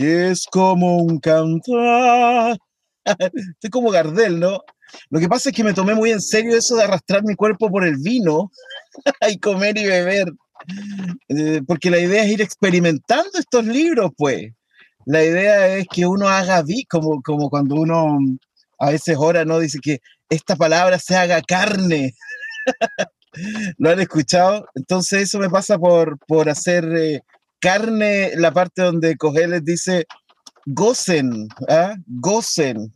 que 0.00 0.30
es 0.30 0.46
como 0.46 0.96
un 0.96 1.18
cantar. 1.18 2.56
Estoy 3.54 3.70
como 3.70 3.90
Gardel, 3.90 4.40
¿no? 4.40 4.62
Lo 5.10 5.20
que 5.20 5.28
pasa 5.28 5.50
es 5.50 5.54
que 5.54 5.62
me 5.62 5.74
tomé 5.74 5.94
muy 5.94 6.10
en 6.10 6.22
serio 6.22 6.56
eso 6.56 6.74
de 6.76 6.84
arrastrar 6.84 7.22
mi 7.22 7.34
cuerpo 7.34 7.70
por 7.70 7.84
el 7.84 7.98
vino 7.98 8.50
y 9.30 9.38
comer 9.38 9.76
y 9.76 9.84
beber. 9.84 10.32
Eh, 11.28 11.60
porque 11.66 11.90
la 11.90 11.98
idea 11.98 12.24
es 12.24 12.30
ir 12.30 12.40
experimentando 12.40 13.38
estos 13.38 13.66
libros, 13.66 14.10
pues. 14.16 14.52
La 15.04 15.22
idea 15.22 15.76
es 15.76 15.86
que 15.86 16.06
uno 16.06 16.28
haga 16.28 16.62
vi, 16.62 16.84
como, 16.84 17.20
como 17.20 17.50
cuando 17.50 17.74
uno 17.74 18.18
a 18.78 18.90
veces 18.90 19.16
ora, 19.18 19.44
¿no? 19.44 19.58
Dice 19.58 19.80
que 19.82 20.00
esta 20.30 20.56
palabra 20.56 20.98
se 20.98 21.14
haga 21.14 21.42
carne. 21.42 22.14
¿Lo 23.76 23.90
han 23.90 24.00
escuchado? 24.00 24.66
Entonces 24.74 25.24
eso 25.24 25.38
me 25.38 25.50
pasa 25.50 25.78
por, 25.78 26.18
por 26.26 26.48
hacer 26.48 26.84
eh, 26.96 27.22
carne 27.60 28.32
la 28.36 28.52
parte 28.52 28.82
donde 28.82 29.16
Cogeles 29.16 29.64
dice 29.64 30.06
gocen, 30.66 31.48
¿ah? 31.68 31.94
gocen. 32.06 32.94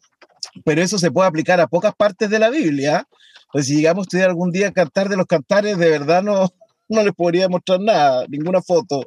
Pero 0.64 0.82
eso 0.82 0.98
se 0.98 1.10
puede 1.10 1.28
aplicar 1.28 1.60
a 1.60 1.66
pocas 1.66 1.94
partes 1.94 2.30
de 2.30 2.38
la 2.38 2.50
Biblia. 2.50 3.06
Pues 3.52 3.66
si 3.66 3.76
llegamos 3.76 4.02
a 4.02 4.06
estudiar 4.06 4.30
algún 4.30 4.50
día 4.50 4.72
cantar 4.72 5.08
de 5.08 5.16
los 5.16 5.26
cantares, 5.26 5.78
de 5.78 5.90
verdad 5.90 6.22
no, 6.22 6.48
no 6.88 7.02
les 7.02 7.12
podría 7.12 7.48
mostrar 7.48 7.80
nada, 7.80 8.24
ninguna 8.28 8.60
foto. 8.62 9.04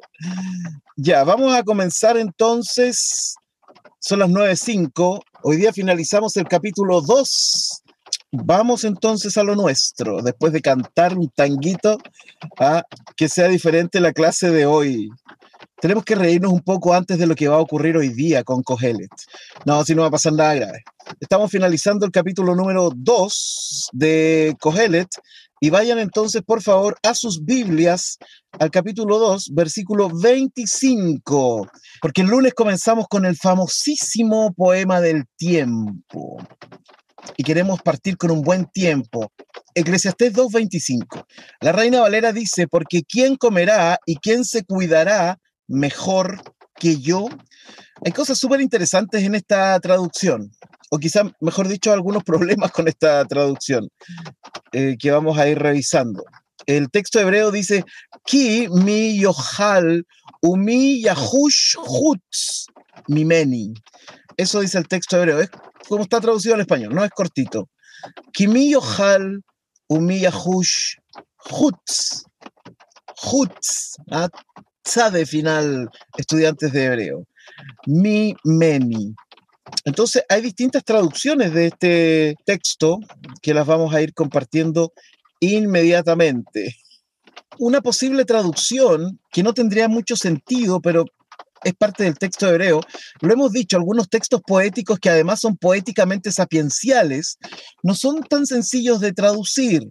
Ya, 0.96 1.24
vamos 1.24 1.54
a 1.54 1.62
comenzar 1.62 2.16
entonces. 2.16 3.34
Son 4.00 4.20
las 4.20 4.28
9.05. 4.28 5.20
Hoy 5.42 5.56
día 5.56 5.72
finalizamos 5.72 6.36
el 6.36 6.46
capítulo 6.46 7.00
2. 7.00 7.82
Vamos 8.30 8.84
entonces 8.84 9.38
a 9.38 9.42
lo 9.42 9.54
nuestro, 9.54 10.20
después 10.20 10.52
de 10.52 10.60
cantar 10.60 11.16
un 11.16 11.30
tanguito, 11.30 11.98
a 12.58 12.84
que 13.16 13.28
sea 13.28 13.48
diferente 13.48 14.00
la 14.00 14.12
clase 14.12 14.50
de 14.50 14.66
hoy 14.66 15.10
tenemos 15.80 16.04
que 16.04 16.16
reírnos 16.16 16.52
un 16.52 16.60
poco 16.60 16.92
antes 16.92 17.18
de 17.18 17.26
lo 17.26 17.34
que 17.34 17.48
va 17.48 17.56
a 17.56 17.60
ocurrir 17.60 17.96
hoy 17.96 18.08
día 18.08 18.42
con 18.42 18.62
Cogelet. 18.62 19.10
No, 19.64 19.84
si 19.84 19.94
no 19.94 20.02
va 20.02 20.08
a 20.08 20.12
pasar 20.12 20.32
nada 20.32 20.54
grave. 20.54 20.82
Estamos 21.20 21.50
finalizando 21.50 22.04
el 22.04 22.12
capítulo 22.12 22.54
número 22.54 22.90
2 22.94 23.90
de 23.92 24.56
Cogelet 24.60 25.08
y 25.60 25.70
vayan 25.70 25.98
entonces, 25.98 26.42
por 26.42 26.62
favor, 26.62 26.96
a 27.02 27.14
sus 27.14 27.44
Biblias 27.44 28.18
al 28.58 28.70
capítulo 28.70 29.18
2, 29.18 29.50
versículo 29.54 30.08
25, 30.08 31.68
porque 32.00 32.22
el 32.22 32.28
lunes 32.28 32.54
comenzamos 32.54 33.06
con 33.08 33.24
el 33.24 33.36
famosísimo 33.36 34.52
poema 34.52 35.00
del 35.00 35.26
tiempo 35.36 36.38
y 37.36 37.42
queremos 37.42 37.82
partir 37.82 38.16
con 38.16 38.30
un 38.30 38.42
buen 38.42 38.66
tiempo. 38.66 39.32
Eclesiastés 39.74 40.32
2.25. 40.34 41.24
La 41.60 41.72
Reina 41.72 42.00
Valera 42.00 42.32
dice, 42.32 42.66
porque 42.68 43.02
¿quién 43.02 43.36
comerá 43.36 43.98
y 44.06 44.16
quién 44.16 44.44
se 44.44 44.64
cuidará 44.64 45.38
mejor 45.68 46.40
que 46.78 46.98
yo. 46.98 47.28
Hay 48.04 48.12
cosas 48.12 48.38
súper 48.38 48.60
interesantes 48.60 49.22
en 49.22 49.34
esta 49.34 49.78
traducción, 49.80 50.50
o 50.90 50.98
quizá, 50.98 51.30
mejor 51.40 51.68
dicho, 51.68 51.92
algunos 51.92 52.24
problemas 52.24 52.72
con 52.72 52.88
esta 52.88 53.24
traducción 53.24 53.88
eh, 54.72 54.96
que 54.98 55.10
vamos 55.10 55.38
a 55.38 55.48
ir 55.48 55.58
revisando. 55.58 56.24
El 56.66 56.90
texto 56.90 57.20
hebreo 57.20 57.50
dice, 57.50 57.84
Ki 58.24 58.68
mi 58.68 59.18
yohal 59.18 60.04
umi 60.42 61.02
yahush 61.02 61.76
hutz 61.76 62.66
mimeni. 63.06 63.72
Eso 64.38 64.60
dice 64.60 64.78
el 64.78 64.88
texto 64.88 65.18
hebreo. 65.18 65.40
Es 65.40 65.50
como 65.88 66.04
está 66.04 66.20
traducido 66.20 66.54
al 66.54 66.62
español, 66.62 66.94
no 66.94 67.04
es 67.04 67.10
cortito. 67.10 67.68
Ki 68.32 68.46
mi 68.46 68.70
yohal 68.70 69.42
umi 69.88 70.20
yahush 70.20 70.94
hutz. 71.50 72.24
Hutz. 73.20 73.96
¿ah? 74.10 74.28
de 75.12 75.26
final, 75.26 75.90
estudiantes 76.16 76.72
de 76.72 76.84
hebreo. 76.84 77.24
Mi 77.86 78.34
meni. 78.44 79.14
Entonces, 79.84 80.22
hay 80.28 80.40
distintas 80.40 80.82
traducciones 80.82 81.52
de 81.52 81.66
este 81.66 82.34
texto 82.46 82.98
que 83.42 83.52
las 83.52 83.66
vamos 83.66 83.92
a 83.92 84.00
ir 84.00 84.14
compartiendo 84.14 84.92
inmediatamente. 85.40 86.76
Una 87.58 87.82
posible 87.82 88.24
traducción 88.24 89.20
que 89.30 89.42
no 89.42 89.52
tendría 89.52 89.88
mucho 89.88 90.16
sentido, 90.16 90.80
pero 90.80 91.04
es 91.64 91.74
parte 91.74 92.04
del 92.04 92.18
texto 92.18 92.48
hebreo. 92.48 92.80
Lo 93.20 93.32
hemos 93.32 93.52
dicho, 93.52 93.76
algunos 93.76 94.08
textos 94.08 94.40
poéticos 94.46 94.98
que 94.98 95.10
además 95.10 95.40
son 95.40 95.56
poéticamente 95.56 96.32
sapienciales, 96.32 97.38
no 97.82 97.94
son 97.94 98.22
tan 98.22 98.46
sencillos 98.46 99.00
de 99.00 99.12
traducir. 99.12 99.82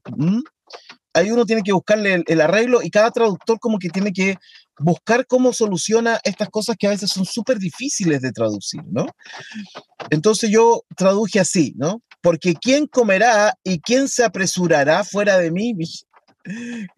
Ahí 1.14 1.32
uno 1.32 1.46
tiene 1.46 1.64
que 1.64 1.72
buscarle 1.72 2.24
el, 2.28 2.42
arreglo 2.42 2.82
y 2.84 2.92
cada 2.92 3.10
traductor 3.12 3.60
como 3.60 3.80
que 3.80 3.90
tiene 3.90 4.14
que 4.14 4.36
buscar 4.80 5.26
cómo 5.26 5.52
soluciona 5.52 6.20
estas 6.24 6.50
cosas 6.50 6.76
que 6.78 6.86
a 6.86 6.92
veces 6.92 7.10
son 7.10 7.26
súper 7.26 7.58
difíciles 7.58 8.22
de 8.22 8.32
traducir, 8.32 8.82
¿no? 8.92 9.08
Entonces 10.12 10.52
yo 10.52 10.84
traduje 10.96 11.40
así, 11.40 11.74
¿no? 11.76 12.04
Porque 12.22 12.54
¿quién 12.54 12.86
comerá 12.86 13.56
y 13.64 13.80
quién 13.80 14.08
se 14.08 14.24
apresurará 14.24 15.04
fuera 15.04 15.38
de 15.40 15.52
mí? 15.52 15.74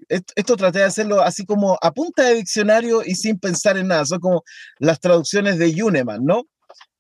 Esto, 0.08 0.56
traté 0.56 0.80
de 0.80 0.86
hacerlo 0.86 1.22
así 1.22 1.46
como 1.46 1.78
a 1.82 1.92
punta 1.92 2.24
de 2.24 2.36
diccionario 2.36 3.04
y 3.06 3.16
sin 3.16 3.40
pensar 3.40 3.78
en 3.78 3.88
nada. 3.88 4.06
Son 4.06 4.20
como 4.20 4.44
las 4.80 5.00
traducciones 5.00 5.58
de 5.58 5.74
Yuneman, 5.74 6.24
¿no? 6.24 6.44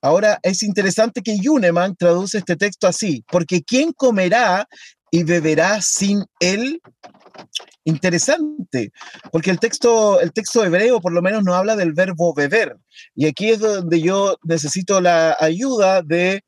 Ahora 0.02 0.40
es 0.44 0.64
interesante 0.64 1.22
que 1.22 1.40
Yuneman 1.40 1.96
traduce 1.96 2.38
este 2.38 2.56
texto 2.56 2.88
así, 2.88 3.24
porque 3.30 3.62
¿quién 3.64 3.92
comerá 3.92 4.68
y 5.12 5.24
beberá 5.24 5.82
sin 5.82 6.24
él? 6.40 6.82
interesante, 7.86 8.92
porque 9.31 9.50
el 9.50 9.60
texto, 9.60 10.20
el 10.20 10.31
texto 10.31 10.64
hebreo 10.64 11.02
por 11.02 11.12
lo 11.12 11.22
menos 11.22 11.44
no 11.44 11.56
habla 11.56 11.76
del 11.76 11.94
verbo 11.94 12.34
beber. 12.34 12.78
Y 13.16 13.26
aquí 13.26 13.50
es 13.50 13.60
donde 13.60 14.02
yo 14.02 14.38
necesito 14.44 15.02
la 15.02 15.36
ayuda 15.40 16.02
de 16.02 16.44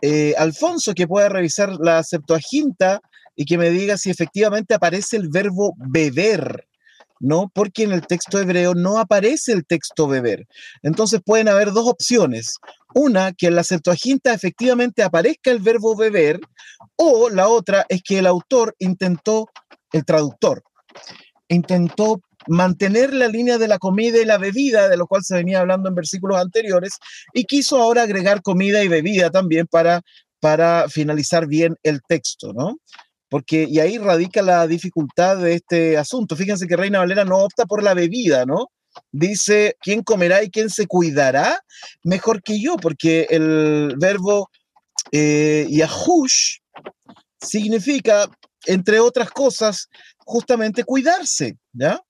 eh, 0.00 0.34
Alfonso, 0.38 0.94
que 0.94 1.06
pueda 1.06 1.28
revisar 1.28 1.70
la 1.80 2.02
Septuaginta 2.02 3.00
y 3.36 3.44
que 3.44 3.58
me 3.58 3.70
diga 3.70 3.96
si 3.96 4.10
efectivamente 4.10 4.74
aparece 4.74 5.16
el 5.16 5.28
verbo 5.28 5.74
beber. 5.76 6.66
¿no? 7.22 7.52
Porque 7.54 7.84
en 7.84 7.92
el 7.92 8.04
texto 8.04 8.40
hebreo 8.40 8.74
no 8.74 8.98
aparece 8.98 9.52
el 9.52 9.64
texto 9.64 10.08
beber. 10.08 10.48
Entonces 10.82 11.20
pueden 11.24 11.48
haber 11.48 11.70
dos 11.70 11.88
opciones. 11.88 12.56
Una, 12.94 13.32
que 13.32 13.46
en 13.46 13.54
la 13.54 13.62
Septuaginta 13.62 14.34
efectivamente 14.34 15.04
aparezca 15.04 15.52
el 15.52 15.60
verbo 15.60 15.96
beber, 15.96 16.40
o 16.96 17.30
la 17.30 17.46
otra 17.46 17.86
es 17.88 18.02
que 18.02 18.18
el 18.18 18.26
autor 18.26 18.74
intentó 18.80 19.48
el 19.92 20.04
traductor, 20.04 20.64
intentó 21.48 22.20
mantener 22.48 23.14
la 23.14 23.28
línea 23.28 23.56
de 23.56 23.68
la 23.68 23.78
comida 23.78 24.18
y 24.18 24.24
la 24.24 24.38
bebida, 24.38 24.88
de 24.88 24.96
lo 24.96 25.06
cual 25.06 25.22
se 25.22 25.36
venía 25.36 25.60
hablando 25.60 25.88
en 25.88 25.94
versículos 25.94 26.38
anteriores, 26.38 26.98
y 27.32 27.44
quiso 27.44 27.80
ahora 27.80 28.02
agregar 28.02 28.42
comida 28.42 28.82
y 28.82 28.88
bebida 28.88 29.30
también 29.30 29.68
para, 29.68 30.02
para 30.40 30.88
finalizar 30.88 31.46
bien 31.46 31.76
el 31.84 32.00
texto, 32.02 32.52
¿no? 32.52 32.78
Porque, 33.32 33.66
y 33.66 33.80
ahí 33.80 33.96
radica 33.96 34.42
la 34.42 34.66
dificultad 34.66 35.38
de 35.38 35.54
este 35.54 35.96
asunto. 35.96 36.36
Fíjense 36.36 36.66
que 36.66 36.76
Reina 36.76 36.98
Valera 36.98 37.24
no 37.24 37.38
opta 37.38 37.64
por 37.64 37.82
la 37.82 37.94
bebida, 37.94 38.44
¿no? 38.44 38.66
Dice, 39.10 39.74
¿quién 39.80 40.02
comerá 40.02 40.42
y 40.42 40.50
quién 40.50 40.68
se 40.68 40.86
cuidará? 40.86 41.58
Mejor 42.04 42.42
que 42.42 42.60
yo, 42.60 42.76
porque 42.76 43.26
el 43.30 43.94
verbo 43.98 44.50
eh, 45.12 45.66
yahush 45.70 46.58
significa 47.40 48.28
entre 48.66 49.00
otras 49.00 49.30
cosas, 49.30 49.88
justamente 50.18 50.84
cuidarse, 50.84 51.56
¿ya? 51.72 52.02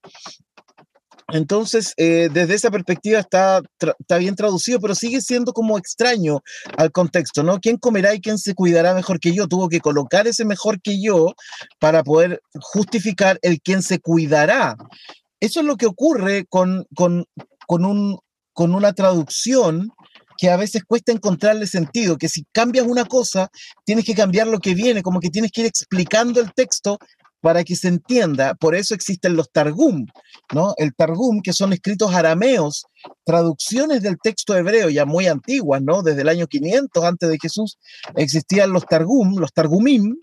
Entonces, 1.33 1.95
eh, 1.97 2.29
desde 2.31 2.55
esa 2.55 2.71
perspectiva 2.71 3.19
está, 3.19 3.63
está 3.99 4.19
bien 4.19 4.37
traducido, 4.37 4.79
pero 4.81 4.95
sigue 4.95 5.23
siendo 5.23 5.55
como 5.55 5.79
extraño 5.79 6.41
al 6.77 6.93
contexto, 6.93 7.43
¿no? 7.43 7.59
¿Quién 7.59 7.79
comerá 7.79 8.15
y 8.15 8.21
quién 8.21 8.39
se 8.39 8.55
cuidará 8.55 8.93
mejor 8.93 9.19
que 9.19 9.33
yo? 9.33 9.49
Tuvo 9.49 9.71
que 9.71 9.81
colocar 9.81 10.27
ese 10.27 10.45
mejor 10.45 10.83
que 10.83 11.03
yo 11.03 11.33
para 11.79 12.03
poder 12.03 12.43
justificar 12.61 13.39
el 13.41 13.63
quién 13.63 13.83
se 13.83 13.99
cuidará. 13.99 14.77
Eso 15.41 15.61
es 15.61 15.67
lo 15.67 15.77
que 15.77 15.87
ocurre 15.87 16.45
con, 16.51 16.87
con, 16.95 17.25
con, 17.67 17.87
un, 17.87 18.19
con 18.53 18.75
una 18.75 18.93
traducción 18.93 19.91
que 20.37 20.51
a 20.51 20.57
veces 20.57 20.83
cuesta 20.85 21.13
encontrarle 21.13 21.67
sentido, 21.67 22.19
que 22.19 22.29
si 22.29 22.45
cambias 22.53 22.87
una 22.87 23.05
cosa, 23.07 23.49
tienes 23.85 24.05
que 24.05 24.15
cambiar 24.15 24.49
lo 24.49 24.59
que 24.59 24.75
viene, 24.75 25.03
como 25.03 25.21
que 25.21 25.31
tienes 25.31 25.51
que 25.51 25.63
ir 25.63 25.67
explicando 25.69 26.41
el 26.41 26.53
texto 26.53 26.99
para 27.43 27.65
que 27.65 27.77
se 27.77 27.89
entienda. 27.89 28.55
Por 28.55 28.75
eso 28.75 28.95
existen 28.95 29.37
los 29.37 29.51
Targum, 29.51 30.07
¿no? 30.55 30.75
El 30.79 30.95
Targum, 30.95 31.43
que 31.43 31.53
son 31.53 31.73
escritos 31.73 32.15
arameos, 32.15 32.87
traducciones 33.25 34.01
del 34.01 34.17
texto 34.23 34.57
hebreo 34.57 34.89
ya 34.89 35.05
muy 35.05 35.27
antiguas, 35.27 35.83
¿no? 35.83 36.03
Desde 36.03 36.23
el 36.23 36.29
año 36.29 36.47
500 36.47 37.05
antes 37.05 37.29
de 37.29 37.39
Jesús 37.43 37.79
existían 38.17 38.73
los 38.73 38.87
Targum, 38.87 39.39
los 39.39 39.53
Targumim. 39.53 40.17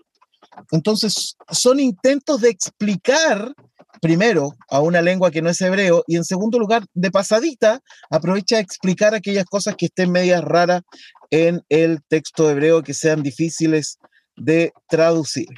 Entonces, 0.72 1.36
son 1.50 1.78
intentos 1.78 2.40
de 2.40 2.48
explicar 2.48 3.54
primero 4.00 4.54
a 4.70 4.80
una 4.80 5.02
lengua 5.02 5.30
que 5.30 5.42
no 5.42 5.50
es 5.50 5.60
hebreo 5.60 6.02
y 6.06 6.16
en 6.16 6.24
segundo 6.24 6.58
lugar, 6.58 6.84
de 6.94 7.10
pasadita, 7.10 7.80
aprovecha 8.08 8.56
a 8.56 8.60
explicar 8.60 9.14
aquellas 9.14 9.44
cosas 9.44 9.74
que 9.76 9.86
estén 9.86 10.10
medias 10.10 10.42
raras 10.42 10.82
en 11.30 11.60
el 11.68 12.00
texto 12.08 12.50
hebreo 12.50 12.82
que 12.82 12.94
sean 12.94 13.22
difíciles 13.22 13.98
de 14.36 14.72
traducir. 14.88 15.48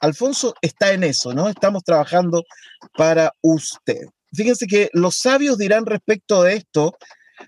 Alfonso 0.00 0.54
está 0.62 0.92
en 0.92 1.04
eso, 1.04 1.32
¿no? 1.32 1.48
Estamos 1.48 1.82
trabajando 1.84 2.44
para 2.96 3.32
usted. 3.42 4.06
Fíjense 4.32 4.66
que 4.66 4.90
los 4.92 5.16
sabios 5.16 5.58
dirán 5.58 5.86
respecto 5.86 6.42
de 6.42 6.56
esto, 6.56 6.96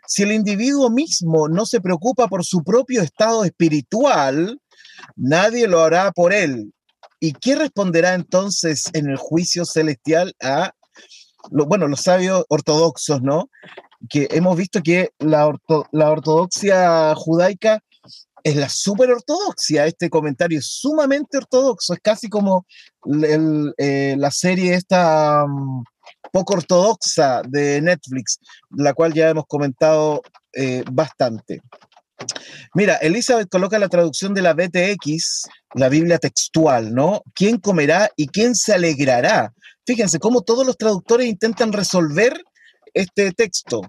si 0.06 0.22
el 0.22 0.32
individuo 0.32 0.90
mismo 0.90 1.48
no 1.48 1.66
se 1.66 1.80
preocupa 1.80 2.28
por 2.28 2.44
su 2.44 2.62
propio 2.62 3.02
estado 3.02 3.44
espiritual, 3.44 4.58
nadie 5.16 5.66
lo 5.68 5.82
hará 5.82 6.12
por 6.12 6.32
él. 6.32 6.72
¿Y 7.18 7.32
qué 7.34 7.54
responderá 7.54 8.14
entonces 8.14 8.84
en 8.94 9.10
el 9.10 9.16
juicio 9.16 9.64
celestial 9.64 10.34
a, 10.40 10.72
bueno, 11.50 11.86
los 11.86 12.00
sabios 12.00 12.44
ortodoxos, 12.48 13.20
¿no? 13.20 13.50
Que 14.08 14.28
hemos 14.30 14.56
visto 14.56 14.82
que 14.82 15.10
la, 15.18 15.52
la 15.92 16.10
ortodoxia 16.10 17.14
judaica 17.14 17.82
es 18.42 18.56
la 18.56 18.68
super 18.68 19.10
ortodoxia. 19.10 19.86
Este 19.86 20.10
comentario 20.10 20.58
es 20.58 20.66
sumamente 20.66 21.38
ortodoxo. 21.38 21.94
Es 21.94 22.00
casi 22.00 22.28
como 22.28 22.66
eh, 23.78 24.14
la 24.18 24.30
serie 24.30 24.74
esta 24.74 25.44
mm, 25.46 25.84
poco 26.32 26.54
ortodoxa 26.54 27.42
de 27.46 27.80
Netflix, 27.80 28.38
la 28.70 28.94
cual 28.94 29.12
ya 29.12 29.30
hemos 29.30 29.46
comentado 29.46 30.22
eh, 30.52 30.84
bastante. 30.90 31.60
Mira, 32.74 32.96
Elizabeth 32.96 33.48
coloca 33.48 33.78
la 33.78 33.88
traducción 33.88 34.34
de 34.34 34.42
la 34.42 34.52
BTX, 34.52 35.48
la 35.74 35.88
Biblia 35.88 36.18
textual, 36.18 36.94
¿no? 36.94 37.22
¿Quién 37.34 37.58
comerá 37.58 38.10
y 38.14 38.28
quién 38.28 38.54
se 38.54 38.74
alegrará? 38.74 39.52
Fíjense 39.86 40.18
cómo 40.18 40.42
todos 40.42 40.66
los 40.66 40.76
traductores 40.76 41.26
intentan 41.26 41.72
resolver 41.72 42.38
este 42.92 43.32
texto, 43.32 43.80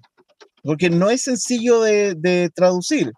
porque 0.63 0.89
no 0.89 1.09
es 1.09 1.23
sencillo 1.23 1.81
de, 1.81 2.15
de 2.15 2.49
traducir, 2.55 3.11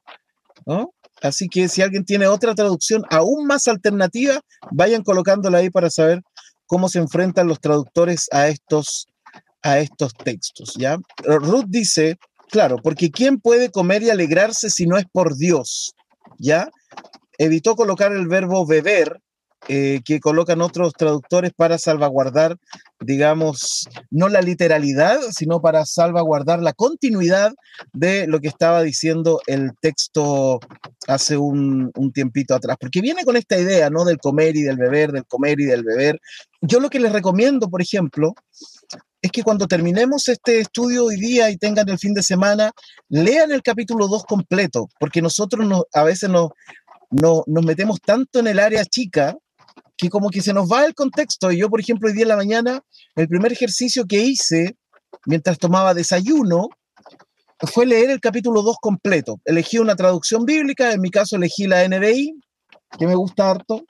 ¿no? 0.66 0.92
Así 1.24 1.48
que 1.48 1.70
si 1.70 1.82
alguien 1.82 2.04
tiene 2.04 2.28
otra 2.28 2.54
traducción 2.54 3.04
aún 3.10 3.48
más 3.48 3.68
alternativa, 3.70 4.42
vayan 4.72 5.04
colocándola 5.04 5.60
ahí 5.60 5.70
para 5.70 5.90
saber 5.90 6.22
cómo 6.68 6.90
se 6.90 7.00
enfrentan 7.00 7.48
los 7.48 7.62
traductores 7.62 8.28
a 8.32 8.50
estos, 8.50 9.08
a 9.62 9.80
estos 9.80 10.14
textos. 10.14 10.74
¿ya? 10.78 10.98
Ruth 11.24 11.66
dice, 11.70 12.18
claro, 12.50 12.76
porque 12.84 13.10
¿quién 13.10 13.40
puede 13.40 13.72
comer 13.72 14.04
y 14.04 14.10
alegrarse 14.10 14.70
si 14.70 14.86
no 14.86 14.98
es 14.98 15.06
por 15.12 15.38
Dios? 15.38 15.94
¿Ya? 16.38 16.70
Evitó 17.38 17.76
colocar 17.78 18.12
el 18.12 18.28
verbo 18.28 18.66
beber 18.68 19.22
eh, 19.70 20.02
que 20.04 20.20
colocan 20.20 20.62
otros 20.62 20.94
traductores 20.94 21.52
para 21.56 21.78
salvaguardar, 21.78 22.58
digamos, 23.00 23.88
no 24.12 24.28
la 24.28 24.42
literalidad, 24.42 25.20
sino 25.32 25.62
para 25.62 25.86
salvaguardar 25.86 26.62
la 26.62 26.74
continuidad 26.74 27.54
de 27.94 28.28
lo 28.28 28.42
que 28.42 28.50
estaba 28.50 28.82
diciendo 28.82 29.40
el 29.48 29.72
texto 29.80 30.60
hace 31.08 31.38
un, 31.38 31.92
un 31.96 32.12
tiempito 32.12 32.56
atrás, 32.56 32.76
porque 32.80 33.00
viene 33.00 33.24
con 33.24 33.38
esta 33.38 33.58
idea, 33.58 33.90
¿no? 33.90 34.04
Del 34.04 34.18
comer 34.18 34.58
y 34.58 34.64
del 34.64 34.78
beber, 34.78 35.12
del 35.12 35.26
comer 35.26 35.60
y 35.62 35.66
del 35.66 35.84
beber. 35.84 36.20
Yo 36.62 36.80
lo 36.80 36.90
que 36.90 37.00
les 37.00 37.14
recomiendo, 37.14 37.70
por 37.70 37.82
ejemplo, 37.82 38.34
es 39.22 39.32
que 39.32 39.44
cuando 39.44 39.68
terminemos 39.68 40.28
este 40.28 40.60
estudio 40.60 41.06
hoy 41.06 41.16
día 41.16 41.50
y 41.50 41.56
tengan 41.56 41.88
el 41.88 41.98
fin 41.98 42.14
de 42.14 42.22
semana, 42.22 42.72
lean 43.08 43.54
el 43.54 43.64
capítulo 43.64 44.10
2 44.10 44.26
completo, 44.26 44.90
porque 45.00 45.22
nosotros 45.22 45.66
no, 45.66 45.86
a 45.94 46.04
veces 46.04 46.30
nos, 46.30 46.50
no, 47.10 47.44
nos 47.48 47.66
metemos 47.66 48.02
tanto 48.02 48.40
en 48.40 48.48
el 48.48 48.60
área 48.60 48.84
chica 48.84 49.38
que 49.98 50.10
como 50.10 50.30
que 50.30 50.42
se 50.42 50.54
nos 50.54 50.72
va 50.72 50.86
el 50.86 50.94
contexto. 50.94 51.52
Y 51.52 51.58
yo, 51.58 51.70
por 51.70 51.80
ejemplo, 51.80 52.08
hoy 52.08 52.14
día 52.14 52.24
en 52.24 52.30
la 52.30 52.36
mañana, 52.36 52.82
el 53.16 53.28
primer 53.28 53.52
ejercicio 53.52 54.06
que 54.06 54.22
hice 54.22 54.76
mientras 55.26 55.58
tomaba 55.58 55.94
desayuno 55.94 56.70
fue 57.60 57.86
leer 57.86 58.10
el 58.10 58.20
capítulo 58.20 58.62
2 58.62 58.78
completo. 58.82 59.40
Elegí 59.46 59.78
una 59.78 59.96
traducción 59.96 60.46
bíblica, 60.46 60.92
en 60.92 61.02
mi 61.02 61.10
caso 61.10 61.36
elegí 61.36 61.68
la 61.68 61.88
NBI, 61.88 62.36
que 62.98 63.08
me 63.08 63.16
gusta 63.16 63.50
harto. 63.50 63.86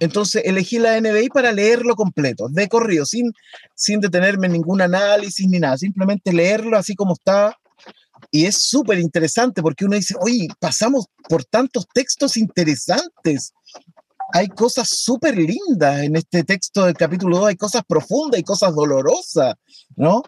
Entonces 0.00 0.42
elegí 0.44 0.78
la 0.78 1.00
NBI 1.00 1.28
para 1.28 1.52
leerlo 1.52 1.94
completo, 1.96 2.48
de 2.50 2.68
corrido, 2.68 3.06
sin, 3.06 3.32
sin 3.74 4.00
detenerme 4.00 4.46
en 4.46 4.52
ningún 4.52 4.80
análisis 4.80 5.46
ni 5.48 5.58
nada, 5.58 5.78
simplemente 5.78 6.32
leerlo 6.32 6.76
así 6.76 6.94
como 6.94 7.14
está. 7.14 7.56
Y 8.30 8.46
es 8.46 8.62
súper 8.68 8.98
interesante 8.98 9.62
porque 9.62 9.84
uno 9.84 9.96
dice, 9.96 10.14
oye, 10.20 10.48
pasamos 10.60 11.06
por 11.28 11.44
tantos 11.44 11.86
textos 11.92 12.36
interesantes 12.36 13.52
hay 14.32 14.48
cosas 14.48 14.88
súper 14.88 15.36
lindas 15.36 16.02
en 16.02 16.16
este 16.16 16.42
texto 16.42 16.86
del 16.86 16.94
capítulo 16.94 17.38
2, 17.38 17.48
hay 17.48 17.56
cosas 17.56 17.82
profundas, 17.86 18.38
hay 18.38 18.42
cosas 18.42 18.74
dolorosas, 18.74 19.54
¿no? 19.96 20.22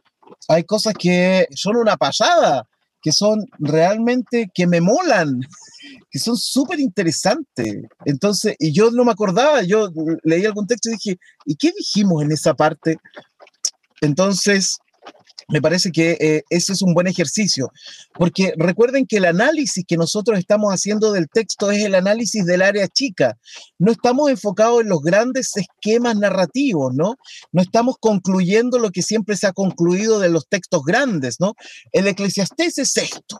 Hay 0.48 0.64
cosas 0.64 0.94
que 0.94 1.46
son 1.54 1.76
una 1.76 1.96
pasada, 1.96 2.68
que 3.02 3.12
son 3.12 3.46
realmente, 3.58 4.50
que 4.54 4.66
me 4.66 4.80
molan, 4.80 5.40
que 6.10 6.18
son 6.18 6.36
súper 6.36 6.80
interesantes. 6.80 7.84
Entonces, 8.04 8.56
y 8.58 8.72
yo 8.72 8.90
no 8.90 9.04
me 9.04 9.12
acordaba, 9.12 9.62
yo 9.62 9.90
leí 10.22 10.44
algún 10.44 10.66
texto 10.66 10.90
y 10.90 10.92
dije, 10.92 11.18
¿y 11.46 11.56
qué 11.56 11.72
dijimos 11.76 12.22
en 12.22 12.32
esa 12.32 12.54
parte? 12.54 12.98
Entonces, 14.00 14.78
me 15.48 15.60
parece 15.60 15.90
que 15.90 16.16
eh, 16.20 16.42
ese 16.50 16.72
es 16.72 16.82
un 16.82 16.94
buen 16.94 17.06
ejercicio, 17.06 17.70
porque 18.14 18.54
recuerden 18.56 19.06
que 19.06 19.18
el 19.18 19.24
análisis 19.24 19.84
que 19.86 19.96
nosotros 19.96 20.38
estamos 20.38 20.72
haciendo 20.72 21.12
del 21.12 21.28
texto 21.28 21.70
es 21.70 21.84
el 21.84 21.94
análisis 21.94 22.44
del 22.44 22.62
área 22.62 22.88
chica. 22.88 23.38
No 23.78 23.92
estamos 23.92 24.30
enfocados 24.30 24.82
en 24.82 24.88
los 24.88 25.00
grandes 25.00 25.52
esquemas 25.56 26.16
narrativos, 26.16 26.94
¿no? 26.94 27.16
No 27.52 27.62
estamos 27.62 27.96
concluyendo 28.00 28.78
lo 28.78 28.90
que 28.90 29.02
siempre 29.02 29.36
se 29.36 29.46
ha 29.46 29.52
concluido 29.52 30.18
de 30.18 30.28
los 30.28 30.48
textos 30.48 30.82
grandes, 30.84 31.40
¿no? 31.40 31.54
El 31.92 32.06
eclesiastés 32.06 32.78
es 32.78 32.96
esto, 32.96 33.38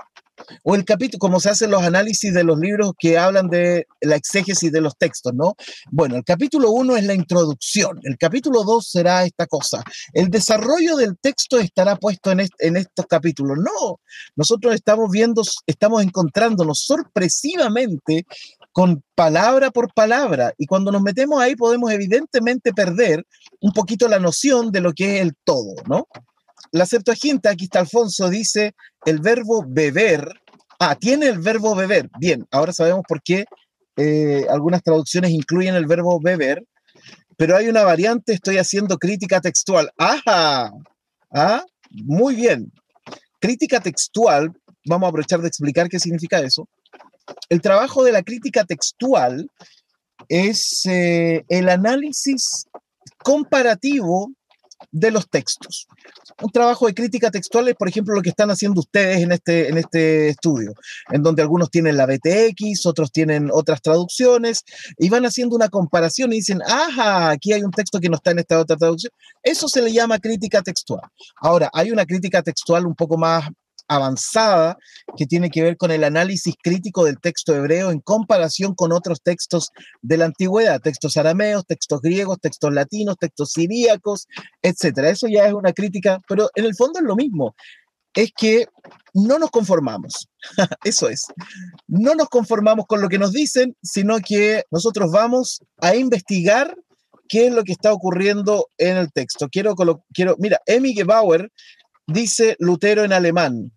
o 0.62 0.74
el 0.74 0.84
capítulo, 0.84 1.18
como 1.18 1.40
se 1.40 1.50
hacen 1.50 1.70
los 1.70 1.82
análisis 1.82 2.32
de 2.32 2.44
los 2.44 2.58
libros 2.58 2.92
que 2.98 3.18
hablan 3.18 3.48
de 3.48 3.86
la 4.00 4.16
exégesis 4.16 4.70
de 4.72 4.80
los 4.80 4.96
textos, 4.96 5.32
¿no? 5.34 5.54
Bueno, 5.90 6.16
el 6.16 6.24
capítulo 6.24 6.70
1 6.70 6.96
es 6.96 7.04
la 7.04 7.14
introducción, 7.14 8.00
el 8.02 8.16
capítulo 8.18 8.64
2 8.64 8.88
será 8.88 9.24
esta 9.24 9.46
cosa, 9.46 9.82
el 10.12 10.28
desarrollo 10.28 10.96
del 10.96 11.16
texto 11.18 11.58
estará 11.58 11.96
puesto 11.96 12.30
en, 12.30 12.46
en 12.58 12.76
estos 12.76 13.06
capítulos. 13.06 13.58
No, 13.58 14.00
nosotros 14.36 14.74
estamos 14.74 15.10
viendo, 15.10 15.42
estamos 15.66 16.02
encontrándonos 16.02 16.80
sorpresivamente 16.80 18.26
con 18.72 19.04
palabra 19.14 19.70
por 19.70 19.94
palabra. 19.94 20.52
Y 20.58 20.66
cuando 20.66 20.90
nos 20.90 21.00
metemos 21.00 21.40
ahí 21.40 21.54
podemos 21.54 21.92
evidentemente 21.92 22.72
perder 22.72 23.24
un 23.60 23.72
poquito 23.72 24.08
la 24.08 24.18
noción 24.18 24.72
de 24.72 24.80
lo 24.80 24.92
que 24.92 25.16
es 25.16 25.22
el 25.22 25.34
todo, 25.44 25.74
¿no? 25.86 26.08
La 26.72 26.86
Septuaginta, 26.86 27.50
aquí 27.50 27.64
está 27.64 27.78
Alfonso, 27.78 28.28
dice 28.28 28.74
el 29.04 29.20
verbo 29.20 29.64
beber. 29.66 30.28
Ah, 30.78 30.96
tiene 30.96 31.28
el 31.28 31.38
verbo 31.38 31.74
beber. 31.74 32.08
Bien, 32.18 32.46
ahora 32.50 32.72
sabemos 32.72 33.02
por 33.08 33.22
qué 33.22 33.44
eh, 33.96 34.46
algunas 34.50 34.82
traducciones 34.82 35.30
incluyen 35.30 35.74
el 35.74 35.86
verbo 35.86 36.20
beber, 36.20 36.64
pero 37.36 37.56
hay 37.56 37.68
una 37.68 37.84
variante, 37.84 38.32
estoy 38.32 38.58
haciendo 38.58 38.98
crítica 38.98 39.40
textual. 39.40 39.90
¡Ajá! 39.98 40.72
¿Ah? 41.32 41.64
Muy 41.90 42.34
bien. 42.34 42.72
Crítica 43.40 43.80
textual, 43.80 44.52
vamos 44.86 45.06
a 45.06 45.10
aprovechar 45.10 45.40
de 45.40 45.48
explicar 45.48 45.88
qué 45.88 45.98
significa 45.98 46.40
eso. 46.40 46.68
El 47.48 47.60
trabajo 47.60 48.04
de 48.04 48.12
la 48.12 48.22
crítica 48.22 48.64
textual 48.64 49.48
es 50.28 50.84
eh, 50.86 51.44
el 51.48 51.68
análisis 51.68 52.66
comparativo 53.22 54.32
de 54.90 55.10
los 55.10 55.28
textos. 55.28 55.86
Un 56.42 56.50
trabajo 56.50 56.86
de 56.86 56.94
crítica 56.94 57.30
textual 57.30 57.68
es, 57.68 57.74
por 57.74 57.88
ejemplo, 57.88 58.14
lo 58.14 58.22
que 58.22 58.30
están 58.30 58.50
haciendo 58.50 58.80
ustedes 58.80 59.22
en 59.22 59.32
este, 59.32 59.68
en 59.68 59.78
este 59.78 60.28
estudio, 60.28 60.72
en 61.10 61.22
donde 61.22 61.42
algunos 61.42 61.70
tienen 61.70 61.96
la 61.96 62.06
BTX, 62.06 62.86
otros 62.86 63.12
tienen 63.12 63.50
otras 63.52 63.82
traducciones, 63.82 64.62
y 64.98 65.08
van 65.08 65.26
haciendo 65.26 65.56
una 65.56 65.68
comparación 65.68 66.32
y 66.32 66.36
dicen, 66.36 66.60
ajá, 66.66 67.30
aquí 67.30 67.52
hay 67.52 67.62
un 67.62 67.70
texto 67.70 68.00
que 68.00 68.08
no 68.08 68.16
está 68.16 68.32
en 68.32 68.40
esta 68.40 68.58
otra 68.58 68.76
traducción. 68.76 69.12
Eso 69.42 69.68
se 69.68 69.82
le 69.82 69.92
llama 69.92 70.18
crítica 70.18 70.62
textual. 70.62 71.02
Ahora, 71.40 71.70
hay 71.72 71.90
una 71.90 72.06
crítica 72.06 72.42
textual 72.42 72.86
un 72.86 72.94
poco 72.94 73.16
más 73.16 73.48
avanzada 73.88 74.76
que 75.16 75.26
tiene 75.26 75.50
que 75.50 75.62
ver 75.62 75.76
con 75.76 75.90
el 75.90 76.04
análisis 76.04 76.54
crítico 76.62 77.04
del 77.04 77.20
texto 77.20 77.54
hebreo 77.54 77.90
en 77.90 78.00
comparación 78.00 78.74
con 78.74 78.92
otros 78.92 79.20
textos 79.22 79.70
de 80.02 80.16
la 80.16 80.26
antigüedad, 80.26 80.80
textos 80.80 81.16
arameos, 81.16 81.66
textos 81.66 82.00
griegos, 82.00 82.38
textos 82.40 82.72
latinos, 82.72 83.16
textos 83.18 83.52
siríacos, 83.52 84.26
etcétera. 84.62 85.10
Eso 85.10 85.26
ya 85.28 85.46
es 85.46 85.52
una 85.52 85.72
crítica, 85.72 86.20
pero 86.28 86.48
en 86.54 86.64
el 86.64 86.74
fondo 86.74 86.98
es 86.98 87.04
lo 87.04 87.16
mismo. 87.16 87.54
Es 88.14 88.30
que 88.36 88.66
no 89.12 89.38
nos 89.38 89.50
conformamos. 89.50 90.28
Eso 90.84 91.08
es. 91.08 91.26
No 91.88 92.14
nos 92.14 92.28
conformamos 92.28 92.86
con 92.86 93.00
lo 93.00 93.08
que 93.08 93.18
nos 93.18 93.32
dicen, 93.32 93.76
sino 93.82 94.18
que 94.20 94.62
nosotros 94.70 95.10
vamos 95.10 95.60
a 95.80 95.96
investigar 95.96 96.76
qué 97.28 97.46
es 97.46 97.52
lo 97.52 97.64
que 97.64 97.72
está 97.72 97.92
ocurriendo 97.92 98.68
en 98.78 98.96
el 98.96 99.12
texto. 99.12 99.48
Quiero, 99.48 99.74
quiero 100.12 100.36
mira, 100.38 100.60
Emi 100.66 100.94
Gebauer 100.94 101.50
dice 102.06 102.56
Lutero 102.58 103.04
en 103.04 103.12
alemán, 103.12 103.72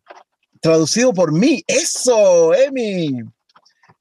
traducido 0.62 1.14
por 1.14 1.32
mí. 1.32 1.64
Eso, 1.68 2.54
Emi. 2.54 3.22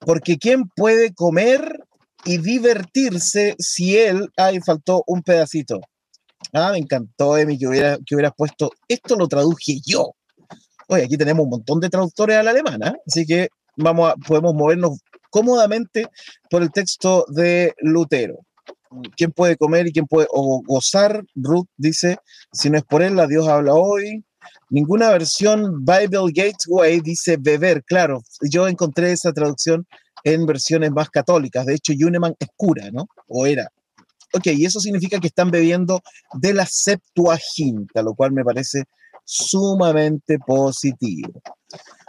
Porque 0.00 0.38
¿quién 0.38 0.68
puede 0.76 1.14
comer 1.14 1.80
y 2.24 2.38
divertirse 2.38 3.54
si 3.58 3.96
él, 3.96 4.28
ay, 4.36 4.60
faltó 4.60 5.02
un 5.06 5.22
pedacito? 5.22 5.80
Ah, 6.52 6.70
me 6.72 6.78
encantó, 6.78 7.36
Emi, 7.36 7.58
que, 7.58 7.66
hubiera, 7.66 7.98
que 8.04 8.14
hubieras 8.14 8.32
puesto, 8.36 8.70
esto 8.88 9.16
lo 9.16 9.26
traduje 9.26 9.80
yo. 9.84 10.12
Oye, 10.88 11.04
aquí 11.04 11.16
tenemos 11.16 11.44
un 11.44 11.50
montón 11.50 11.80
de 11.80 11.90
traductores 11.90 12.36
a 12.36 12.42
la 12.42 12.50
alemana, 12.50 12.94
así 13.06 13.26
que 13.26 13.48
vamos 13.76 14.14
podemos 14.26 14.54
movernos 14.54 15.00
cómodamente 15.30 16.06
por 16.48 16.62
el 16.62 16.70
texto 16.70 17.24
de 17.28 17.74
Lutero 17.78 18.45
quién 19.16 19.32
puede 19.32 19.56
comer 19.56 19.86
y 19.86 19.92
quién 19.92 20.06
puede 20.06 20.28
gozar. 20.32 21.24
Ruth 21.34 21.68
dice, 21.76 22.18
si 22.52 22.70
no 22.70 22.78
es 22.78 22.84
por 22.84 23.02
él, 23.02 23.16
la 23.16 23.26
Dios 23.26 23.48
habla 23.48 23.74
hoy. 23.74 24.24
Ninguna 24.70 25.10
versión 25.10 25.84
Bible 25.84 26.32
Gateway 26.32 27.00
dice 27.00 27.36
beber, 27.38 27.84
claro. 27.84 28.22
Yo 28.50 28.66
encontré 28.68 29.12
esa 29.12 29.32
traducción 29.32 29.86
en 30.24 30.44
versiones 30.46 30.90
más 30.90 31.08
católicas. 31.10 31.66
De 31.66 31.74
hecho, 31.74 31.92
Yuneman 31.92 32.34
es 32.38 32.48
cura, 32.56 32.90
¿no? 32.90 33.06
O 33.28 33.46
era. 33.46 33.68
Ok, 34.34 34.46
y 34.48 34.64
eso 34.64 34.80
significa 34.80 35.20
que 35.20 35.28
están 35.28 35.50
bebiendo 35.50 36.00
de 36.34 36.52
la 36.52 36.66
Septuaginta, 36.66 38.02
lo 38.02 38.14
cual 38.14 38.32
me 38.32 38.44
parece 38.44 38.84
sumamente 39.24 40.38
positivo. 40.38 41.42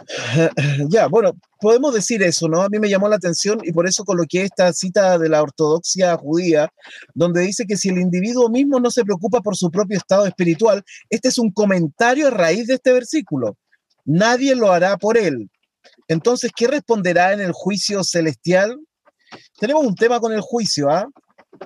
ya, 0.88 1.06
bueno, 1.06 1.32
podemos 1.60 1.92
decir 1.92 2.22
eso, 2.22 2.48
¿no? 2.48 2.62
A 2.62 2.68
mí 2.68 2.78
me 2.78 2.88
llamó 2.88 3.08
la 3.08 3.16
atención 3.16 3.58
y 3.62 3.72
por 3.72 3.86
eso 3.86 4.04
coloqué 4.04 4.42
esta 4.42 4.72
cita 4.72 5.18
de 5.18 5.28
la 5.28 5.42
ortodoxia 5.42 6.16
judía, 6.16 6.68
donde 7.14 7.42
dice 7.42 7.66
que 7.66 7.76
si 7.76 7.90
el 7.90 7.98
individuo 7.98 8.48
mismo 8.48 8.80
no 8.80 8.90
se 8.90 9.04
preocupa 9.04 9.40
por 9.40 9.56
su 9.56 9.70
propio 9.70 9.98
estado 9.98 10.26
espiritual, 10.26 10.82
este 11.10 11.28
es 11.28 11.38
un 11.38 11.50
comentario 11.50 12.28
a 12.28 12.30
raíz 12.30 12.66
de 12.66 12.74
este 12.74 12.92
versículo. 12.92 13.56
Nadie 14.04 14.54
lo 14.54 14.72
hará 14.72 14.96
por 14.96 15.18
él. 15.18 15.50
Entonces, 16.08 16.50
¿qué 16.56 16.66
responderá 16.66 17.34
en 17.34 17.40
el 17.40 17.52
juicio 17.52 18.02
celestial? 18.02 18.78
Tenemos 19.58 19.84
un 19.84 19.94
tema 19.94 20.20
con 20.20 20.32
el 20.32 20.40
juicio, 20.40 20.88
¿ah? 20.90 21.06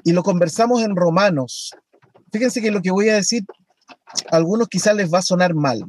Y 0.02 0.12
lo 0.12 0.24
conversamos 0.24 0.82
en 0.82 0.96
Romanos. 0.96 1.70
Fíjense 2.32 2.60
que 2.60 2.72
lo 2.72 2.80
que 2.80 2.90
voy 2.90 3.08
a 3.08 3.14
decir, 3.14 3.44
a 4.30 4.36
algunos 4.36 4.68
quizás 4.68 4.96
les 4.96 5.12
va 5.12 5.18
a 5.18 5.22
sonar 5.22 5.54
mal. 5.54 5.80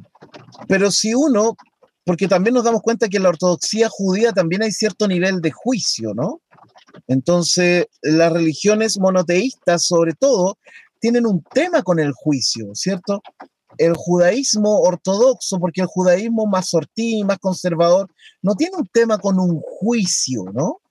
Pero 0.67 0.91
si 0.91 1.15
uno 1.15 1.55
porque 2.05 2.27
también 2.27 2.53
nos 2.53 2.63
damos 2.63 2.81
cuenta 2.81 3.07
que 3.07 3.17
en 3.17 3.23
la 3.23 3.29
ortodoxia 3.29 3.89
judía 3.89 4.31
también 4.33 4.63
hay 4.63 4.71
cierto 4.71 5.07
nivel 5.07 5.41
de 5.41 5.51
juicio, 5.51 6.13
¿no? 6.13 6.41
Entonces, 7.07 7.85
las 8.01 8.31
religiones 8.31 8.99
monoteístas, 8.99 9.85
sobre 9.85 10.13
todo, 10.13 10.57
tienen 10.99 11.25
un 11.25 11.43
tema 11.53 11.81
con 11.81 11.99
el 11.99 12.11
juicio, 12.13 12.73
¿cierto? 12.73 13.21
El 13.77 13.93
judaísmo 13.95 14.79
ortodoxo, 14.79 15.59
porque 15.59 15.81
el 15.81 15.87
judaísmo 15.87 16.45
más 16.45 16.69
sortí, 16.69 17.23
más 17.23 17.39
conservador, 17.39 18.09
no 18.41 18.55
tiene 18.55 18.77
un 18.77 18.87
tema 18.87 19.17
con 19.17 19.39
un 19.39 19.59
juicio, 19.61 20.45
¿no? 20.53 20.81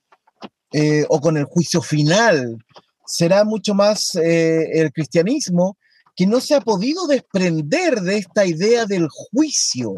Eh, 0.71 1.05
o 1.09 1.21
con 1.21 1.37
el 1.37 1.45
juicio 1.45 1.81
final. 1.81 2.57
Será 3.05 3.43
mucho 3.43 3.75
más 3.75 4.15
eh, 4.15 4.81
el 4.81 4.91
cristianismo 4.91 5.77
que 6.15 6.25
no 6.25 6.41
se 6.41 6.55
ha 6.55 6.61
podido 6.61 7.07
desprender 7.07 8.01
de 8.01 8.17
esta 8.17 8.45
idea 8.45 8.85
del 8.85 9.07
juicio, 9.09 9.95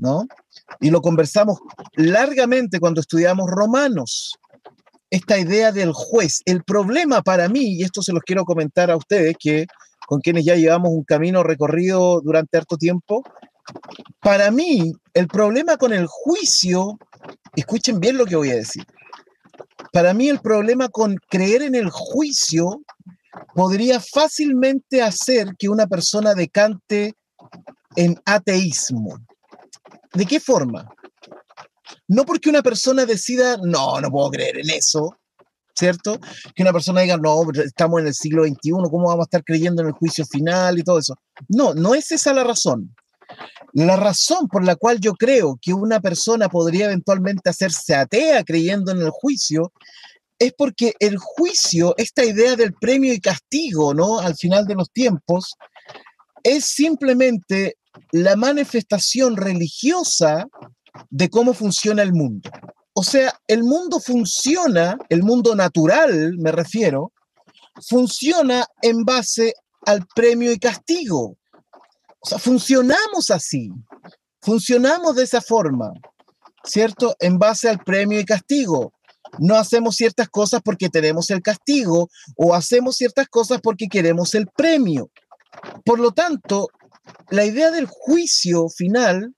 ¿no? 0.00 0.26
Y 0.80 0.90
lo 0.90 1.00
conversamos 1.00 1.58
largamente 1.94 2.80
cuando 2.80 3.00
estudiamos 3.00 3.48
Romanos. 3.50 4.36
Esta 5.10 5.38
idea 5.38 5.72
del 5.72 5.92
juez. 5.92 6.40
El 6.44 6.62
problema 6.62 7.22
para 7.22 7.48
mí, 7.48 7.74
y 7.74 7.82
esto 7.82 8.02
se 8.02 8.12
los 8.12 8.22
quiero 8.22 8.44
comentar 8.44 8.90
a 8.90 8.96
ustedes, 8.96 9.36
que 9.38 9.66
con 10.06 10.20
quienes 10.20 10.44
ya 10.44 10.56
llevamos 10.56 10.90
un 10.90 11.04
camino 11.04 11.42
recorrido 11.42 12.20
durante 12.20 12.58
harto 12.58 12.76
tiempo, 12.76 13.22
para 14.20 14.50
mí 14.50 14.92
el 15.14 15.28
problema 15.28 15.76
con 15.76 15.92
el 15.92 16.06
juicio, 16.08 16.98
escuchen 17.54 18.00
bien 18.00 18.16
lo 18.16 18.26
que 18.26 18.36
voy 18.36 18.50
a 18.50 18.56
decir, 18.56 18.84
para 19.92 20.14
mí 20.14 20.28
el 20.28 20.40
problema 20.40 20.88
con 20.88 21.16
creer 21.28 21.62
en 21.62 21.74
el 21.74 21.90
juicio 21.90 22.82
podría 23.54 24.00
fácilmente 24.00 25.02
hacer 25.02 25.54
que 25.58 25.68
una 25.68 25.86
persona 25.86 26.34
decante 26.34 27.14
en 27.96 28.20
ateísmo. 28.24 29.18
¿De 30.12 30.26
qué 30.26 30.40
forma? 30.40 30.88
No 32.08 32.24
porque 32.24 32.50
una 32.50 32.62
persona 32.62 33.06
decida, 33.06 33.56
no, 33.62 34.00
no 34.00 34.10
puedo 34.10 34.30
creer 34.30 34.58
en 34.58 34.70
eso, 34.70 35.16
¿cierto? 35.74 36.18
Que 36.54 36.62
una 36.62 36.72
persona 36.72 37.00
diga, 37.02 37.16
no, 37.16 37.42
estamos 37.64 38.00
en 38.00 38.08
el 38.08 38.14
siglo 38.14 38.44
XXI, 38.44 38.70
¿cómo 38.90 39.08
vamos 39.08 39.24
a 39.24 39.28
estar 39.28 39.44
creyendo 39.44 39.82
en 39.82 39.88
el 39.88 39.94
juicio 39.94 40.24
final 40.26 40.78
y 40.78 40.82
todo 40.82 40.98
eso? 40.98 41.14
No, 41.48 41.74
no 41.74 41.94
es 41.94 42.10
esa 42.12 42.32
la 42.32 42.44
razón. 42.44 42.94
La 43.72 43.96
razón 43.96 44.48
por 44.48 44.64
la 44.64 44.74
cual 44.74 44.98
yo 44.98 45.12
creo 45.14 45.56
que 45.62 45.72
una 45.72 46.00
persona 46.00 46.48
podría 46.48 46.86
eventualmente 46.86 47.50
hacerse 47.50 47.94
atea 47.94 48.42
creyendo 48.42 48.90
en 48.90 49.00
el 49.00 49.10
juicio 49.10 49.72
es 50.40 50.52
porque 50.54 50.94
el 50.98 51.18
juicio, 51.18 51.94
esta 51.96 52.24
idea 52.24 52.56
del 52.56 52.72
premio 52.72 53.12
y 53.12 53.20
castigo, 53.20 53.94
¿no? 53.94 54.18
Al 54.18 54.34
final 54.34 54.66
de 54.66 54.74
los 54.74 54.90
tiempos, 54.90 55.54
es 56.42 56.64
simplemente 56.64 57.76
la 58.12 58.36
manifestación 58.36 59.36
religiosa 59.36 60.46
de 61.08 61.28
cómo 61.28 61.54
funciona 61.54 62.02
el 62.02 62.12
mundo. 62.12 62.50
O 62.92 63.02
sea, 63.02 63.38
el 63.46 63.62
mundo 63.62 64.00
funciona, 64.00 64.98
el 65.08 65.22
mundo 65.22 65.54
natural 65.54 66.36
me 66.38 66.52
refiero, 66.52 67.12
funciona 67.88 68.66
en 68.82 69.04
base 69.04 69.54
al 69.86 70.06
premio 70.14 70.52
y 70.52 70.58
castigo. 70.58 71.36
O 72.20 72.28
sea, 72.28 72.38
funcionamos 72.38 73.30
así, 73.30 73.70
funcionamos 74.42 75.16
de 75.16 75.24
esa 75.24 75.40
forma, 75.40 75.92
¿cierto? 76.64 77.14
En 77.20 77.38
base 77.38 77.68
al 77.68 77.78
premio 77.78 78.20
y 78.20 78.24
castigo. 78.24 78.92
No 79.38 79.54
hacemos 79.56 79.96
ciertas 79.96 80.28
cosas 80.28 80.60
porque 80.62 80.88
tenemos 80.88 81.30
el 81.30 81.40
castigo 81.40 82.10
o 82.36 82.52
hacemos 82.52 82.96
ciertas 82.96 83.28
cosas 83.28 83.60
porque 83.62 83.88
queremos 83.88 84.34
el 84.34 84.48
premio. 84.48 85.10
Por 85.84 86.00
lo 86.00 86.10
tanto, 86.10 86.68
la 87.30 87.44
idea 87.44 87.70
del 87.70 87.86
juicio 87.86 88.68
final 88.68 89.34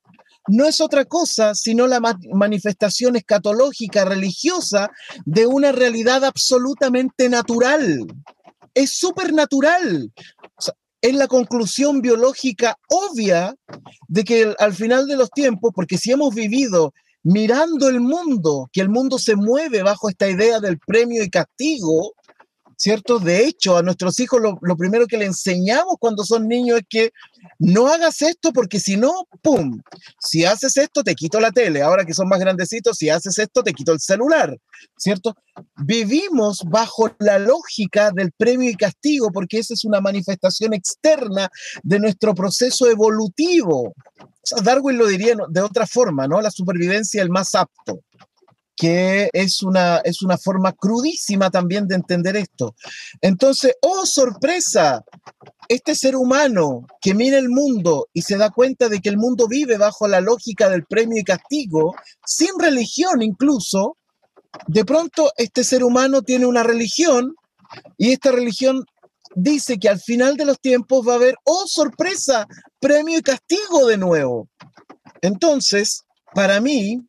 no 0.49 0.67
es 0.67 0.81
otra 0.81 1.05
cosa 1.05 1.55
sino 1.55 1.87
la 1.87 2.01
manifestación 2.33 3.17
escatológica 3.17 4.05
religiosa 4.05 4.91
de 5.25 5.47
una 5.47 5.73
realidad 5.73 6.25
absolutamente 6.25 7.29
natural. 7.29 8.07
Es 8.75 8.97
supernatural. 8.97 10.13
es 11.01 11.15
la 11.15 11.27
conclusión 11.27 12.01
biológica 12.01 12.79
obvia 12.89 13.55
de 14.09 14.25
que 14.25 14.55
al 14.59 14.73
final 14.73 15.07
de 15.07 15.17
los 15.17 15.31
tiempos, 15.31 15.73
porque 15.75 15.99
si 15.99 16.13
hemos 16.13 16.35
vivido 16.35 16.93
mirando 17.25 17.89
el 17.89 18.01
mundo, 18.01 18.69
que 18.73 18.81
el 18.81 18.89
mundo 18.89 19.19
se 19.19 19.37
mueve 19.37 19.83
bajo 19.83 20.09
esta 20.09 20.29
idea 20.29 20.61
del 20.61 20.79
premio 20.79 21.23
y 21.23 21.31
castigo, 21.31 22.15
¿cierto? 22.83 23.21
De 23.21 23.47
hecho, 23.47 23.77
a 23.77 23.83
nuestros 23.83 24.19
hijos 24.19 24.41
lo, 24.43 24.77
primero 24.77 25.07
que 25.07 25.17
le 25.17 25.25
enseñamos 25.25 25.95
cuando 26.01 26.25
son 26.25 26.49
niños 26.49 26.81
es 26.81 26.87
que 26.89 27.13
no 27.61 27.87
hagas 27.87 28.23
esto 28.23 28.53
porque 28.53 28.81
si 28.81 28.97
no, 28.97 29.29
¡pum! 29.41 29.81
Si 30.19 30.45
haces 30.45 30.77
esto, 30.77 31.05
te 31.05 31.15
quito 31.15 31.39
la 31.39 31.53
tele. 31.53 31.81
Ahora 31.81 32.05
que 32.05 32.13
son 32.13 32.29
más 32.29 32.41
grandecitos, 32.41 32.97
si 32.97 33.09
haces 33.09 33.39
esto, 33.39 33.63
te 33.63 33.73
quito 33.73 33.93
el 33.93 34.01
celular, 34.01 34.59
¿cierto? 34.99 35.37
Vivimos 35.77 36.65
bajo 36.65 37.09
la 37.21 37.39
lógica 37.39 38.11
del 38.11 38.33
premio 38.33 38.69
y 38.69 38.75
castigo 38.75 39.31
porque 39.31 39.61
esa 39.61 39.75
es 39.75 39.85
una 39.85 40.01
manifestación 40.01 40.75
externa 40.75 41.49
de 41.85 42.01
nuestro 42.01 42.35
proceso 42.35 42.91
evolutivo. 42.91 43.95
Darwin 44.65 44.99
lo 44.99 45.07
diría 45.07 45.37
de 45.49 45.61
otra 45.61 45.87
forma, 45.87 46.27
¿no? 46.27 46.41
La 46.41 46.51
supervivencia 46.51 47.23
el 47.23 47.31
más 47.31 47.55
apto 47.55 48.01
que 48.77 49.31
es 49.33 49.63
una, 49.63 49.99
es 49.99 50.23
una 50.23 50.39
forma 50.39 50.73
crudísima 50.73 51.51
también 51.51 51.87
de 51.87 51.97
entender 51.97 52.37
esto. 52.37 52.75
Entonces, 53.21 53.75
oh 53.83 54.07
sorpresa, 54.07 55.05
este 55.69 55.95
ser 55.95 56.17
humano 56.17 56.87
que 57.01 57.15
mira 57.15 57.39
el 57.39 57.49
mundo 57.49 58.09
y 58.13 58.23
se 58.23 58.37
da 58.37 58.51
cuenta 58.51 58.89
de 58.89 59.01
que 59.01 59.09
el 59.09 59.19
mundo 59.19 59.47
vive 59.49 59.79
bajo 59.79 60.09
la 60.09 60.21
lógica 60.21 60.69
del 60.69 60.85
premio 60.85 61.21
y 61.21 61.25
castigo, 61.25 61.95
sin 62.25 62.59
religión 62.59 63.23
incluso, 63.23 63.97
de 64.67 64.85
pronto 64.85 65.31
este 65.37 65.65
ser 65.65 65.83
humano 65.83 66.23
tiene 66.23 66.47
una 66.47 66.63
religión 66.63 67.35
y 67.97 68.13
esta 68.13 68.33
religión 68.33 68.85
dice 69.35 69.79
que 69.79 69.89
al 69.89 70.01
final 70.01 70.37
de 70.37 70.45
los 70.45 70.61
tiempos 70.61 71.07
va 71.07 71.15
a 71.15 71.17
haber, 71.17 71.37
oh 71.45 71.67
sorpresa, 71.67 72.47
premio 72.81 73.19
y 73.19 73.23
castigo 73.23 73.87
de 73.87 73.97
nuevo. 73.97 74.49
Entonces, 75.23 76.03
para 76.35 76.61
mí, 76.61 77.01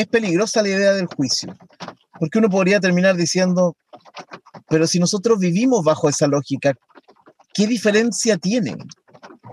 es 0.00 0.06
peligrosa 0.06 0.62
la 0.62 0.68
idea 0.68 0.92
del 0.92 1.06
juicio, 1.06 1.56
porque 2.18 2.38
uno 2.38 2.48
podría 2.48 2.80
terminar 2.80 3.16
diciendo, 3.16 3.76
pero 4.68 4.86
si 4.86 4.98
nosotros 4.98 5.38
vivimos 5.38 5.84
bajo 5.84 6.08
esa 6.08 6.26
lógica, 6.26 6.74
¿qué 7.52 7.66
diferencia 7.66 8.36
tiene? 8.36 8.76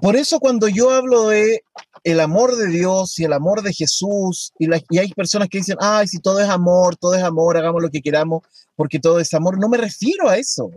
Por 0.01 0.15
eso 0.15 0.39
cuando 0.39 0.67
yo 0.67 0.91
hablo 0.91 1.29
de 1.29 1.63
el 2.03 2.19
amor 2.19 2.55
de 2.55 2.67
Dios 2.67 3.17
y 3.19 3.25
el 3.25 3.33
amor 3.33 3.63
de 3.63 3.73
Jesús, 3.73 4.53
y, 4.59 4.67
y, 4.89 4.97
hay 4.99 5.09
personas 5.09 5.49
que 5.49 5.57
dicen, 5.57 5.77
ay, 5.81 6.07
si 6.07 6.19
todo 6.19 6.39
es 6.39 6.47
amor, 6.47 6.95
todo 6.95 7.15
es 7.15 7.23
amor, 7.23 7.57
hagamos 7.57 7.81
lo 7.81 7.89
que 7.89 8.01
queramos, 8.01 8.43
porque 8.75 8.99
todo 8.99 9.19
es 9.19 9.33
amor, 9.33 9.59
no 9.59 9.67
me 9.67 9.77
refiero 9.77 10.29
a 10.29 10.37
eso. 10.37 10.69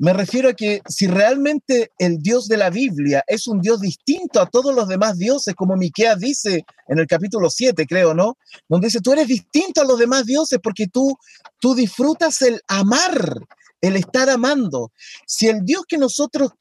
Me 0.00 0.14
refiero 0.14 0.48
a 0.48 0.54
que 0.54 0.80
si 0.88 1.06
realmente 1.06 1.92
el 1.98 2.22
Dios 2.22 2.48
de 2.48 2.56
la 2.56 2.70
Biblia 2.70 3.22
es 3.26 3.46
un 3.46 3.60
Dios 3.60 3.82
distinto 3.82 4.40
a 4.40 4.46
todos 4.46 4.74
los 4.74 4.88
demás 4.88 5.18
dioses, 5.18 5.54
como 5.54 5.76
Miqueas 5.76 6.18
dice 6.18 6.64
en 6.88 6.98
el 6.98 7.06
capítulo 7.06 7.50
7, 7.50 7.84
creo, 7.86 8.14
¿no? 8.14 8.38
Donde 8.66 8.86
dice, 8.86 9.02
tú 9.02 9.12
eres 9.12 9.28
distinto 9.28 9.82
a 9.82 9.84
los 9.84 9.98
demás 9.98 10.24
dioses 10.24 10.58
porque 10.62 10.86
tú, 10.86 11.18
tú 11.58 11.74
disfrutas 11.74 12.40
el 12.40 12.62
amar, 12.66 13.40
el 13.82 13.96
estar 13.96 14.30
amando. 14.30 14.90
Si 15.26 15.48
el 15.48 15.66
Dios 15.66 15.82
que 15.86 15.98
nosotros 15.98 16.52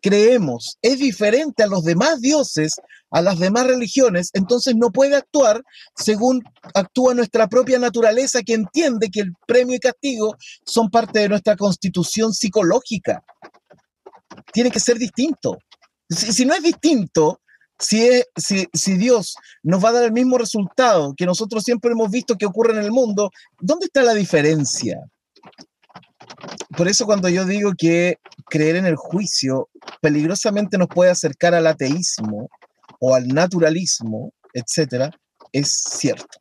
creemos 0.00 0.78
es 0.82 0.98
diferente 0.98 1.62
a 1.62 1.66
los 1.66 1.84
demás 1.84 2.20
dioses, 2.20 2.76
a 3.10 3.22
las 3.22 3.38
demás 3.38 3.66
religiones, 3.66 4.30
entonces 4.34 4.74
no 4.76 4.90
puede 4.90 5.16
actuar 5.16 5.62
según 5.96 6.42
actúa 6.74 7.14
nuestra 7.14 7.48
propia 7.48 7.78
naturaleza 7.78 8.42
que 8.42 8.54
entiende 8.54 9.10
que 9.10 9.20
el 9.20 9.32
premio 9.46 9.76
y 9.76 9.80
castigo 9.80 10.36
son 10.64 10.90
parte 10.90 11.20
de 11.20 11.28
nuestra 11.28 11.56
constitución 11.56 12.32
psicológica. 12.32 13.24
Tiene 14.52 14.70
que 14.70 14.80
ser 14.80 14.98
distinto. 14.98 15.58
Si, 16.10 16.44
no 16.44 16.54
es 16.54 16.62
distinto, 16.62 17.40
si, 17.78 18.08
si, 18.36 18.66
si, 18.72 18.96
Dios 18.96 19.36
nos 19.62 19.84
va 19.84 19.90
a 19.90 19.92
dar 19.92 20.04
el 20.04 20.12
mismo 20.12 20.38
resultado 20.38 21.14
que 21.14 21.26
nosotros 21.26 21.64
siempre 21.64 21.92
hemos 21.92 22.10
visto 22.10 22.36
que 22.36 22.46
ocurre 22.46 22.72
en 22.72 22.84
el 22.84 22.90
mundo, 22.90 23.30
¿dónde 23.60 23.86
está 23.86 24.02
la 24.02 24.14
diferencia? 24.14 24.98
Por 26.76 26.88
eso 26.88 27.06
cuando 27.06 27.28
yo 27.28 27.44
digo 27.44 27.72
que 27.76 28.18
creer 28.48 28.76
en 28.76 28.86
el 28.86 28.96
juicio 28.96 29.68
peligrosamente 30.00 30.78
nos 30.78 30.88
puede 30.88 31.10
acercar 31.10 31.54
al 31.54 31.66
ateísmo 31.66 32.48
o 33.00 33.14
al 33.14 33.28
naturalismo, 33.28 34.32
etcétera, 34.54 35.10
es 35.52 35.72
cierto. 35.72 36.38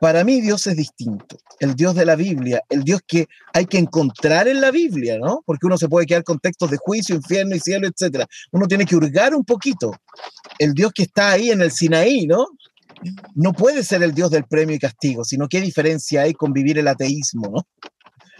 Para 0.00 0.24
mí 0.24 0.40
Dios 0.40 0.66
es 0.66 0.76
distinto. 0.76 1.36
El 1.58 1.74
Dios 1.74 1.94
de 1.94 2.04
la 2.04 2.16
Biblia, 2.16 2.60
el 2.68 2.84
Dios 2.84 3.00
que 3.06 3.26
hay 3.54 3.66
que 3.66 3.78
encontrar 3.78 4.46
en 4.46 4.60
la 4.60 4.70
Biblia, 4.70 5.18
¿no? 5.18 5.42
Porque 5.46 5.66
uno 5.66 5.78
se 5.78 5.88
puede 5.88 6.06
quedar 6.06 6.22
con 6.22 6.38
textos 6.38 6.70
de 6.70 6.76
juicio, 6.76 7.14
infierno 7.14 7.56
y 7.56 7.60
cielo, 7.60 7.88
etcétera. 7.88 8.26
Uno 8.52 8.66
tiene 8.66 8.84
que 8.84 8.96
hurgar 8.96 9.34
un 9.34 9.44
poquito. 9.44 9.92
El 10.58 10.74
Dios 10.74 10.92
que 10.94 11.04
está 11.04 11.30
ahí 11.30 11.50
en 11.50 11.62
el 11.62 11.72
Sinaí, 11.72 12.26
¿no? 12.26 12.46
No 13.34 13.52
puede 13.52 13.84
ser 13.84 14.02
el 14.02 14.14
Dios 14.14 14.30
del 14.30 14.44
premio 14.44 14.76
y 14.76 14.78
castigo, 14.78 15.24
sino 15.24 15.48
qué 15.48 15.60
diferencia 15.60 16.22
hay 16.22 16.34
con 16.34 16.52
vivir 16.52 16.78
el 16.78 16.88
ateísmo, 16.88 17.48
¿no? 17.50 17.66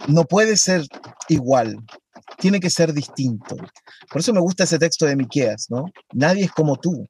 No 0.07 0.25
puede 0.25 0.57
ser 0.57 0.83
igual 1.29 1.77
tiene 2.37 2.59
que 2.59 2.69
ser 2.69 2.93
distinto. 2.93 3.55
Por 4.11 4.21
eso 4.21 4.33
me 4.33 4.39
gusta 4.39 4.63
ese 4.63 4.79
texto 4.79 5.05
de 5.05 5.15
Miqueas, 5.15 5.67
¿no? 5.69 5.85
Nadie 6.13 6.45
es 6.45 6.51
como 6.51 6.75
tú, 6.75 7.07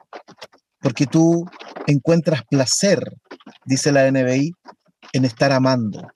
porque 0.80 1.06
tú 1.06 1.46
encuentras 1.86 2.44
placer, 2.50 3.00
dice 3.66 3.92
la 3.92 4.10
NBI, 4.10 4.52
en 5.14 5.26
estar 5.26 5.52
amando. 5.52 6.08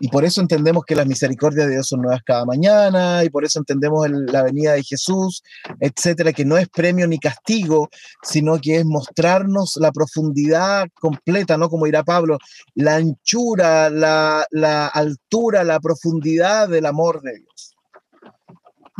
Y 0.00 0.08
por 0.08 0.24
eso 0.24 0.40
entendemos 0.40 0.84
que 0.84 0.94
las 0.94 1.06
misericordias 1.06 1.66
de 1.66 1.74
Dios 1.74 1.88
son 1.88 2.02
nuevas 2.02 2.22
cada 2.24 2.44
mañana, 2.44 3.24
y 3.24 3.30
por 3.30 3.44
eso 3.44 3.58
entendemos 3.58 4.08
la 4.08 4.44
venida 4.44 4.72
de 4.74 4.84
Jesús, 4.84 5.42
etcétera, 5.80 6.32
que 6.32 6.44
no 6.44 6.56
es 6.56 6.68
premio 6.68 7.08
ni 7.08 7.18
castigo, 7.18 7.88
sino 8.22 8.58
que 8.60 8.76
es 8.76 8.84
mostrarnos 8.84 9.76
la 9.80 9.90
profundidad 9.90 10.86
completa, 11.00 11.56
¿no? 11.56 11.68
Como 11.68 11.86
dirá 11.86 12.04
Pablo, 12.04 12.38
la 12.74 12.96
anchura, 12.96 13.90
la, 13.90 14.46
altura, 14.86 15.64
la 15.64 15.80
profundidad 15.80 16.68
del 16.68 16.86
amor 16.86 17.20
de 17.22 17.38
Dios. 17.38 17.74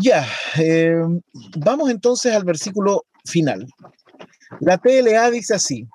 Ya, 0.02 0.26
eh, 0.58 0.96
vamos 1.58 1.90
entonces 1.90 2.34
al 2.34 2.44
versículo 2.44 3.04
final. 3.24 3.66
La 4.60 4.78
PLA 4.78 5.30
dice 5.30 5.54
así, 5.54 5.88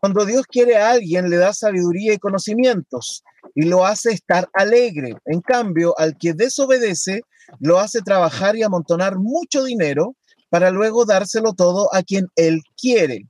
cuando 0.00 0.24
Dios 0.24 0.46
quiere 0.46 0.76
a 0.76 0.90
alguien 0.90 1.28
le 1.28 1.36
da 1.36 1.52
sabiduría 1.52 2.14
y 2.14 2.18
conocimientos 2.18 3.22
y 3.54 3.64
lo 3.64 3.84
hace 3.84 4.12
estar 4.12 4.48
alegre. 4.52 5.14
En 5.26 5.40
cambio, 5.40 5.94
al 5.98 6.16
que 6.18 6.34
desobedece, 6.34 7.22
lo 7.58 7.78
hace 7.78 8.00
trabajar 8.00 8.56
y 8.56 8.62
amontonar 8.62 9.18
mucho 9.18 9.64
dinero 9.64 10.14
para 10.48 10.70
luego 10.70 11.04
dárselo 11.04 11.52
todo 11.52 11.92
a 11.94 12.02
quien 12.02 12.28
él 12.36 12.62
quiere. 12.76 13.26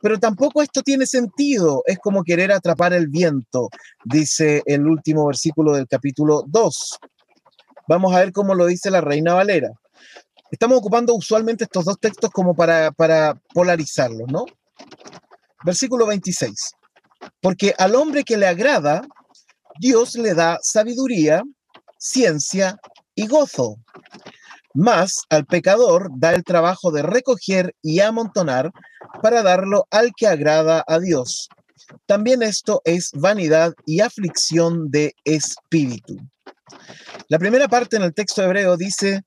Pero 0.00 0.18
tampoco 0.18 0.60
esto 0.60 0.82
tiene 0.82 1.06
sentido, 1.06 1.82
es 1.86 1.98
como 1.98 2.24
querer 2.24 2.52
atrapar 2.52 2.92
el 2.92 3.08
viento, 3.08 3.70
dice 4.04 4.62
el 4.66 4.86
último 4.86 5.26
versículo 5.26 5.72
del 5.72 5.88
capítulo 5.88 6.44
2. 6.46 6.98
Vamos 7.88 8.14
a 8.14 8.18
ver 8.18 8.32
cómo 8.32 8.54
lo 8.54 8.66
dice 8.66 8.90
la 8.90 9.00
Reina 9.00 9.34
Valera. 9.34 9.70
Estamos 10.50 10.78
ocupando 10.78 11.14
usualmente 11.14 11.64
estos 11.64 11.86
dos 11.86 11.98
textos 11.98 12.30
como 12.30 12.54
para, 12.54 12.92
para 12.92 13.34
polarizarlos, 13.52 14.30
¿no? 14.30 14.44
Versículo 15.64 16.06
26. 16.06 16.72
Porque 17.40 17.74
al 17.78 17.94
hombre 17.94 18.24
que 18.24 18.36
le 18.36 18.46
agrada, 18.46 19.02
Dios 19.80 20.14
le 20.14 20.34
da 20.34 20.58
sabiduría, 20.62 21.42
ciencia 21.98 22.76
y 23.14 23.26
gozo. 23.26 23.76
Más 24.74 25.22
al 25.30 25.46
pecador 25.46 26.10
da 26.16 26.32
el 26.32 26.44
trabajo 26.44 26.90
de 26.90 27.02
recoger 27.02 27.74
y 27.82 28.00
amontonar 28.00 28.72
para 29.22 29.42
darlo 29.42 29.86
al 29.90 30.12
que 30.16 30.26
agrada 30.26 30.84
a 30.86 30.98
Dios. 30.98 31.48
También 32.06 32.42
esto 32.42 32.80
es 32.84 33.10
vanidad 33.14 33.72
y 33.86 34.00
aflicción 34.00 34.90
de 34.90 35.14
espíritu. 35.24 36.16
La 37.28 37.38
primera 37.38 37.68
parte 37.68 37.96
en 37.96 38.02
el 38.02 38.14
texto 38.14 38.42
hebreo 38.42 38.76
dice, 38.76 39.22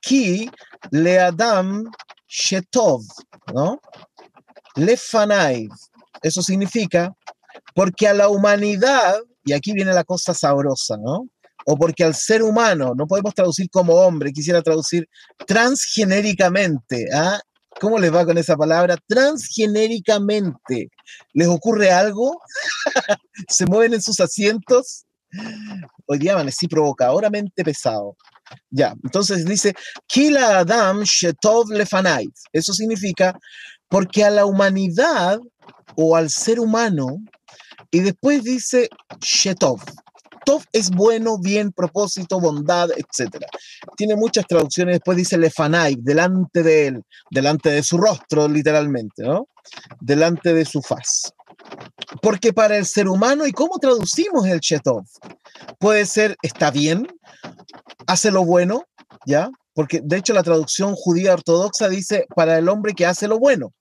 Ki 0.00 0.50
leadam 0.90 1.84
shetov, 2.28 3.02
¿no? 3.54 3.80
Lefanai. 4.76 5.68
Eso 6.22 6.42
significa, 6.42 7.14
porque 7.74 8.08
a 8.08 8.14
la 8.14 8.28
humanidad, 8.28 9.20
y 9.44 9.52
aquí 9.52 9.72
viene 9.72 9.92
la 9.92 10.04
cosa 10.04 10.34
sabrosa, 10.34 10.96
¿no? 10.96 11.28
O 11.66 11.76
porque 11.76 12.04
al 12.04 12.14
ser 12.14 12.42
humano, 12.42 12.94
no 12.96 13.06
podemos 13.06 13.34
traducir 13.34 13.68
como 13.70 13.94
hombre, 13.94 14.32
quisiera 14.32 14.62
traducir 14.62 15.08
transgenéricamente, 15.46 17.06
¿ah? 17.14 17.40
¿Cómo 17.80 17.98
les 17.98 18.12
va 18.12 18.26
con 18.26 18.36
esa 18.36 18.56
palabra? 18.56 18.96
Transgenéricamente. 19.06 20.90
¿Les 21.32 21.48
ocurre 21.48 21.90
algo? 21.90 22.40
¿Se 23.48 23.64
mueven 23.64 23.94
en 23.94 24.02
sus 24.02 24.20
asientos? 24.20 25.06
Hoy 26.06 26.18
día 26.18 26.34
amanecí 26.34 26.66
provocadoramente 26.66 27.62
pesado. 27.62 28.16
Ya, 28.70 28.94
entonces 29.04 29.44
dice, 29.44 29.74
Kila 30.06 30.58
Adam 30.58 31.02
Shetov 31.04 31.70
Lefanai. 31.70 32.28
Eso 32.52 32.72
significa, 32.72 33.38
porque 33.88 34.24
a 34.24 34.30
la 34.30 34.44
humanidad 34.44 35.38
o 35.96 36.16
al 36.16 36.30
ser 36.30 36.58
humano, 36.58 37.18
y 37.90 38.00
después 38.00 38.44
dice 38.44 38.88
Shetov. 39.20 39.80
Tov 40.44 40.64
es 40.72 40.90
bueno, 40.90 41.38
bien, 41.38 41.70
propósito, 41.70 42.40
bondad, 42.40 42.88
etc. 42.92 43.36
Tiene 43.96 44.16
muchas 44.16 44.46
traducciones, 44.46 44.94
después 44.94 45.18
dice 45.18 45.36
Lefanai, 45.36 45.96
delante 46.00 46.62
de 46.62 46.86
él, 46.86 47.02
delante 47.30 47.70
de 47.70 47.82
su 47.82 47.98
rostro, 47.98 48.48
literalmente, 48.48 49.22
¿no? 49.22 49.48
Delante 50.00 50.54
de 50.54 50.64
su 50.64 50.80
faz. 50.80 51.32
Porque 52.22 52.52
para 52.52 52.78
el 52.78 52.86
ser 52.86 53.06
humano, 53.06 53.46
¿y 53.46 53.52
cómo 53.52 53.78
traducimos 53.78 54.46
el 54.46 54.60
Shetov? 54.60 55.04
Puede 55.78 56.06
ser, 56.06 56.36
está 56.42 56.70
bien, 56.70 57.06
hace 58.06 58.30
lo 58.30 58.44
bueno, 58.44 58.84
¿ya? 59.26 59.50
Porque 59.74 60.00
de 60.02 60.16
hecho 60.16 60.32
la 60.32 60.42
traducción 60.42 60.94
judía 60.94 61.34
ortodoxa 61.34 61.88
dice 61.88 62.26
para 62.34 62.58
el 62.58 62.68
hombre 62.68 62.94
que 62.94 63.06
hace 63.06 63.28
lo 63.28 63.38
bueno. 63.38 63.72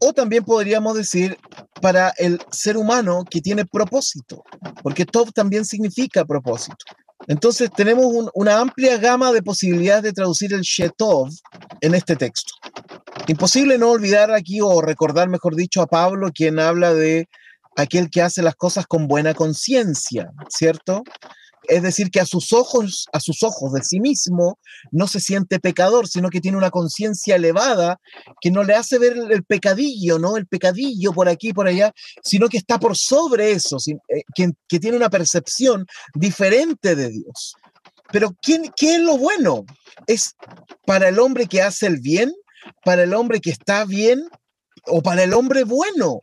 O 0.00 0.12
también 0.12 0.44
podríamos 0.44 0.96
decir 0.96 1.36
para 1.80 2.10
el 2.18 2.40
ser 2.50 2.76
humano 2.76 3.24
que 3.28 3.40
tiene 3.40 3.64
propósito, 3.64 4.44
porque 4.82 5.04
Tov 5.04 5.32
también 5.32 5.64
significa 5.64 6.24
propósito. 6.24 6.84
Entonces 7.26 7.70
tenemos 7.74 8.06
una 8.34 8.58
amplia 8.58 8.96
gama 8.96 9.32
de 9.32 9.42
posibilidades 9.42 10.02
de 10.04 10.12
traducir 10.12 10.52
el 10.54 10.62
Shetov 10.62 11.28
en 11.80 11.94
este 11.94 12.16
texto. 12.16 12.54
Imposible 13.26 13.76
no 13.76 13.90
olvidar 13.90 14.32
aquí 14.32 14.60
o 14.60 14.80
recordar, 14.80 15.28
mejor 15.28 15.54
dicho, 15.54 15.82
a 15.82 15.86
Pablo, 15.86 16.30
quien 16.32 16.58
habla 16.58 16.94
de 16.94 17.28
aquel 17.76 18.08
que 18.10 18.22
hace 18.22 18.42
las 18.42 18.54
cosas 18.54 18.86
con 18.86 19.06
buena 19.08 19.34
conciencia, 19.34 20.30
¿cierto? 20.48 21.02
Es 21.68 21.82
decir, 21.82 22.10
que 22.10 22.20
a 22.20 22.26
sus 22.26 22.52
ojos, 22.52 23.06
a 23.12 23.20
sus 23.20 23.42
ojos 23.42 23.72
de 23.74 23.82
sí 23.82 24.00
mismo, 24.00 24.58
no 24.90 25.06
se 25.06 25.20
siente 25.20 25.60
pecador, 25.60 26.08
sino 26.08 26.30
que 26.30 26.40
tiene 26.40 26.56
una 26.56 26.70
conciencia 26.70 27.36
elevada 27.36 28.00
que 28.40 28.50
no 28.50 28.64
le 28.64 28.74
hace 28.74 28.98
ver 28.98 29.16
el, 29.30 29.44
pecadillo, 29.44 30.18
¿no? 30.18 30.36
El 30.36 30.46
pecadillo 30.46 31.12
por 31.12 31.28
aquí, 31.28 31.52
por 31.52 31.68
allá, 31.68 31.92
sino 32.22 32.48
que 32.48 32.56
está 32.56 32.78
por 32.78 32.96
sobre 32.96 33.52
eso, 33.52 33.76
eh, 33.86 34.22
que, 34.34 34.78
tiene 34.78 34.96
una 34.96 35.10
percepción 35.10 35.86
diferente 36.14 36.96
de 36.96 37.10
Dios. 37.10 37.54
Pero 38.10 38.34
¿quién, 38.40 38.72
¿qué 38.74 38.96
es 38.96 39.00
lo 39.00 39.18
bueno? 39.18 39.64
¿Es 40.06 40.34
para 40.86 41.08
el 41.08 41.18
hombre 41.18 41.46
que 41.46 41.60
hace 41.60 41.86
el 41.86 42.00
bien? 42.00 42.32
¿Para 42.84 43.02
el 43.02 43.12
hombre 43.12 43.40
que 43.40 43.50
está 43.50 43.84
bien? 43.84 44.26
¿O 44.86 45.02
para 45.02 45.24
el 45.24 45.34
hombre 45.34 45.64
bueno? 45.64 46.22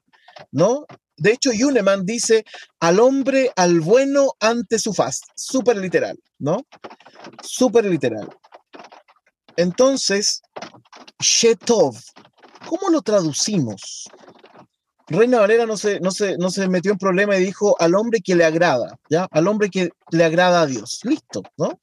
¿No? 0.51 0.85
De 1.17 1.31
hecho, 1.31 1.51
Yuneman 1.51 2.05
dice 2.05 2.45
al 2.79 2.99
hombre, 2.99 3.51
al 3.55 3.79
bueno 3.79 4.33
ante 4.39 4.79
su 4.79 4.93
faz. 4.93 5.21
Súper 5.35 5.77
literal, 5.77 6.19
¿no? 6.39 6.65
Súper 7.41 7.85
literal. 7.85 8.29
Entonces, 9.55 10.41
Shetov, 11.19 11.95
¿cómo 12.67 12.89
lo 12.89 13.01
traducimos? 13.01 14.09
Reina 15.07 15.39
Valera 15.39 15.65
no 15.65 15.77
se, 15.77 15.99
no, 15.99 16.09
no 16.39 16.49
se 16.49 16.67
metió 16.67 16.91
en 16.91 16.97
problema 16.97 17.37
y 17.37 17.45
dijo 17.45 17.75
al 17.79 17.95
hombre 17.95 18.21
que 18.21 18.35
le 18.35 18.43
agrada, 18.43 18.97
¿ya? 19.09 19.27
Al 19.31 19.47
hombre 19.47 19.69
que 19.69 19.91
le 20.11 20.23
agrada 20.23 20.61
a 20.61 20.65
Dios. 20.65 20.99
Listo, 21.03 21.43
¿no? 21.57 21.79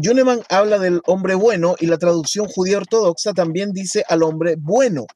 Yuneman 0.00 0.42
habla 0.48 0.78
del 0.78 1.00
hombre 1.06 1.34
bueno 1.34 1.76
y 1.78 1.86
la 1.86 1.98
traducción 1.98 2.46
judía 2.46 2.78
ortodoxa 2.78 3.32
también 3.32 3.72
dice 3.72 4.04
al 4.08 4.22
hombre 4.22 4.56
bueno. 4.58 5.06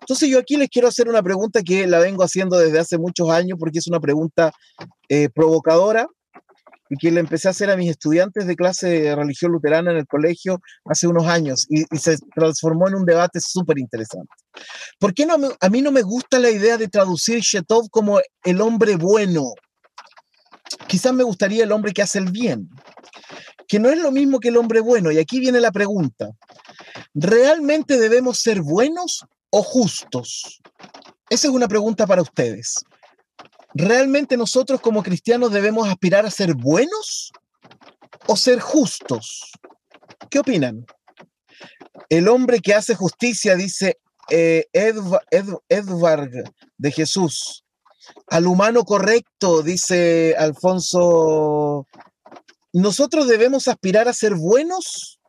Entonces 0.00 0.28
yo 0.28 0.38
aquí 0.38 0.56
les 0.56 0.68
quiero 0.68 0.88
hacer 0.88 1.08
una 1.08 1.22
pregunta 1.22 1.62
que 1.62 1.86
la 1.86 1.98
vengo 1.98 2.22
haciendo 2.22 2.58
desde 2.58 2.78
hace 2.78 2.98
muchos 2.98 3.30
años 3.30 3.58
porque 3.58 3.78
es 3.78 3.86
una 3.86 4.00
pregunta 4.00 4.52
eh, 5.08 5.28
provocadora 5.34 6.06
y 6.90 6.96
que 6.96 7.10
le 7.10 7.20
empecé 7.20 7.48
a 7.48 7.50
hacer 7.50 7.70
a 7.70 7.76
mis 7.76 7.90
estudiantes 7.90 8.46
de 8.46 8.56
clase 8.56 8.88
de 8.88 9.16
religión 9.16 9.52
luterana 9.52 9.90
en 9.90 9.98
el 9.98 10.06
colegio 10.06 10.60
hace 10.84 11.06
unos 11.06 11.26
años 11.26 11.66
y, 11.68 11.84
se 11.98 12.16
transformó 12.34 12.88
en 12.88 12.94
un 12.94 13.04
debate 13.04 13.40
súper 13.40 13.78
interesante. 13.78 14.28
¿Por 14.98 15.14
qué 15.14 15.26
no, 15.26 15.36
a 15.60 15.68
mí 15.68 15.82
no 15.82 15.92
me 15.92 16.02
gusta 16.02 16.38
la 16.38 16.50
idea 16.50 16.76
de 16.76 16.88
traducir 16.88 17.40
Shetov 17.40 17.90
como 17.90 18.20
el 18.44 18.60
hombre 18.60 18.96
bueno? 18.96 19.52
Quizás 20.86 21.12
me 21.12 21.24
gustaría 21.24 21.64
el 21.64 21.72
hombre 21.72 21.92
que 21.92 22.02
hace 22.02 22.18
el 22.18 22.30
bien, 22.30 22.68
que 23.66 23.78
no 23.78 23.90
es 23.90 23.98
lo 23.98 24.10
mismo 24.10 24.38
que 24.38 24.48
el 24.48 24.56
hombre 24.56 24.80
bueno. 24.80 25.10
Y 25.10 25.18
aquí 25.18 25.40
viene 25.40 25.60
la 25.60 25.72
pregunta. 25.72 26.30
¿Realmente 27.14 27.98
debemos 27.98 28.38
ser 28.38 28.62
buenos 28.62 29.24
o 29.50 29.62
justos? 29.62 30.60
Esa 31.30 31.48
es 31.48 31.52
una 31.52 31.68
pregunta 31.68 32.06
para 32.06 32.22
ustedes. 32.22 32.84
¿Realmente 33.74 34.36
nosotros 34.36 34.80
como 34.80 35.02
cristianos 35.02 35.52
debemos 35.52 35.88
aspirar 35.88 36.24
a 36.26 36.30
ser 36.30 36.54
buenos 36.54 37.30
o 38.26 38.36
ser 38.36 38.60
justos? 38.60 39.52
¿Qué 40.30 40.38
opinan? 40.38 40.86
El 42.08 42.28
hombre 42.28 42.60
que 42.60 42.74
hace 42.74 42.94
justicia, 42.94 43.56
dice 43.56 43.98
eh, 44.30 44.66
Edward 44.72 46.30
de 46.76 46.90
Jesús. 46.92 47.64
Al 48.28 48.46
humano 48.46 48.84
correcto, 48.84 49.62
dice 49.62 50.34
Alfonso. 50.38 51.86
¿Nosotros 52.72 53.26
debemos 53.28 53.68
aspirar 53.68 54.08
a 54.08 54.12
ser 54.12 54.34
buenos 54.34 55.20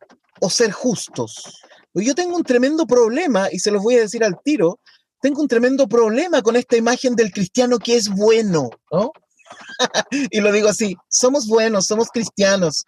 o 0.41 0.49
ser 0.49 0.71
justos? 0.71 1.61
Yo 1.93 2.15
tengo 2.15 2.35
un 2.35 2.43
tremendo 2.43 2.85
problema, 2.85 3.47
y 3.51 3.59
se 3.59 3.71
los 3.71 3.81
voy 3.81 3.95
a 3.95 4.01
decir 4.01 4.23
al 4.23 4.39
tiro, 4.43 4.79
tengo 5.21 5.41
un 5.41 5.47
tremendo 5.47 5.87
problema 5.87 6.41
con 6.41 6.55
esta 6.55 6.77
imagen 6.77 7.15
del 7.15 7.31
cristiano 7.31 7.77
que 7.77 7.95
es 7.95 8.09
bueno, 8.09 8.69
¿no? 8.91 9.11
y 10.31 10.39
lo 10.39 10.51
digo 10.51 10.69
así, 10.69 10.95
somos 11.09 11.47
buenos, 11.47 11.85
somos 11.85 12.09
cristianos, 12.09 12.83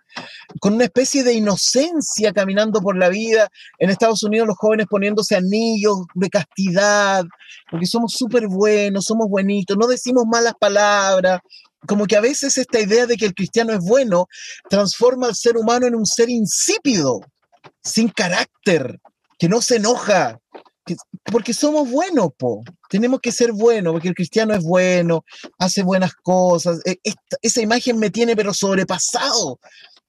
con 0.59 0.73
una 0.73 0.85
especie 0.85 1.23
de 1.23 1.33
inocencia 1.33 2.31
caminando 2.31 2.81
por 2.81 2.97
la 2.97 3.09
vida. 3.09 3.49
En 3.79 3.89
Estados 3.89 4.23
Unidos 4.23 4.47
los 4.47 4.57
jóvenes 4.57 4.87
poniéndose 4.89 5.35
anillos 5.35 5.97
de 6.15 6.29
castidad, 6.29 7.23
porque 7.69 7.85
somos 7.85 8.13
súper 8.13 8.47
buenos, 8.47 9.05
somos 9.05 9.27
buenitos, 9.27 9.77
no 9.77 9.87
decimos 9.87 10.25
malas 10.27 10.53
palabras. 10.59 11.39
Como 11.87 12.05
que 12.05 12.15
a 12.15 12.21
veces 12.21 12.57
esta 12.57 12.79
idea 12.79 13.07
de 13.07 13.17
que 13.17 13.25
el 13.25 13.33
cristiano 13.33 13.73
es 13.73 13.79
bueno 13.79 14.27
transforma 14.69 15.27
al 15.27 15.35
ser 15.35 15.57
humano 15.57 15.87
en 15.87 15.95
un 15.95 16.05
ser 16.05 16.29
insípido, 16.29 17.21
sin 17.83 18.09
carácter, 18.09 18.99
que 19.37 19.49
no 19.49 19.61
se 19.61 19.77
enoja, 19.77 20.39
porque 21.31 21.53
somos 21.53 21.89
buenos, 21.89 22.29
po. 22.37 22.61
Tenemos 22.89 23.19
que 23.21 23.31
ser 23.31 23.51
buenos, 23.51 23.93
porque 23.93 24.09
el 24.09 24.15
cristiano 24.15 24.53
es 24.53 24.63
bueno, 24.63 25.23
hace 25.57 25.83
buenas 25.83 26.13
cosas. 26.13 26.79
E, 26.85 26.97
esa 27.41 27.61
imagen 27.61 27.97
me 27.99 28.09
tiene 28.09 28.35
pero 28.35 28.53
sobrepasado 28.53 29.59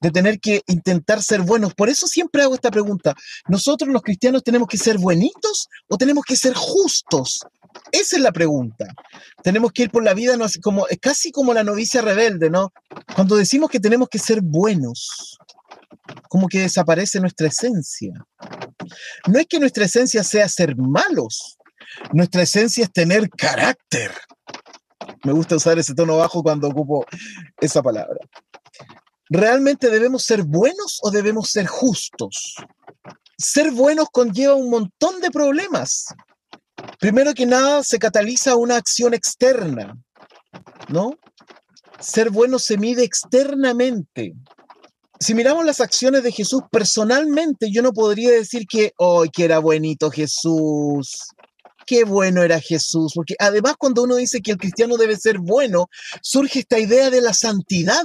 de 0.01 0.11
tener 0.11 0.41
que 0.41 0.62
intentar 0.67 1.23
ser 1.23 1.43
buenos. 1.43 1.75
Por 1.75 1.88
eso 1.88 2.07
siempre 2.07 2.43
hago 2.43 2.55
esta 2.55 2.71
pregunta. 2.71 3.15
¿Nosotros 3.49 3.88
los 3.91 4.03
cristianos 4.03 4.43
tenemos 4.43 4.69
que 4.69 4.77
ser 4.77 4.99
buenitos 4.99 5.69
o 5.88 5.97
tenemos 5.97 6.25
que 6.25 6.37
ser 6.37 6.55
justos? 6.55 7.41
Esa 7.93 8.17
es 8.17 8.23
la 8.23 8.33
pregunta. 8.33 8.87
Tenemos 9.43 9.73
que 9.73 9.85
ir 9.85 9.91
por 9.91 10.03
la 10.03 10.12
vida 10.12 10.37
no, 10.37 10.47
como, 10.62 10.87
casi 11.01 11.31
como 11.31 11.55
la 11.55 11.62
novicia 11.62 12.03
rebelde, 12.03 12.51
¿no? 12.51 12.73
Cuando 13.15 13.37
decimos 13.37 13.71
que 13.71 13.81
tenemos 13.81 14.09
que 14.09 14.19
ser 14.19 14.41
buenos, 14.43 15.38
como 16.29 16.49
que 16.49 16.61
desaparece 16.61 17.21
nuestra 17.21 17.49
esencia. 17.49 18.12
No 19.29 19.38
es 19.38 19.47
que 19.47 19.59
nuestra 19.59 19.85
esencia 19.85 20.23
sea 20.25 20.49
ser 20.49 20.77
malos, 20.77 21.57
nuestra 22.12 22.43
esencia 22.43 22.85
es 22.85 22.93
tener 22.93 23.29
carácter. 23.31 24.12
Me 25.25 25.33
gusta 25.33 25.57
usar 25.57 25.79
ese 25.79 25.95
tono 25.95 26.17
bajo 26.17 26.43
cuando 26.43 26.69
ocupo 26.69 27.05
esa 27.61 27.83
palabra. 27.83 28.19
¿Realmente 29.29 29.88
debemos 29.88 30.25
ser 30.25 30.43
buenos 30.43 30.99
o 31.03 31.11
debemos 31.11 31.51
ser 31.51 31.67
justos? 31.67 32.57
Ser 33.38 33.71
buenos 33.71 34.09
conlleva 34.12 34.55
un 34.55 34.71
montón 34.71 35.21
de 35.21 35.31
problemas. 35.31 36.07
Primero 36.99 37.33
que 37.35 37.47
nada, 37.47 37.83
se 37.83 37.99
cataliza 37.99 38.57
una 38.57 38.77
acción 38.77 39.15
externa, 39.15 39.97
¿no? 40.88 41.15
Ser 41.99 42.31
bueno 42.31 42.59
se 42.59 42.77
mide 42.77 43.05
externamente 43.05 44.35
si 45.23 45.35
miramos 45.35 45.65
las 45.65 45.81
acciones 45.81 46.23
de 46.23 46.33
Jesús 46.33 46.63
personalmente, 46.71 47.71
yo 47.71 47.83
no 47.83 47.93
podría 47.93 48.31
decir 48.31 48.67
que, 48.69 48.93
¡ay, 48.99 49.31
que 49.33 49.45
era 49.45 49.59
buenito 49.59 50.11
Jesús! 50.11 51.29
Qué 51.87 52.05
bueno 52.05 52.43
era 52.43 52.61
Jesús, 52.61 53.13
porque 53.15 53.35
además 53.39 53.75
cuando 53.79 54.05
uno 54.05 54.17
dice 54.17 54.41
que 54.41 54.53
el 54.53 54.57
cristiano 54.57 54.97
debe 54.97 55.17
ser 55.17 55.39
bueno, 55.39 55.87
surge 56.23 56.61
esta 56.61 56.79
idea 56.79 57.11
de 57.11 57.21
la 57.21 57.35
santidad, 57.35 58.05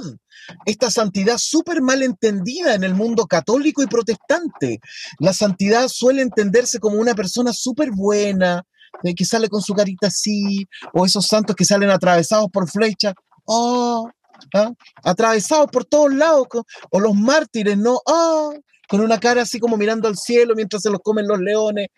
esta 0.66 0.90
santidad 0.90 1.38
súper 1.38 1.80
mal 1.80 2.02
entendida 2.02 2.74
en 2.74 2.82
el 2.82 2.94
mundo 2.94 3.26
católico 3.26 3.82
y 3.82 3.86
protestante. 3.86 4.80
La 5.18 5.32
santidad 5.32 5.88
suele 5.88 6.22
entenderse 6.22 6.80
como 6.80 6.98
una 6.98 7.14
persona 7.14 7.52
súper 7.52 7.90
buena, 7.92 8.64
eh, 9.04 9.14
que 9.14 9.24
sale 9.24 9.48
con 9.48 9.62
su 9.62 9.74
carita 9.74 10.08
así, 10.08 10.66
o 10.92 11.06
esos 11.06 11.26
santos 11.26 11.54
que 11.54 11.64
salen 11.64 11.90
atravesados 11.90 12.48
por 12.52 12.68
flechas. 12.68 13.14
Oh, 13.44 14.10
¿ah? 14.54 14.72
atravesados 15.02 15.70
por 15.70 15.84
todos 15.84 16.12
lados, 16.12 16.46
o 16.90 17.00
los 17.00 17.14
mártires, 17.14 17.76
¿no? 17.76 18.00
¡Ah! 18.06 18.50
Con 18.88 19.00
una 19.00 19.20
cara 19.20 19.42
así 19.42 19.58
como 19.58 19.76
mirando 19.76 20.08
al 20.08 20.16
cielo 20.16 20.54
mientras 20.54 20.82
se 20.82 20.90
los 20.90 21.00
comen 21.00 21.28
los 21.28 21.38
leones. 21.38 21.88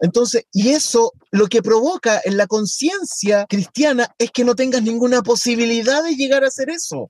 Entonces, 0.00 0.44
y 0.52 0.70
eso 0.70 1.12
lo 1.30 1.46
que 1.46 1.62
provoca 1.62 2.20
en 2.24 2.36
la 2.36 2.46
conciencia 2.46 3.46
cristiana 3.48 4.14
es 4.18 4.30
que 4.30 4.44
no 4.44 4.54
tengas 4.54 4.82
ninguna 4.82 5.22
posibilidad 5.22 6.02
de 6.02 6.16
llegar 6.16 6.44
a 6.44 6.48
hacer 6.48 6.68
eso. 6.70 7.08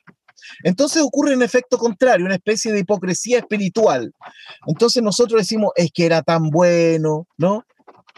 Entonces 0.63 1.03
ocurre 1.03 1.35
un 1.35 1.43
efecto 1.43 1.79
contrario, 1.79 2.27
una 2.27 2.37
especie 2.37 2.73
de 2.73 2.81
hipocresía 2.81 3.39
espiritual. 3.39 4.13
Entonces 4.67 5.03
nosotros 5.03 5.41
decimos, 5.41 5.73
es 5.77 5.91
que 5.93 6.07
era 6.07 6.23
tan 6.23 6.51
bueno, 6.51 7.27
¿no? 7.37 7.65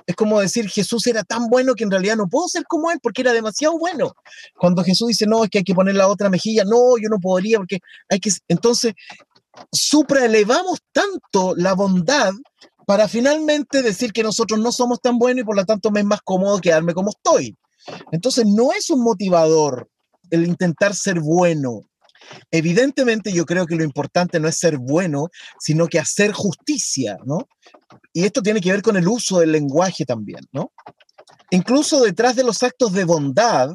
Es 0.08 0.16
como 0.16 0.40
decir, 0.40 0.70
Jesús 0.70 1.06
era 1.06 1.22
tan 1.22 1.48
bueno 1.48 1.74
que 1.74 1.84
en 1.84 1.90
realidad 1.90 2.16
no 2.16 2.28
puedo 2.28 2.48
ser 2.48 2.64
como 2.64 2.90
él 2.90 2.98
porque 3.02 3.20
era 3.20 3.34
demasiado 3.34 3.76
bueno. 3.78 4.14
Cuando 4.58 4.82
Jesús 4.82 5.08
dice, 5.08 5.26
no, 5.26 5.44
es 5.44 5.50
que 5.50 5.58
hay 5.58 5.64
que 5.64 5.74
poner 5.74 5.96
la 5.96 6.08
otra 6.08 6.30
mejilla, 6.30 6.64
no, 6.64 6.96
yo 6.96 7.10
no 7.10 7.18
podría 7.18 7.58
porque 7.58 7.80
hay 8.08 8.18
que... 8.18 8.30
Entonces, 8.48 8.94
supraelevamos 9.70 10.78
tanto 10.92 11.54
la 11.56 11.74
bondad 11.74 12.32
para 12.86 13.06
finalmente 13.06 13.82
decir 13.82 14.14
que 14.14 14.22
nosotros 14.22 14.58
no 14.58 14.72
somos 14.72 14.98
tan 15.02 15.18
buenos 15.18 15.42
y 15.42 15.44
por 15.44 15.56
lo 15.56 15.66
tanto 15.66 15.90
me 15.90 16.00
es 16.00 16.06
más 16.06 16.22
cómodo 16.22 16.58
quedarme 16.58 16.94
como 16.94 17.10
estoy. 17.10 17.54
Entonces, 18.10 18.46
no 18.46 18.72
es 18.72 18.88
un 18.88 19.02
motivador 19.02 19.90
el 20.30 20.46
intentar 20.46 20.94
ser 20.94 21.20
bueno. 21.20 21.82
Evidentemente 22.50 23.32
yo 23.32 23.44
creo 23.44 23.66
que 23.66 23.76
lo 23.76 23.84
importante 23.84 24.40
no 24.40 24.48
es 24.48 24.58
ser 24.58 24.78
bueno, 24.78 25.28
sino 25.58 25.86
que 25.86 25.98
hacer 25.98 26.32
justicia, 26.32 27.16
¿no? 27.24 27.48
Y 28.12 28.24
esto 28.24 28.42
tiene 28.42 28.60
que 28.60 28.72
ver 28.72 28.82
con 28.82 28.96
el 28.96 29.08
uso 29.08 29.40
del 29.40 29.52
lenguaje 29.52 30.04
también, 30.04 30.40
¿no? 30.52 30.72
Incluso 31.50 32.02
detrás 32.02 32.36
de 32.36 32.44
los 32.44 32.62
actos 32.62 32.92
de 32.92 33.04
bondad 33.04 33.74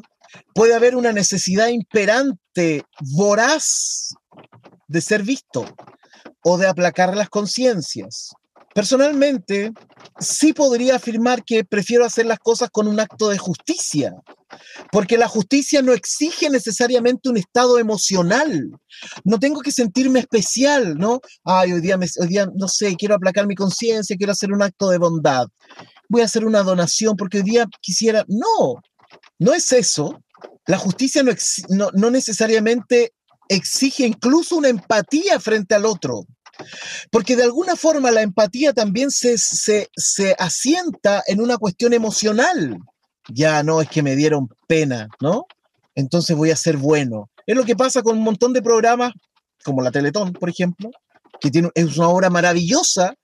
puede 0.54 0.74
haber 0.74 0.96
una 0.96 1.12
necesidad 1.12 1.68
imperante, 1.68 2.84
voraz, 3.00 4.14
de 4.86 5.00
ser 5.00 5.22
visto 5.22 5.64
o 6.42 6.58
de 6.58 6.68
aplacar 6.68 7.16
las 7.16 7.28
conciencias. 7.28 8.34
Personalmente, 8.74 9.72
sí 10.18 10.52
podría 10.52 10.96
afirmar 10.96 11.44
que 11.44 11.64
prefiero 11.64 12.04
hacer 12.04 12.26
las 12.26 12.40
cosas 12.40 12.70
con 12.70 12.88
un 12.88 12.98
acto 12.98 13.28
de 13.28 13.38
justicia, 13.38 14.12
porque 14.90 15.16
la 15.16 15.28
justicia 15.28 15.80
no 15.80 15.92
exige 15.92 16.50
necesariamente 16.50 17.28
un 17.28 17.36
estado 17.36 17.78
emocional. 17.78 18.72
No 19.22 19.38
tengo 19.38 19.60
que 19.60 19.70
sentirme 19.70 20.18
especial, 20.18 20.96
¿no? 20.98 21.20
Ay, 21.44 21.72
hoy 21.72 21.80
día, 21.82 21.96
hoy 21.96 22.26
día 22.26 22.48
no 22.52 22.66
sé, 22.66 22.96
quiero 22.96 23.14
aplacar 23.14 23.46
mi 23.46 23.54
conciencia, 23.54 24.16
quiero 24.16 24.32
hacer 24.32 24.52
un 24.52 24.62
acto 24.62 24.90
de 24.90 24.98
bondad. 24.98 25.46
Voy 26.08 26.22
a 26.22 26.24
hacer 26.24 26.44
una 26.44 26.64
donación 26.64 27.16
porque 27.16 27.38
hoy 27.38 27.44
día 27.44 27.66
quisiera... 27.80 28.24
No, 28.26 28.82
no 29.38 29.54
es 29.54 29.72
eso. 29.72 30.20
La 30.66 30.78
justicia 30.78 31.22
no, 31.68 31.90
no 31.94 32.10
necesariamente 32.10 33.12
exige 33.48 34.04
incluso 34.04 34.56
una 34.56 34.68
empatía 34.68 35.38
frente 35.38 35.76
al 35.76 35.86
otro. 35.86 36.26
Porque 37.10 37.36
de 37.36 37.44
alguna 37.44 37.76
forma 37.76 38.10
la 38.10 38.22
empatía 38.22 38.72
también 38.72 39.10
se, 39.10 39.38
se, 39.38 39.88
se, 39.96 40.34
asienta 40.38 41.22
en 41.26 41.40
una 41.40 41.58
cuestión 41.58 41.92
emocional. 41.92 42.78
Ya 43.28 43.62
no 43.62 43.80
es 43.80 43.88
que 43.88 44.02
me 44.02 44.16
dieron 44.16 44.48
pena, 44.66 45.08
¿no? 45.20 45.46
Entonces 45.94 46.36
voy 46.36 46.50
a 46.50 46.56
ser 46.56 46.76
bueno. 46.76 47.30
Es 47.46 47.56
lo 47.56 47.64
que 47.64 47.76
pasa 47.76 48.02
con 48.02 48.18
un 48.18 48.24
montón 48.24 48.52
de 48.52 48.62
programas, 48.62 49.12
como 49.64 49.82
la 49.82 49.90
Teletón, 49.90 50.32
por 50.32 50.48
ejemplo, 50.48 50.90
que 51.40 51.50
tiene, 51.50 51.70
es 51.74 51.96
una 51.96 52.08
obra 52.08 52.30
maravillosa, 52.30 53.14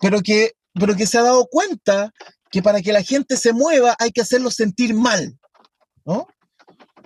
pero 0.00 0.20
que, 0.20 0.52
pero 0.74 0.94
que 0.96 1.06
se 1.06 1.18
ha 1.18 1.22
dado 1.22 1.46
cuenta 1.50 2.12
que 2.50 2.62
para 2.62 2.82
que 2.82 2.92
la 2.92 3.02
gente 3.02 3.36
se 3.36 3.52
mueva 3.52 3.96
hay 3.98 4.10
que 4.10 4.20
hacerlo 4.20 4.50
sentir 4.50 4.94
mal, 4.94 5.38
¿no? 6.04 6.26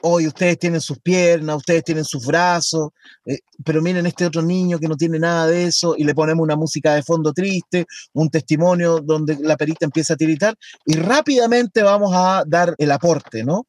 Hoy 0.08 0.28
ustedes 0.28 0.58
tienen 0.58 0.80
sus 0.80 1.00
piernas, 1.00 1.56
ustedes 1.56 1.82
tienen 1.82 2.04
sus 2.04 2.24
brazos, 2.24 2.90
eh, 3.24 3.40
pero 3.64 3.82
miren 3.82 4.06
este 4.06 4.24
otro 4.24 4.40
niño 4.40 4.78
que 4.78 4.86
no 4.86 4.96
tiene 4.96 5.18
nada 5.18 5.48
de 5.48 5.64
eso 5.64 5.96
y 5.98 6.04
le 6.04 6.14
ponemos 6.14 6.44
una 6.44 6.54
música 6.54 6.94
de 6.94 7.02
fondo 7.02 7.32
triste, 7.32 7.86
un 8.12 8.30
testimonio 8.30 9.00
donde 9.00 9.36
la 9.40 9.56
perita 9.56 9.84
empieza 9.84 10.14
a 10.14 10.16
tiritar 10.16 10.54
y 10.84 10.94
rápidamente 10.94 11.82
vamos 11.82 12.12
a 12.14 12.44
dar 12.46 12.74
el 12.78 12.92
aporte, 12.92 13.42
¿no? 13.42 13.66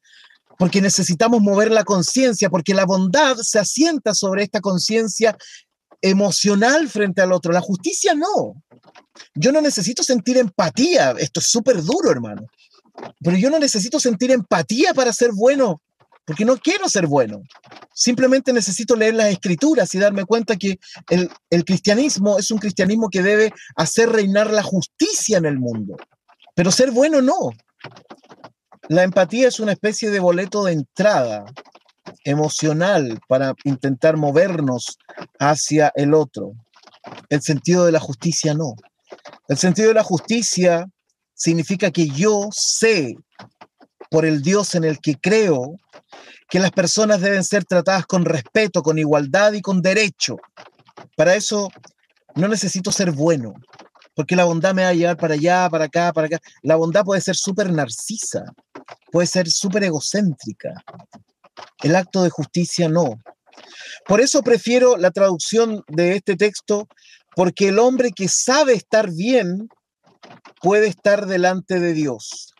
Porque 0.56 0.80
necesitamos 0.80 1.40
mover 1.40 1.72
la 1.72 1.84
conciencia, 1.84 2.50
porque 2.50 2.74
la 2.74 2.84
bondad 2.84 3.36
se 3.36 3.58
asienta 3.58 4.14
sobre 4.14 4.44
esta 4.44 4.60
conciencia 4.60 5.36
emocional 6.00 6.88
frente 6.88 7.20
al 7.20 7.32
otro. 7.32 7.52
La 7.52 7.60
justicia 7.60 8.14
no. 8.14 8.62
Yo 9.34 9.52
no 9.52 9.60
necesito 9.60 10.02
sentir 10.02 10.36
empatía. 10.36 11.14
Esto 11.18 11.40
es 11.40 11.46
súper 11.46 11.82
duro, 11.82 12.10
hermano. 12.10 12.46
Pero 13.20 13.36
yo 13.36 13.50
no 13.50 13.58
necesito 13.58 14.00
sentir 14.00 14.32
empatía 14.32 14.94
para 14.94 15.12
ser 15.12 15.30
bueno 15.32 15.80
porque 16.28 16.44
no 16.44 16.58
quiero 16.58 16.90
ser 16.90 17.06
bueno. 17.06 17.42
Simplemente 17.94 18.52
necesito 18.52 18.94
leer 18.94 19.14
las 19.14 19.30
escrituras 19.30 19.94
y 19.94 19.98
darme 19.98 20.26
cuenta 20.26 20.56
que 20.56 20.78
el, 21.08 21.30
el, 21.48 21.64
cristianismo 21.64 22.38
es 22.38 22.50
un 22.50 22.58
cristianismo 22.58 23.08
que 23.08 23.22
debe 23.22 23.50
hacer 23.76 24.10
reinar 24.10 24.52
la 24.52 24.62
justicia 24.62 25.38
en 25.38 25.46
el 25.46 25.58
mundo. 25.58 25.96
Pero 26.54 26.70
ser 26.70 26.90
bueno 26.90 27.22
no. 27.22 27.52
La 28.90 29.04
empatía 29.04 29.48
es 29.48 29.58
una 29.58 29.72
especie 29.72 30.10
de 30.10 30.20
boleto 30.20 30.64
de 30.64 30.72
entrada 30.72 31.46
emocional 32.24 33.18
para 33.26 33.54
intentar 33.64 34.18
movernos 34.18 34.98
hacia 35.38 35.90
el 35.94 36.12
otro. 36.12 36.52
El 37.30 37.40
sentido 37.40 37.86
de 37.86 37.92
la 37.92 38.00
justicia 38.00 38.52
no. 38.52 38.74
El 39.48 39.56
sentido 39.56 39.88
de 39.88 39.94
la 39.94 40.04
justicia 40.04 40.90
significa 41.32 41.90
que 41.90 42.06
yo 42.10 42.48
sé 42.50 43.16
por 44.10 44.24
el 44.24 44.42
Dios 44.42 44.74
en 44.74 44.84
el 44.84 44.98
que 45.00 45.16
creo 45.16 45.76
que 46.48 46.58
las 46.58 46.70
personas 46.70 47.20
deben 47.20 47.44
ser 47.44 47.64
tratadas 47.64 48.06
con 48.06 48.24
respeto, 48.24 48.82
con 48.82 48.98
igualdad 48.98 49.52
y 49.52 49.60
con 49.60 49.82
derecho. 49.82 50.36
Para 51.16 51.34
eso 51.34 51.68
no 52.34 52.48
necesito 52.48 52.90
ser 52.90 53.12
bueno, 53.12 53.54
porque 54.14 54.36
la 54.36 54.44
bondad 54.44 54.74
me 54.74 54.82
va 54.82 54.88
a 54.88 54.94
llevar 54.94 55.16
para 55.16 55.34
allá, 55.34 55.68
para 55.70 55.84
acá, 55.84 56.12
para 56.12 56.26
acá. 56.26 56.38
La 56.62 56.76
bondad 56.76 57.04
puede 57.04 57.20
ser 57.20 57.36
súper 57.36 57.70
narcisa, 57.70 58.44
puede 59.12 59.26
ser 59.26 59.50
súper 59.50 59.84
egocéntrica. 59.84 60.74
El 61.82 61.96
acto 61.96 62.22
de 62.22 62.30
justicia 62.30 62.88
no. 62.88 63.18
Por 64.06 64.20
eso 64.20 64.42
prefiero 64.42 64.96
la 64.96 65.10
traducción 65.10 65.82
de 65.88 66.16
este 66.16 66.36
texto, 66.36 66.88
porque 67.34 67.68
el 67.68 67.78
hombre 67.78 68.10
que 68.12 68.28
sabe 68.28 68.74
estar 68.74 69.10
bien 69.10 69.68
puede 70.60 70.88
estar 70.88 71.26
delante 71.26 71.78
de 71.78 71.92
Dios. 71.92 72.54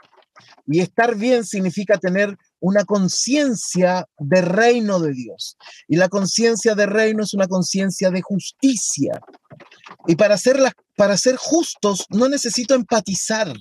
Y 0.70 0.80
estar 0.80 1.16
bien 1.16 1.44
significa 1.44 1.96
tener 1.96 2.36
una 2.60 2.84
conciencia 2.84 4.06
de 4.18 4.42
reino 4.42 5.00
de 5.00 5.12
Dios. 5.12 5.56
Y 5.88 5.96
la 5.96 6.08
conciencia 6.08 6.74
de 6.74 6.86
reino 6.86 7.22
es 7.22 7.32
una 7.32 7.48
conciencia 7.48 8.10
de 8.10 8.20
justicia. 8.20 9.18
Y 10.06 10.16
para 10.16 10.36
ser, 10.36 10.60
para 10.94 11.16
ser 11.16 11.36
justos 11.36 12.04
no 12.10 12.28
necesito 12.28 12.74
empatizar, 12.74 13.52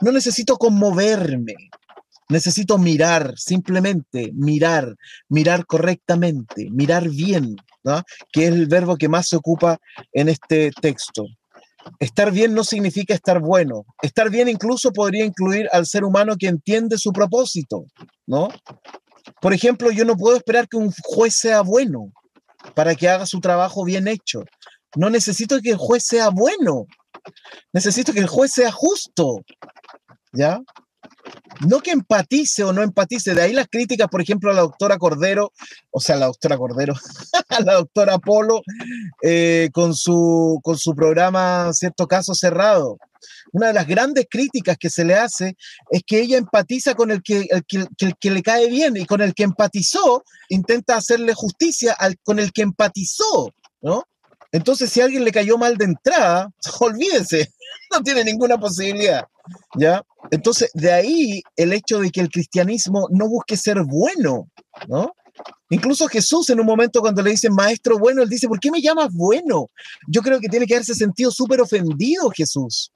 no 0.00 0.12
necesito 0.12 0.58
conmoverme, 0.58 1.54
necesito 2.28 2.76
mirar, 2.76 3.32
simplemente 3.36 4.30
mirar, 4.34 4.94
mirar 5.28 5.64
correctamente, 5.64 6.68
mirar 6.70 7.08
bien, 7.08 7.56
que 8.32 8.46
es 8.46 8.52
el 8.52 8.66
verbo 8.66 8.96
que 8.96 9.08
más 9.08 9.28
se 9.28 9.36
ocupa 9.36 9.78
en 10.12 10.28
este 10.28 10.70
texto. 10.80 11.24
Estar 11.98 12.30
bien 12.32 12.54
no 12.54 12.64
significa 12.64 13.14
estar 13.14 13.40
bueno. 13.40 13.84
Estar 14.02 14.30
bien 14.30 14.48
incluso 14.48 14.92
podría 14.92 15.24
incluir 15.24 15.68
al 15.72 15.86
ser 15.86 16.04
humano 16.04 16.36
que 16.38 16.48
entiende 16.48 16.98
su 16.98 17.12
propósito, 17.12 17.84
¿no? 18.26 18.48
Por 19.40 19.52
ejemplo, 19.52 19.90
yo 19.90 20.04
no 20.04 20.16
puedo 20.16 20.36
esperar 20.36 20.68
que 20.68 20.76
un 20.76 20.92
juez 21.04 21.34
sea 21.34 21.60
bueno 21.62 22.12
para 22.74 22.94
que 22.94 23.08
haga 23.08 23.26
su 23.26 23.40
trabajo 23.40 23.84
bien 23.84 24.08
hecho. 24.08 24.44
No 24.96 25.10
necesito 25.10 25.60
que 25.60 25.70
el 25.70 25.76
juez 25.76 26.04
sea 26.04 26.30
bueno. 26.30 26.86
Necesito 27.72 28.12
que 28.12 28.20
el 28.20 28.28
juez 28.28 28.52
sea 28.52 28.72
justo. 28.72 29.40
¿Ya? 30.32 30.60
No 31.66 31.80
que 31.80 31.90
empatice 31.90 32.64
o 32.64 32.72
no 32.72 32.82
empatice, 32.82 33.34
de 33.34 33.42
ahí 33.42 33.52
las 33.52 33.68
críticas, 33.68 34.08
por 34.08 34.20
ejemplo, 34.20 34.50
a 34.50 34.54
la 34.54 34.60
doctora 34.62 34.98
Cordero, 34.98 35.52
o 35.90 36.00
sea, 36.00 36.16
la 36.16 36.26
doctora 36.26 36.58
Cordero, 36.58 36.94
a 37.48 37.60
la 37.64 37.74
doctora 37.74 38.18
Polo, 38.18 38.62
eh, 39.22 39.70
con, 39.72 39.94
su, 39.94 40.60
con 40.62 40.78
su 40.78 40.94
programa 40.94 41.72
Cierto 41.72 42.06
Caso 42.06 42.34
Cerrado. 42.34 42.98
Una 43.52 43.68
de 43.68 43.72
las 43.72 43.86
grandes 43.86 44.26
críticas 44.28 44.76
que 44.78 44.90
se 44.90 45.04
le 45.04 45.14
hace 45.14 45.56
es 45.90 46.02
que 46.06 46.20
ella 46.20 46.36
empatiza 46.36 46.94
con 46.94 47.10
el 47.10 47.22
que, 47.22 47.46
el 47.50 47.64
que, 48.18 48.30
le 48.30 48.42
cae 48.42 48.68
bien 48.68 48.96
y 48.96 49.06
con 49.06 49.20
el 49.20 49.34
que 49.34 49.44
empatizó, 49.44 50.24
intenta 50.48 50.96
hacerle 50.96 51.32
justicia 51.34 51.92
al, 51.92 52.18
con 52.22 52.38
el 52.38 52.52
que 52.52 52.62
empatizó, 52.62 53.52
¿no? 53.80 54.04
Entonces, 54.52 54.90
si 54.90 55.00
a 55.00 55.04
alguien 55.04 55.24
le 55.24 55.32
cayó 55.32 55.58
mal 55.58 55.76
de 55.76 55.86
entrada, 55.86 56.50
olvídese, 56.80 57.50
no 57.92 58.02
tiene 58.02 58.24
ninguna 58.24 58.58
posibilidad. 58.58 59.26
¿Ya? 59.76 60.02
Entonces, 60.30 60.70
de 60.74 60.92
ahí 60.92 61.42
el 61.56 61.72
hecho 61.72 62.00
de 62.00 62.10
que 62.10 62.20
el 62.20 62.30
cristianismo 62.30 63.08
no 63.10 63.28
busque 63.28 63.56
ser 63.56 63.82
bueno, 63.84 64.48
¿no? 64.88 65.12
Incluso 65.70 66.06
Jesús 66.08 66.48
en 66.50 66.60
un 66.60 66.66
momento 66.66 67.00
cuando 67.00 67.22
le 67.22 67.30
dicen 67.30 67.52
maestro 67.52 67.98
bueno, 67.98 68.22
él 68.22 68.28
dice, 68.28 68.48
¿por 68.48 68.60
qué 68.60 68.70
me 68.70 68.80
llamas 68.80 69.12
bueno? 69.12 69.70
Yo 70.08 70.22
creo 70.22 70.40
que 70.40 70.48
tiene 70.48 70.66
que 70.66 70.74
haberse 70.74 70.94
sentido 70.94 71.30
súper 71.30 71.60
ofendido 71.60 72.30
Jesús. 72.30 72.92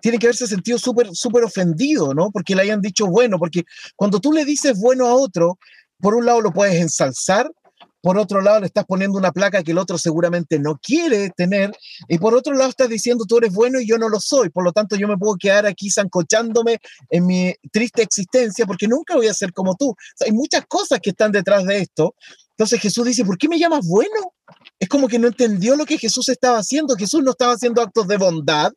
Tiene 0.00 0.18
que 0.18 0.26
haberse 0.26 0.46
sentido 0.46 0.78
súper, 0.78 1.08
súper 1.12 1.44
ofendido, 1.44 2.14
¿no? 2.14 2.30
Porque 2.30 2.54
le 2.54 2.62
hayan 2.62 2.80
dicho 2.80 3.06
bueno, 3.06 3.38
porque 3.38 3.64
cuando 3.96 4.20
tú 4.20 4.32
le 4.32 4.44
dices 4.44 4.78
bueno 4.78 5.06
a 5.06 5.14
otro, 5.14 5.58
por 6.00 6.14
un 6.14 6.24
lado 6.24 6.40
lo 6.40 6.52
puedes 6.52 6.80
ensalzar 6.80 7.50
por 8.00 8.18
otro 8.18 8.40
lado 8.40 8.60
le 8.60 8.66
estás 8.66 8.84
poniendo 8.84 9.18
una 9.18 9.32
placa 9.32 9.62
que 9.62 9.72
el 9.72 9.78
otro 9.78 9.98
seguramente 9.98 10.58
no 10.58 10.78
quiere 10.78 11.30
tener, 11.30 11.76
y 12.08 12.18
por 12.18 12.34
otro 12.34 12.54
lado 12.54 12.70
estás 12.70 12.88
diciendo 12.88 13.24
tú 13.26 13.38
eres 13.38 13.52
bueno 13.52 13.80
y 13.80 13.86
yo 13.86 13.98
no 13.98 14.08
lo 14.08 14.20
soy, 14.20 14.50
por 14.50 14.64
lo 14.64 14.72
tanto 14.72 14.96
yo 14.96 15.08
me 15.08 15.16
puedo 15.16 15.36
quedar 15.36 15.66
aquí 15.66 15.90
zancochándome 15.90 16.78
en 17.10 17.26
mi 17.26 17.54
triste 17.72 18.02
existencia 18.02 18.66
porque 18.66 18.88
nunca 18.88 19.16
voy 19.16 19.28
a 19.28 19.34
ser 19.34 19.52
como 19.52 19.74
tú. 19.74 19.94
hay 20.24 20.32
muchas 20.32 20.64
cosas 20.66 21.00
que 21.00 21.10
están 21.10 21.32
detrás 21.32 21.64
de 21.64 21.78
esto. 21.78 22.14
Entonces 22.50 22.80
Jesús 22.80 23.04
dice, 23.04 23.24
¿por 23.24 23.38
qué 23.38 23.48
me 23.48 23.58
llamas 23.58 23.86
bueno? 23.86 24.32
Es 24.80 24.88
como 24.88 25.06
que 25.06 25.18
no 25.18 25.28
entendió 25.28 25.76
lo 25.76 25.86
que 25.86 25.96
Jesús 25.96 26.28
estaba 26.28 26.58
haciendo. 26.58 26.96
Jesús 26.96 27.22
no 27.22 27.30
estaba 27.30 27.52
haciendo 27.52 27.80
actos 27.80 28.08
de 28.08 28.16
bondad, 28.16 28.72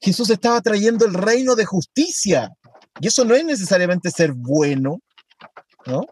Jesús 0.00 0.30
estaba 0.30 0.60
trayendo 0.60 1.04
el 1.06 1.14
reino 1.14 1.56
de 1.56 1.64
justicia. 1.64 2.52
Y 3.00 3.08
eso 3.08 3.24
no 3.24 3.34
es 3.34 3.44
necesariamente 3.44 4.10
ser 4.10 4.32
bueno, 4.32 5.00
¿no? 5.86 6.06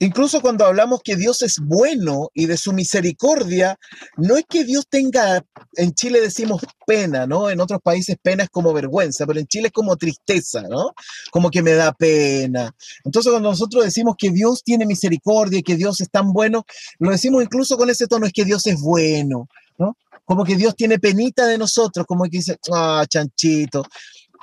Incluso 0.00 0.40
cuando 0.40 0.64
hablamos 0.64 1.00
que 1.02 1.16
Dios 1.16 1.42
es 1.42 1.58
bueno 1.60 2.28
y 2.34 2.46
de 2.46 2.56
su 2.56 2.72
misericordia, 2.72 3.78
no 4.16 4.36
es 4.36 4.44
que 4.48 4.64
Dios 4.64 4.86
tenga, 4.88 5.44
en 5.74 5.94
Chile 5.94 6.20
decimos 6.20 6.62
pena, 6.86 7.26
¿no? 7.26 7.48
En 7.50 7.60
otros 7.60 7.80
países 7.80 8.16
pena 8.20 8.44
es 8.44 8.50
como 8.50 8.72
vergüenza, 8.72 9.26
pero 9.26 9.38
en 9.38 9.46
Chile 9.46 9.68
es 9.68 9.72
como 9.72 9.96
tristeza, 9.96 10.62
¿no? 10.62 10.92
Como 11.30 11.50
que 11.50 11.62
me 11.62 11.72
da 11.72 11.92
pena. 11.92 12.74
Entonces 13.04 13.30
cuando 13.30 13.50
nosotros 13.50 13.84
decimos 13.84 14.16
que 14.18 14.30
Dios 14.30 14.62
tiene 14.64 14.86
misericordia 14.86 15.60
y 15.60 15.62
que 15.62 15.76
Dios 15.76 16.00
es 16.00 16.10
tan 16.10 16.32
bueno, 16.32 16.64
lo 16.98 17.10
decimos 17.10 17.42
incluso 17.42 17.76
con 17.76 17.88
ese 17.88 18.06
tono, 18.06 18.26
es 18.26 18.32
que 18.32 18.44
Dios 18.44 18.66
es 18.66 18.80
bueno, 18.80 19.48
¿no? 19.78 19.96
Como 20.24 20.44
que 20.44 20.56
Dios 20.56 20.74
tiene 20.74 20.98
penita 20.98 21.46
de 21.46 21.58
nosotros, 21.58 22.06
como 22.06 22.24
que 22.24 22.38
dice, 22.38 22.56
ah, 22.72 23.04
chanchito 23.08 23.84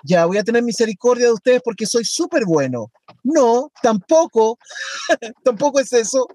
ya 0.04 0.26
voy 0.26 0.38
a 0.38 0.44
tener 0.44 0.64
misericordia 0.64 1.28
de 1.28 1.34
ustedes 1.34 1.62
porque 1.64 1.86
soy 1.86 2.06
súper 2.06 2.46
bueno. 2.46 2.92
No, 3.24 3.72
tampoco, 3.82 4.58
tampoco 5.44 5.80
es 5.80 5.94
eso. 5.94 6.28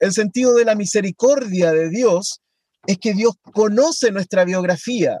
El 0.00 0.12
sentido 0.12 0.54
de 0.54 0.64
la 0.64 0.74
misericordia 0.74 1.72
de 1.72 1.88
Dios 1.90 2.40
es 2.86 2.98
que 2.98 3.14
Dios 3.14 3.34
conoce 3.52 4.10
nuestra 4.10 4.44
biografía 4.44 5.18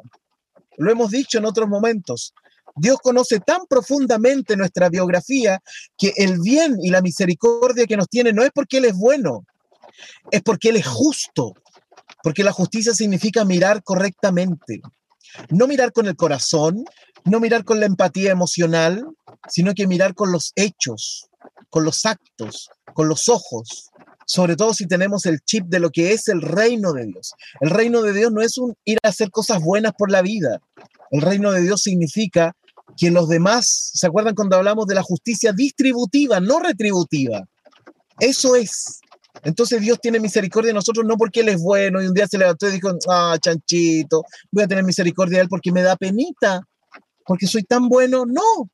lo 0.76 0.90
hemos 0.90 1.10
dicho 1.10 1.38
en 1.38 1.44
otros 1.44 1.68
momentos. 1.68 2.34
Dios 2.76 2.98
conoce 3.02 3.40
tan 3.40 3.66
profundamente 3.68 4.56
nuestra 4.56 4.88
biografía 4.88 5.60
que 5.96 6.12
el 6.16 6.40
bien 6.40 6.76
y 6.82 6.90
la 6.90 7.02
misericordia 7.02 7.86
que 7.86 7.96
nos 7.96 8.08
tiene 8.08 8.32
no 8.32 8.42
es 8.42 8.50
porque 8.52 8.78
Él 8.78 8.86
es 8.86 8.94
bueno, 8.94 9.44
es 10.30 10.42
porque 10.42 10.70
Él 10.70 10.76
es 10.76 10.86
justo, 10.86 11.54
porque 12.22 12.42
la 12.42 12.52
justicia 12.52 12.92
significa 12.92 13.44
mirar 13.44 13.82
correctamente, 13.84 14.80
no 15.50 15.66
mirar 15.66 15.92
con 15.92 16.06
el 16.06 16.16
corazón, 16.16 16.84
no 17.24 17.40
mirar 17.40 17.64
con 17.64 17.80
la 17.80 17.86
empatía 17.86 18.32
emocional, 18.32 19.04
sino 19.48 19.74
que 19.74 19.86
mirar 19.86 20.14
con 20.14 20.32
los 20.32 20.52
hechos, 20.56 21.28
con 21.70 21.84
los 21.84 22.04
actos, 22.06 22.70
con 22.94 23.08
los 23.08 23.28
ojos, 23.28 23.90
sobre 24.26 24.56
todo 24.56 24.72
si 24.74 24.86
tenemos 24.86 25.26
el 25.26 25.40
chip 25.40 25.66
de 25.66 25.80
lo 25.80 25.90
que 25.90 26.12
es 26.12 26.28
el 26.28 26.40
reino 26.40 26.92
de 26.92 27.06
Dios. 27.06 27.34
El 27.60 27.70
reino 27.70 28.02
de 28.02 28.12
Dios 28.12 28.32
no 28.32 28.40
es 28.40 28.58
un 28.58 28.74
ir 28.84 28.98
a 29.02 29.08
hacer 29.08 29.30
cosas 29.30 29.62
buenas 29.62 29.92
por 29.96 30.10
la 30.10 30.22
vida. 30.22 30.60
El 31.10 31.20
reino 31.20 31.52
de 31.52 31.62
Dios 31.62 31.82
significa 31.82 32.56
que 32.96 33.10
los 33.10 33.28
demás, 33.28 33.90
¿se 33.94 34.06
acuerdan 34.06 34.34
cuando 34.34 34.56
hablamos 34.56 34.86
de 34.86 34.94
la 34.94 35.02
justicia 35.02 35.52
distributiva, 35.52 36.40
no 36.40 36.58
retributiva? 36.58 37.44
Eso 38.20 38.56
es. 38.56 39.00
Entonces 39.42 39.80
Dios 39.80 39.98
tiene 40.00 40.20
misericordia 40.20 40.68
de 40.68 40.74
nosotros 40.74 41.04
no 41.04 41.16
porque 41.16 41.40
Él 41.40 41.48
es 41.48 41.60
bueno 41.60 42.02
y 42.02 42.06
un 42.06 42.14
día 42.14 42.26
se 42.26 42.38
levantó 42.38 42.68
y 42.68 42.72
dijo, 42.72 42.90
ah, 43.08 43.36
chanchito, 43.40 44.24
voy 44.50 44.64
a 44.64 44.68
tener 44.68 44.84
misericordia 44.84 45.38
de 45.38 45.42
Él 45.42 45.48
porque 45.48 45.72
me 45.72 45.82
da 45.82 45.96
penita, 45.96 46.66
porque 47.26 47.46
soy 47.46 47.64
tan 47.64 47.88
bueno. 47.88 48.24
No, 48.26 48.70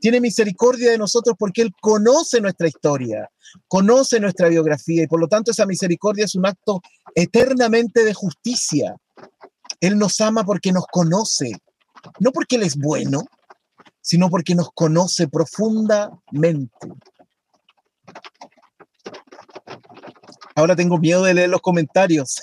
tiene 0.00 0.20
misericordia 0.20 0.90
de 0.90 0.98
nosotros 0.98 1.36
porque 1.38 1.62
Él 1.62 1.72
conoce 1.80 2.40
nuestra 2.40 2.68
historia, 2.68 3.28
conoce 3.68 4.20
nuestra 4.20 4.48
biografía 4.48 5.02
y 5.02 5.06
por 5.06 5.20
lo 5.20 5.28
tanto 5.28 5.50
esa 5.50 5.66
misericordia 5.66 6.24
es 6.24 6.34
un 6.34 6.46
acto 6.46 6.80
eternamente 7.14 8.04
de 8.04 8.14
justicia. 8.14 8.96
Él 9.80 9.98
nos 9.98 10.20
ama 10.20 10.44
porque 10.44 10.72
nos 10.72 10.86
conoce, 10.86 11.52
no 12.20 12.32
porque 12.32 12.56
Él 12.56 12.62
es 12.62 12.76
bueno, 12.76 13.24
sino 14.00 14.30
porque 14.30 14.54
nos 14.54 14.70
conoce 14.72 15.28
profundamente. 15.28 16.88
Ahora 20.56 20.74
tengo 20.74 20.96
miedo 20.96 21.22
de 21.22 21.34
leer 21.34 21.50
los 21.50 21.60
comentarios, 21.60 22.40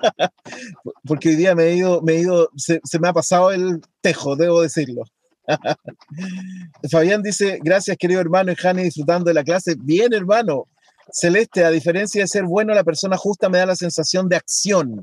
porque 1.06 1.28
hoy 1.28 1.36
día 1.36 1.54
me 1.54 1.66
he 1.66 1.76
ido, 1.76 2.02
me 2.02 2.14
he 2.14 2.18
ido, 2.18 2.48
se, 2.56 2.80
me 3.00 3.08
ha 3.08 3.12
pasado 3.12 3.52
el 3.52 3.80
tejo, 4.00 4.34
debo 4.34 4.60
decirlo. 4.60 5.04
Fabián 6.90 7.22
dice, 7.22 7.60
gracias 7.62 7.96
querido 7.96 8.20
hermano 8.20 8.50
y 8.50 8.56
Jani 8.56 8.82
disfrutando 8.82 9.26
de 9.26 9.34
la 9.34 9.44
clase. 9.44 9.76
Bien 9.78 10.12
hermano. 10.12 10.66
Celeste, 11.12 11.64
a 11.64 11.70
diferencia 11.70 12.22
de 12.22 12.28
ser 12.28 12.42
bueno, 12.42 12.74
la 12.74 12.82
persona 12.82 13.16
justa 13.16 13.48
me 13.48 13.58
da 13.58 13.66
la 13.66 13.76
sensación 13.76 14.28
de 14.28 14.36
acción. 14.36 15.02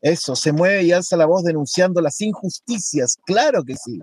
Eso, 0.00 0.34
se 0.34 0.50
mueve 0.50 0.82
y 0.82 0.90
alza 0.90 1.16
la 1.16 1.26
voz 1.26 1.44
denunciando 1.44 2.00
las 2.00 2.20
injusticias. 2.20 3.18
Claro 3.24 3.62
que 3.62 3.76
sí. 3.76 4.00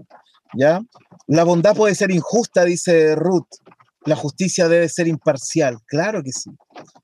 ¿Ya? 0.53 0.79
La 1.27 1.43
bondad 1.43 1.75
puede 1.75 1.95
ser 1.95 2.11
injusta, 2.11 2.63
dice 2.63 3.15
Ruth. 3.15 3.49
La 4.05 4.15
justicia 4.15 4.69
debe 4.69 4.87
ser 4.87 5.07
imparcial. 5.07 5.77
Claro 5.87 6.23
que 6.23 6.31
sí. 6.31 6.51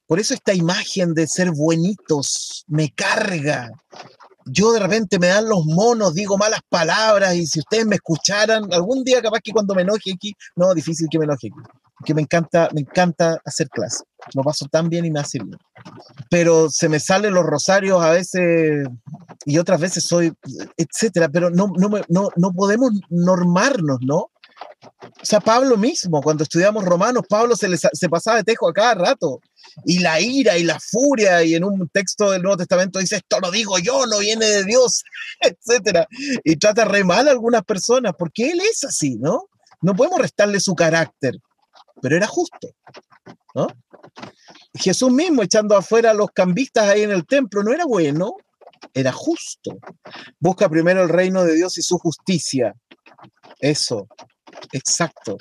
Por 0.06 0.20
eso 0.20 0.34
esta 0.34 0.54
imagen 0.54 1.14
de 1.14 1.28
ser 1.28 1.52
buenitos 1.52 2.64
me 2.68 2.92
carga 2.92 3.72
yo 4.50 4.72
de 4.72 4.80
repente 4.80 5.20
me 5.20 5.28
dan 5.28 5.48
los 5.48 5.66
monos, 5.66 6.14
digo 6.14 6.38
malas 6.38 6.62
palabras 6.70 7.36
y 7.36 7.46
si 7.46 7.60
ustedes 7.60 7.86
me 7.86 7.96
escucharan, 7.96 8.72
algún 8.74 9.04
día 9.04 9.22
capaz 9.22 9.40
que 9.42 9.52
cuando 9.52 9.76
me 9.76 9.82
enoje 9.82 10.14
aquí, 10.14 10.34
no, 10.56 10.74
difícil 10.74 11.08
que 11.10 11.20
me 11.20 11.26
enoje 11.26 11.48
aquí, 11.48 11.70
que 12.06 12.14
me 12.14 12.22
encanta, 12.22 12.70
me 12.74 12.82
encanta 12.82 13.40
hacer 13.46 13.70
clase, 13.70 14.04
lo 14.34 14.44
paso 14.44 14.66
tan 14.72 14.90
bien 14.90 15.06
y 15.06 15.12
me 15.12 15.20
hace 15.20 15.40
bien. 15.40 15.58
Pero 16.30 16.70
se 16.70 16.90
me 16.90 17.00
salen 17.00 17.34
los 17.34 17.46
rosarios 17.46 18.02
a 18.02 18.12
veces 18.12 18.88
y 19.46 19.58
otras 19.58 19.80
veces 19.80 20.04
soy, 20.06 20.34
etcétera, 20.78 21.30
pero 21.30 21.50
no, 21.50 21.68
no, 21.78 21.90
no, 22.08 22.30
no 22.36 22.52
podemos 22.54 22.92
normarnos, 23.10 24.00
¿no? 24.02 24.30
O 24.84 25.26
sea, 25.26 25.40
Pablo 25.40 25.76
mismo, 25.78 26.22
cuando 26.22 26.44
estudiamos 26.44 26.86
Romanos, 26.86 27.24
Pablo 27.28 27.56
se, 27.56 27.68
se 27.78 28.10
pasaba 28.10 28.38
de 28.38 28.44
tejo 28.44 28.70
a 28.70 28.74
cada 28.74 28.94
rato. 28.94 29.40
Y 29.86 30.00
la 30.00 30.20
ira 30.20 30.58
y 30.58 30.64
la 30.64 30.80
furia, 30.80 31.44
y 31.44 31.56
en 31.56 31.64
un 31.64 31.90
texto 31.90 32.32
del 32.32 32.44
Nuevo 32.44 32.58
Testamento 32.58 33.00
dice, 33.00 33.18
esto 33.18 33.40
lo 33.40 33.52
digo 33.52 33.80
yo, 33.80 34.06
no 34.06 34.20
viene 34.20 34.46
de 34.46 34.64
Dios, 34.64 35.04
etc. 35.42 36.06
Y 36.44 36.56
trata 36.58 36.86
re 36.86 37.04
mal 37.04 37.28
a 37.28 37.32
algunas 37.32 37.64
personas, 37.64 38.14
porque 38.18 38.52
él 38.52 38.62
es 38.62 38.84
así, 38.84 39.18
¿no? 39.18 39.50
No 39.82 39.96
podemos 39.96 40.20
restarle 40.20 40.60
su 40.60 40.76
carácter, 40.76 41.36
pero 42.02 42.16
era 42.16 42.28
justo, 42.28 42.70
¿no? 43.54 43.68
Jesús 44.74 45.12
mismo 45.12 45.44
echando 45.44 45.76
afuera 45.76 46.12
a 46.12 46.14
los 46.14 46.30
cambistas 46.32 46.88
ahí 46.90 47.02
en 47.02 47.12
el 47.12 47.26
templo, 47.26 47.64
no 47.64 47.74
era 47.74 47.86
bueno, 47.86 48.36
era 48.94 49.12
justo. 49.12 49.78
Busca 50.40 50.70
primero 50.70 51.04
el 51.04 51.10
reino 51.10 51.44
de 51.44 51.56
Dios 51.56 51.78
y 51.78 51.82
su 51.82 51.98
justicia. 51.98 52.76
Eso, 53.60 54.08
Exacto. 54.72 55.38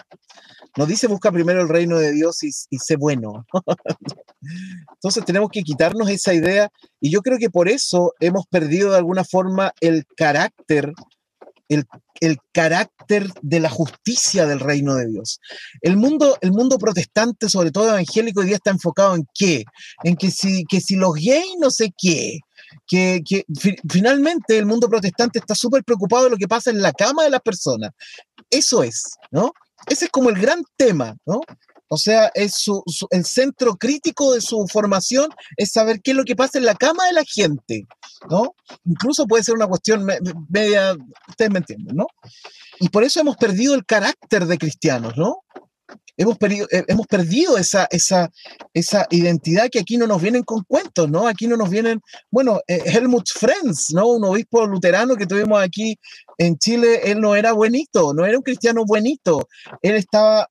Nos 0.76 0.88
dice 0.88 1.06
busca 1.06 1.32
primero 1.32 1.62
el 1.62 1.68
reino 1.68 1.98
de 1.98 2.12
Dios 2.12 2.42
y, 2.42 2.52
sé 2.52 2.96
bueno. 2.96 3.46
Entonces 4.94 5.24
tenemos 5.24 5.50
que 5.50 5.62
quitarnos 5.62 6.08
esa 6.10 6.34
idea 6.34 6.70
y 7.00 7.10
yo 7.10 7.22
creo 7.22 7.38
que 7.38 7.50
por 7.50 7.68
eso 7.68 8.12
hemos 8.20 8.46
perdido 8.46 8.90
de 8.90 8.98
alguna 8.98 9.24
forma 9.24 9.72
el 9.80 10.04
carácter, 10.16 10.92
el, 11.68 11.86
carácter 12.52 13.30
de 13.40 13.60
la 13.60 13.70
justicia 13.70 14.46
del 14.46 14.60
reino 14.60 14.94
de 14.94 15.06
Dios. 15.06 15.40
El 15.80 15.96
mundo, 15.96 16.36
el 16.42 16.52
mundo 16.52 16.78
protestante, 16.78 17.48
sobre 17.48 17.70
todo 17.70 17.88
evangélico, 17.88 18.40
hoy 18.40 18.46
día 18.46 18.56
está 18.56 18.70
enfocado 18.70 19.14
en 19.14 19.26
qué? 19.34 19.64
En 20.04 20.16
que 20.16 20.30
si, 20.30 20.64
que 20.64 20.80
si 20.80 20.96
los 20.96 21.14
gays 21.14 21.56
no 21.58 21.70
sé 21.70 21.90
qué, 21.96 22.40
que, 22.86 23.22
finalmente 23.90 24.58
el 24.58 24.66
mundo 24.66 24.88
protestante 24.88 25.38
está 25.38 25.54
súper 25.54 25.84
preocupado 25.84 26.24
de 26.24 26.30
lo 26.30 26.36
que 26.36 26.48
pasa 26.48 26.70
en 26.70 26.82
la 26.82 26.92
cama 26.92 27.24
de 27.24 27.30
las 27.30 27.40
personas. 27.40 27.90
Eso 28.50 28.82
es, 28.82 29.16
¿no? 29.30 29.52
Ese 29.86 30.06
es 30.06 30.10
como 30.10 30.30
el 30.30 30.40
gran 30.40 30.62
tema, 30.76 31.16
¿no? 31.26 31.40
O 31.88 31.96
sea, 31.96 32.30
es 32.34 32.64
el 33.10 33.24
centro 33.24 33.76
crítico 33.76 34.34
de 34.34 34.40
su 34.40 34.66
formación 34.66 35.30
es 35.56 35.70
saber 35.70 36.00
qué 36.02 36.10
es 36.10 36.16
lo 36.16 36.24
que 36.24 36.34
pasa 36.34 36.58
en 36.58 36.64
la 36.64 36.74
cama 36.74 37.06
de 37.06 37.12
la 37.12 37.24
gente, 37.24 37.86
¿no? 38.28 38.56
Incluso 38.84 39.26
puede 39.26 39.44
ser 39.44 39.54
una 39.54 39.68
cuestión 39.68 40.04
media, 40.48 40.96
ustedes 41.28 41.50
me 41.50 41.58
entienden, 41.58 41.96
¿no? 41.96 42.06
Y 42.80 42.88
por 42.88 43.04
eso 43.04 43.20
hemos 43.20 43.36
perdido 43.36 43.74
el 43.74 43.86
carácter 43.86 44.46
de 44.46 44.58
cristianos, 44.58 45.16
¿no? 45.16 45.44
Hemos 46.16 46.38
perdido, 46.38 46.66
eh, 46.70 46.84
hemos 46.88 47.06
perdido 47.06 47.58
esa, 47.58 47.86
esa, 47.90 48.30
esa 48.72 49.06
identidad 49.10 49.68
que 49.70 49.80
aquí 49.80 49.96
no 49.96 50.06
nos 50.06 50.22
vienen 50.22 50.42
con 50.42 50.62
cuentos, 50.64 51.10
¿no? 51.10 51.26
Aquí 51.26 51.46
no 51.46 51.56
nos 51.56 51.70
vienen, 51.70 52.00
bueno, 52.30 52.60
eh, 52.66 52.82
Helmut 52.86 53.28
Frenz, 53.28 53.90
¿no? 53.92 54.08
Un 54.08 54.24
obispo 54.24 54.66
luterano 54.66 55.16
que 55.16 55.26
tuvimos 55.26 55.62
aquí 55.62 55.98
en 56.38 56.56
Chile, 56.58 57.00
él 57.04 57.20
no 57.20 57.34
era 57.34 57.52
buenito, 57.52 58.14
no 58.14 58.24
era 58.24 58.36
un 58.36 58.42
cristiano 58.42 58.84
buenito, 58.86 59.48
él 59.82 59.96
estaba 59.96 60.48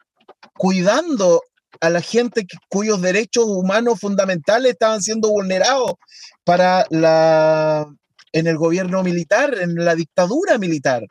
cuidando 0.58 1.42
a 1.82 1.90
la 1.90 2.02
gente 2.02 2.48
cuyos 2.70 3.02
derechos 3.02 3.46
humanos 3.48 4.00
fundamentales 4.00 4.74
estaban 4.74 5.02
siendo 5.02 5.30
vulnerados 5.30 5.94
para 6.44 6.86
la 6.90 7.86
en 8.32 8.48
el 8.48 8.58
gobierno 8.58 9.02
militar, 9.02 9.58
en 9.58 9.76
la 9.76 9.96
dictadura 9.96 10.58
militar. 10.58 11.06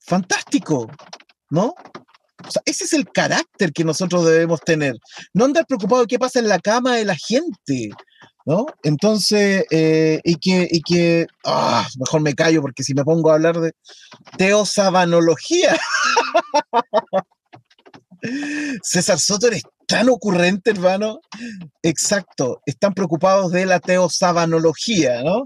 Fantástico, 0.00 0.90
¿no? 1.50 1.74
Ese 2.64 2.84
es 2.84 2.92
el 2.92 3.10
carácter 3.10 3.72
que 3.72 3.84
nosotros 3.84 4.24
debemos 4.24 4.60
tener. 4.60 4.96
No 5.32 5.44
andar 5.44 5.66
preocupado 5.66 6.02
de 6.02 6.08
qué 6.08 6.18
pasa 6.18 6.38
en 6.38 6.48
la 6.48 6.58
cama 6.58 6.96
de 6.96 7.04
la 7.04 7.16
gente, 7.16 7.90
¿no? 8.44 8.66
Entonces, 8.82 9.64
eh, 9.70 10.20
y 10.24 10.36
que, 10.36 10.68
y 10.70 10.82
que 10.82 11.26
ah, 11.44 11.86
mejor 11.98 12.20
me 12.20 12.34
callo 12.34 12.62
porque 12.62 12.84
si 12.84 12.94
me 12.94 13.04
pongo 13.04 13.30
a 13.30 13.34
hablar 13.34 13.60
de 13.60 13.72
teosabanología. 14.36 15.78
César 18.82 19.18
Soto, 19.18 19.48
eres 19.48 19.62
tan 19.86 20.08
ocurrente, 20.08 20.70
hermano. 20.70 21.20
Exacto, 21.82 22.60
están 22.66 22.94
preocupados 22.94 23.52
de 23.52 23.66
la 23.66 23.80
teosabanología, 23.80 25.22
¿no? 25.22 25.44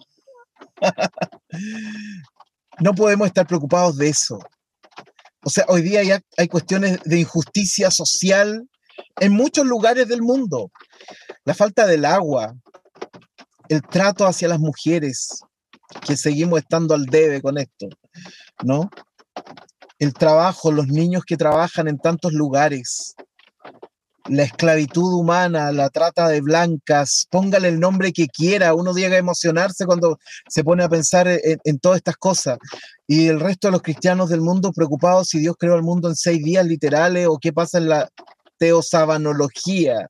no 2.81 2.95
podemos 2.95 3.27
estar 3.27 3.47
preocupados 3.47 3.97
de 3.97 4.09
eso. 4.09 4.39
O 5.47 5.49
sea, 5.49 5.65
hoy 5.69 5.83
día 5.83 6.03
ya 6.03 6.21
hay 6.37 6.49
cuestiones 6.49 6.99
de 7.05 7.21
injusticia 7.21 7.89
social 7.93 8.69
en 9.21 9.33
muchos 9.33 9.65
lugares 9.65 10.09
del 10.09 10.21
mundo. 10.21 10.73
La 11.45 11.55
falta 11.55 11.87
del 11.87 12.05
agua, 12.05 12.53
el 13.69 13.81
trato 13.83 14.27
hacia 14.27 14.49
las 14.49 14.59
mujeres, 14.59 15.43
que 16.05 16.17
seguimos 16.17 16.59
estando 16.59 16.95
al 16.95 17.07
debe 17.07 17.41
con 17.41 17.59
esto, 17.59 17.87
¿no? 18.65 18.91
El 20.01 20.15
trabajo, 20.15 20.73
los 20.73 20.89
niños 20.89 21.23
que 21.25 21.37
trabajan 21.37 21.87
en 21.87 21.99
tantos 21.99 22.33
lugares, 22.33 23.15
la 24.29 24.43
esclavitud 24.45 25.15
humana, 25.15 25.73
la 25.73 25.89
trata 25.91 26.29
de 26.29 26.41
blancas, 26.41 27.27
póngale 27.31 27.69
el 27.69 27.81
nombre 27.81 28.13
que 28.13 28.27
quiera, 28.29 28.75
uno 28.75 28.93
llega 28.93 29.17
a 29.17 29.19
emocionarse 29.19 29.87
cuando 29.87 30.19
se 30.49 30.65
pone 30.65 30.85
a 30.85 30.89
pensar 30.89 31.29
en, 31.29 31.79
todas 31.79 31.99
estas 31.99 32.17
cosas. 32.17 32.59
Y 33.07 33.29
el 33.29 33.41
resto 33.41 33.69
de 33.69 33.73
los 33.73 33.83
cristianos 33.83 34.29
del 34.29 34.41
mundo 34.41 34.73
preocupados 34.73 35.29
si 35.29 35.39
Dios 35.39 35.57
creó 35.59 35.77
el 35.77 35.83
mundo 35.83 36.09
en 36.09 36.17
seis 36.17 36.43
días 36.43 36.67
literales 36.67 37.27
o 37.29 37.39
qué 37.39 37.53
pasa 37.53 37.79
en 37.79 37.89
la 37.89 38.09
teosabanología, 38.59 40.09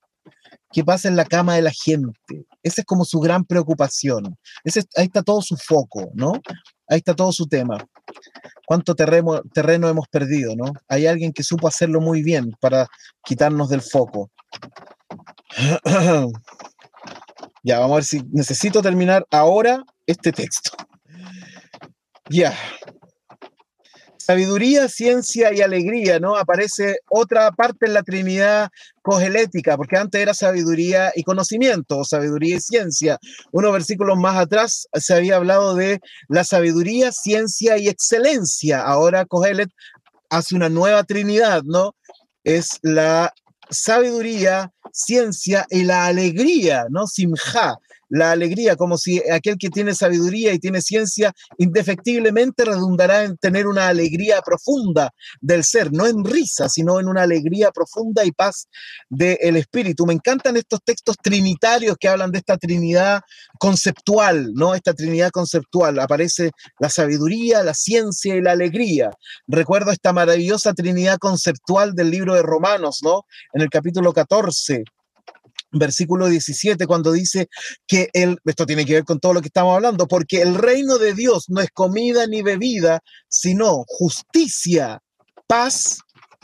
qué 0.72 0.84
pasa 0.84 1.08
en 1.08 1.16
la 1.16 1.24
cama 1.24 1.56
de 1.56 1.62
la 1.62 1.72
gente. 1.72 2.46
Esa 2.62 2.80
es 2.80 2.86
como 2.86 3.04
su 3.04 3.20
gran 3.20 3.44
preocupación. 3.44 4.36
Ese, 4.64 4.84
ahí 4.96 5.06
está 5.06 5.22
todo 5.22 5.42
su 5.42 5.56
foco, 5.56 6.10
¿no? 6.14 6.32
Ahí 6.88 6.98
está 6.98 7.14
todo 7.14 7.32
su 7.32 7.46
tema. 7.46 7.78
¿Cuánto 8.66 8.94
terreno, 8.94 9.42
hemos 9.88 10.08
perdido, 10.08 10.54
no? 10.56 10.72
Hay 10.88 11.06
alguien 11.06 11.32
que 11.32 11.42
supo 11.42 11.68
hacerlo 11.68 12.00
muy 12.00 12.22
bien 12.22 12.52
para 12.60 12.86
quitarnos 13.24 13.68
del 13.68 13.82
foco. 13.82 14.30
ya, 17.62 17.78
vamos 17.78 17.92
a 17.92 17.96
ver 17.96 18.04
si 18.04 18.22
necesito 18.32 18.82
terminar 18.82 19.24
ahora 19.30 19.84
este 20.06 20.32
texto. 20.32 20.70
Ya. 22.28 22.54
Sabiduría, 24.26 24.88
ciencia 24.88 25.54
y 25.54 25.60
alegría, 25.60 26.18
¿no? 26.18 26.36
Aparece 26.36 26.98
otra 27.08 27.52
parte 27.52 27.86
en 27.86 27.94
la 27.94 28.02
Trinidad 28.02 28.70
cogelética, 29.00 29.76
porque 29.76 29.96
antes 29.96 30.20
era 30.20 30.34
sabiduría 30.34 31.12
y 31.14 31.22
conocimiento, 31.22 31.98
o 31.98 32.04
sabiduría 32.04 32.56
y 32.56 32.60
ciencia. 32.60 33.18
Unos 33.52 33.72
versículos 33.72 34.18
más 34.18 34.36
atrás 34.36 34.88
se 34.94 35.14
había 35.14 35.36
hablado 35.36 35.76
de 35.76 36.00
la 36.26 36.42
sabiduría, 36.42 37.12
ciencia 37.12 37.78
y 37.78 37.86
excelencia. 37.86 38.82
Ahora 38.82 39.26
Cogelet 39.26 39.70
hace 40.28 40.56
una 40.56 40.70
nueva 40.70 41.04
Trinidad, 41.04 41.62
¿no? 41.62 41.94
Es 42.42 42.80
la 42.82 43.32
sabiduría, 43.70 44.72
ciencia 44.92 45.66
y 45.70 45.84
la 45.84 46.06
alegría, 46.06 46.86
¿no? 46.90 47.06
Simja, 47.06 47.76
la 48.08 48.32
alegría, 48.32 48.76
como 48.76 48.98
si 48.98 49.22
aquel 49.30 49.56
que 49.58 49.70
tiene 49.70 49.94
sabiduría 49.94 50.52
y 50.52 50.58
tiene 50.58 50.80
ciencia 50.80 51.32
indefectiblemente 51.58 52.64
redundará 52.64 53.24
en 53.24 53.36
tener 53.36 53.66
una 53.66 53.88
alegría 53.88 54.40
profunda 54.42 55.10
del 55.40 55.64
ser, 55.64 55.92
no 55.92 56.06
en 56.06 56.24
risa, 56.24 56.68
sino 56.68 57.00
en 57.00 57.08
una 57.08 57.22
alegría 57.22 57.70
profunda 57.70 58.24
y 58.24 58.32
paz 58.32 58.68
del 59.08 59.56
espíritu. 59.56 60.06
Me 60.06 60.14
encantan 60.14 60.56
estos 60.56 60.80
textos 60.84 61.16
trinitarios 61.22 61.96
que 61.98 62.08
hablan 62.08 62.30
de 62.30 62.38
esta 62.38 62.56
trinidad 62.56 63.20
conceptual, 63.58 64.52
¿no? 64.54 64.74
Esta 64.74 64.94
trinidad 64.94 65.30
conceptual. 65.30 65.98
Aparece 65.98 66.50
la 66.78 66.90
sabiduría, 66.90 67.62
la 67.62 67.74
ciencia 67.74 68.36
y 68.36 68.42
la 68.42 68.52
alegría. 68.52 69.10
Recuerdo 69.46 69.90
esta 69.90 70.12
maravillosa 70.12 70.72
trinidad 70.74 71.18
conceptual 71.18 71.94
del 71.94 72.10
libro 72.10 72.34
de 72.34 72.42
Romanos, 72.42 73.00
¿no? 73.02 73.22
En 73.52 73.62
el 73.62 73.70
capítulo 73.70 74.12
14 74.12 74.84
versículo 75.78 76.28
17, 76.28 76.86
cuando 76.86 77.12
dice 77.12 77.48
que 77.86 78.08
el, 78.12 78.38
esto 78.44 78.66
tiene 78.66 78.84
que 78.84 78.94
ver 78.94 79.04
con 79.04 79.20
todo 79.20 79.34
lo 79.34 79.40
que 79.40 79.48
estamos 79.48 79.74
hablando, 79.74 80.06
porque 80.06 80.42
el 80.42 80.54
reino 80.54 80.98
de 80.98 81.14
Dios 81.14 81.46
no 81.48 81.60
es 81.60 81.70
comida 81.70 82.26
ni 82.26 82.42
bebida, 82.42 83.00
sino 83.28 83.84
justicia, 83.86 85.00
paz 85.46 85.98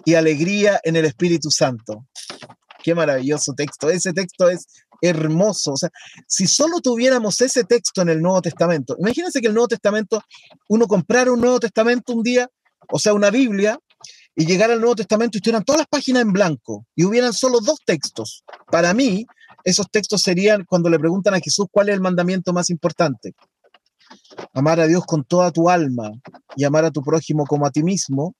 y 0.04 0.14
alegría 0.14 0.80
en 0.84 0.96
el 0.96 1.04
Espíritu 1.04 1.50
Santo. 1.50 2.06
Qué 2.82 2.94
maravilloso 2.94 3.52
texto. 3.54 3.88
Ese 3.88 4.12
texto 4.12 4.48
es 4.48 4.66
hermoso. 5.00 5.72
O 5.72 5.76
sea, 5.76 5.90
si 6.26 6.46
solo 6.46 6.80
tuviéramos 6.80 7.40
ese 7.40 7.64
texto 7.64 8.02
en 8.02 8.08
el 8.08 8.22
Nuevo 8.22 8.42
Testamento, 8.42 8.96
imagínense 8.98 9.40
que 9.40 9.48
el 9.48 9.54
Nuevo 9.54 9.68
Testamento, 9.68 10.22
uno 10.68 10.86
comprara 10.86 11.32
un 11.32 11.40
Nuevo 11.40 11.60
Testamento 11.60 12.12
un 12.12 12.22
día, 12.22 12.48
o 12.88 12.98
sea, 12.98 13.12
una 13.12 13.30
Biblia, 13.30 13.78
y 14.34 14.46
llegar 14.46 14.70
al 14.70 14.80
Nuevo 14.80 14.96
Testamento 14.96 15.36
y 15.36 15.38
estuvieran 15.38 15.64
todas 15.64 15.80
las 15.80 15.88
páginas 15.88 16.22
en 16.22 16.32
blanco 16.32 16.86
y 16.94 17.04
hubieran 17.04 17.32
solo 17.32 17.60
dos 17.60 17.78
textos. 17.84 18.44
Para 18.70 18.94
mí, 18.94 19.26
esos 19.64 19.90
textos 19.90 20.22
serían 20.22 20.64
cuando 20.64 20.88
le 20.88 20.98
preguntan 20.98 21.34
a 21.34 21.40
Jesús 21.40 21.66
cuál 21.70 21.88
es 21.88 21.94
el 21.94 22.00
mandamiento 22.00 22.52
más 22.52 22.70
importante. 22.70 23.34
Amar 24.54 24.80
a 24.80 24.86
Dios 24.86 25.04
con 25.06 25.24
toda 25.24 25.50
tu 25.50 25.68
alma 25.68 26.10
y 26.56 26.64
amar 26.64 26.84
a 26.84 26.90
tu 26.90 27.02
prójimo 27.02 27.44
como 27.46 27.66
a 27.66 27.70
ti 27.70 27.82
mismo. 27.82 28.34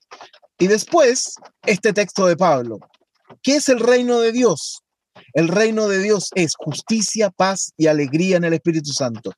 Y 0.59 0.67
después, 0.67 1.35
este 1.65 1.93
texto 1.93 2.27
de 2.27 2.37
Pablo. 2.37 2.79
¿Qué 3.43 3.57
es 3.57 3.69
el 3.69 3.81
reino 3.81 4.21
de 4.21 4.33
Dios? 4.33 4.83
El 5.35 5.49
reino 5.49 5.89
de 5.89 5.99
Dios 5.99 6.31
es 6.35 6.55
justicia, 6.57 7.31
paz 7.31 7.73
y 7.77 7.87
alegría 7.87 8.37
en 8.37 8.45
el 8.45 8.55
Espíritu 8.55 8.93
Santo 8.93 9.33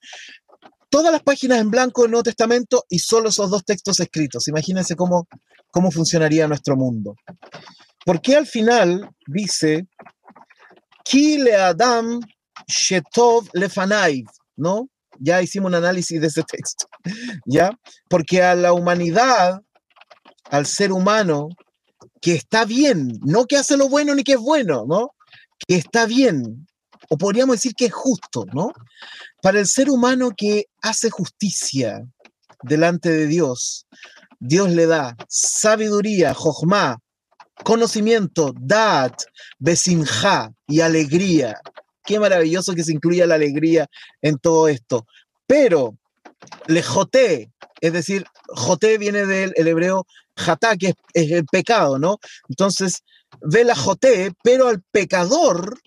todas 0.94 1.10
las 1.10 1.24
páginas 1.24 1.58
en 1.58 1.72
blanco 1.72 2.02
del 2.02 2.12
Nuevo 2.12 2.22
Testamento 2.22 2.84
y 2.88 3.00
solo 3.00 3.30
esos 3.30 3.50
dos 3.50 3.64
textos 3.64 3.98
escritos. 3.98 4.46
Imagínense 4.46 4.94
cómo, 4.94 5.26
cómo 5.74 5.90
funcionaría 5.90 6.46
nuestro 6.46 6.76
mundo. 6.76 7.16
Porque 8.06 8.36
al 8.36 8.46
final 8.46 9.10
dice, 9.26 9.88
Ki 11.04 11.38
le 11.38 11.56
Adam 11.56 12.20
Shetov 12.68 13.48
lefanaiv, 13.54 14.24
¿no? 14.56 14.88
Ya 15.18 15.42
hicimos 15.42 15.70
un 15.70 15.74
análisis 15.74 16.20
de 16.20 16.28
ese 16.28 16.44
texto, 16.44 16.86
¿ya? 17.44 17.72
Porque 18.08 18.40
a 18.40 18.54
la 18.54 18.72
humanidad, 18.72 19.62
al 20.44 20.66
ser 20.66 20.92
humano, 20.92 21.48
que 22.20 22.34
está 22.34 22.64
bien, 22.64 23.18
no 23.22 23.44
que 23.46 23.56
hace 23.56 23.76
lo 23.76 23.88
bueno 23.88 24.14
ni 24.14 24.22
que 24.22 24.34
es 24.34 24.40
bueno, 24.40 24.84
¿no? 24.86 25.10
Que 25.66 25.74
está 25.74 26.06
bien, 26.06 26.68
o 27.10 27.18
podríamos 27.18 27.56
decir 27.56 27.74
que 27.74 27.86
es 27.86 27.92
justo, 27.92 28.44
¿no? 28.52 28.72
Para 29.42 29.58
el 29.58 29.66
ser 29.66 29.90
humano 29.90 30.30
que 30.36 30.66
hace 30.82 31.10
justicia 31.10 32.00
delante 32.62 33.10
de 33.10 33.26
Dios, 33.26 33.86
Dios 34.46 34.68
le 34.70 34.84
da 34.84 35.16
sabiduría, 35.26 36.34
jochma, 36.34 36.98
conocimiento, 37.64 38.52
dat, 38.60 39.14
besinja 39.58 40.52
y 40.66 40.80
alegría. 40.80 41.58
Qué 42.04 42.20
maravilloso 42.20 42.74
que 42.74 42.84
se 42.84 42.92
incluya 42.92 43.26
la 43.26 43.36
alegría 43.36 43.86
en 44.20 44.36
todo 44.36 44.68
esto. 44.68 45.06
Pero 45.46 45.96
lejote, 46.66 47.50
es 47.80 47.92
decir, 47.94 48.26
jote 48.48 48.98
viene 48.98 49.24
del 49.24 49.54
hebreo 49.56 50.04
jatá, 50.36 50.76
que 50.76 50.92
es, 51.14 51.30
el 51.30 51.46
pecado, 51.46 51.98
¿no? 51.98 52.18
Entonces, 52.50 53.02
ve 53.40 53.64
la 53.64 53.74
jote, 53.74 54.34
pero 54.42 54.68
al 54.68 54.82
pecador 54.92 55.78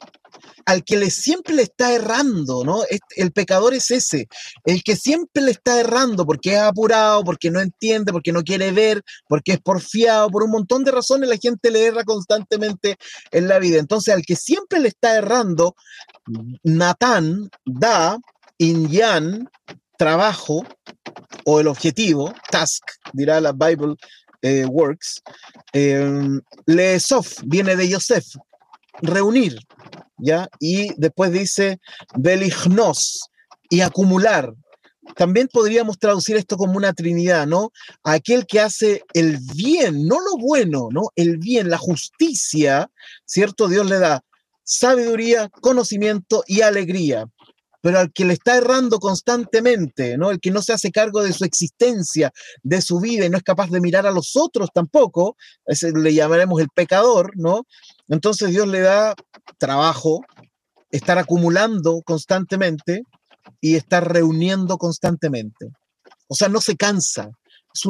al 0.68 0.84
que 0.84 0.97
le 0.97 1.09
siempre 1.09 1.55
le 1.55 1.61
está 1.61 1.93
errando, 1.93 2.65
¿no? 2.65 2.82
El 3.15 3.32
pecador 3.32 3.74
es 3.74 3.89
ese, 3.89 4.28
el 4.65 4.84
que 4.84 4.97
siempre 4.97 5.41
le 5.41 5.51
está 5.51 5.80
errando 5.80 6.26
porque 6.26 6.55
es 6.55 6.59
apurado, 6.59 7.24
porque 7.24 7.49
no 7.49 7.61
entiende, 7.61 8.11
porque 8.11 8.34
no 8.34 8.43
quiere 8.43 8.74
ver, 8.74 9.01
porque 9.30 9.53
es 9.53 9.61
porfiado, 9.61 10.30
por 10.30 10.43
un 10.43 10.51
montón 10.51 10.84
de 10.84 10.91
razones 10.91 11.30
la 11.30 11.38
gente 11.38 11.72
le 11.72 11.86
erra 11.86 12.03
constantemente 12.03 12.97
en 13.32 13.47
la 13.47 13.59
vida. 13.59 13.80
Entonces, 13.80 14.13
al 14.13 14.24
que 14.24 14.36
siempre 14.36 14.82
le 14.82 14.89
está 14.89 15.15
errando, 15.15 15.74
Natán 16.63 17.49
da 17.65 18.18
Inyan 18.57 19.49
trabajo 19.97 20.65
o 21.45 21.61
el 21.61 21.68
objetivo, 21.68 22.34
task, 22.51 22.84
dirá 23.13 23.39
la 23.39 23.53
Bible 23.53 23.95
eh, 24.41 24.65
Works, 24.65 25.24
eh, 25.72 26.41
Leesof 26.65 27.38
viene 27.45 27.78
de 27.78 27.88
Yosef, 27.88 28.26
reunir, 29.01 29.57
¿ya? 30.18 30.49
Y 30.59 30.93
después 30.97 31.32
dice 31.32 31.80
belignos 32.15 33.30
y 33.70 33.82
acumular. 33.82 34.53
También 35.15 35.47
podríamos 35.47 35.99
traducir 35.99 36.36
esto 36.36 36.57
como 36.57 36.74
una 36.74 36.93
trinidad, 36.93 37.47
¿no? 37.47 37.72
Aquel 38.03 38.45
que 38.45 38.59
hace 38.59 39.03
el 39.13 39.38
bien, 39.55 40.05
no 40.05 40.20
lo 40.20 40.38
bueno, 40.38 40.89
¿no? 40.91 41.09
El 41.15 41.38
bien, 41.38 41.70
la 41.70 41.78
justicia, 41.78 42.91
¿cierto? 43.26 43.68
Dios 43.68 43.86
le 43.89 43.99
da 43.99 44.24
sabiduría, 44.63 45.49
conocimiento 45.61 46.43
y 46.45 46.61
alegría. 46.61 47.26
Pero 47.80 47.99
al 47.99 48.11
que 48.11 48.26
le 48.26 48.34
está 48.34 48.57
errando 48.57 48.99
constantemente, 48.99 50.18
¿no? 50.18 50.30
El 50.30 50.41
que 50.41 50.51
no 50.51 50.61
se 50.61 50.74
hace 50.74 50.91
cargo 50.91 51.24
de 51.24 51.32
su 51.32 51.45
existencia, 51.45 52.34
de 52.63 52.82
su 52.82 52.99
vida 52.99 53.26
y 53.26 53.30
no 53.30 53.38
es 53.38 53.43
capaz 53.43 53.70
de 53.70 53.80
mirar 53.80 54.05
a 54.05 54.11
los 54.11 54.36
otros 54.36 54.70
tampoco, 54.74 55.38
ese 55.65 55.91
le 55.93 56.13
llamaremos 56.13 56.59
el 56.59 56.68
pecador, 56.70 57.32
¿no? 57.36 57.65
Entonces 58.08 58.49
Dios 58.49 58.68
le 58.68 58.82
da 58.82 59.16
trabajo, 59.58 60.22
estar 60.91 61.18
acumulando 61.18 62.01
constantemente 62.05 63.03
y 63.62 63.76
estar 63.76 64.12
reuniendo 64.12 64.78
constantemente. 64.78 65.68
O 66.28 66.36
sea, 66.36 66.49
no 66.49 66.62
se 66.62 66.76
cansa. 66.76 67.30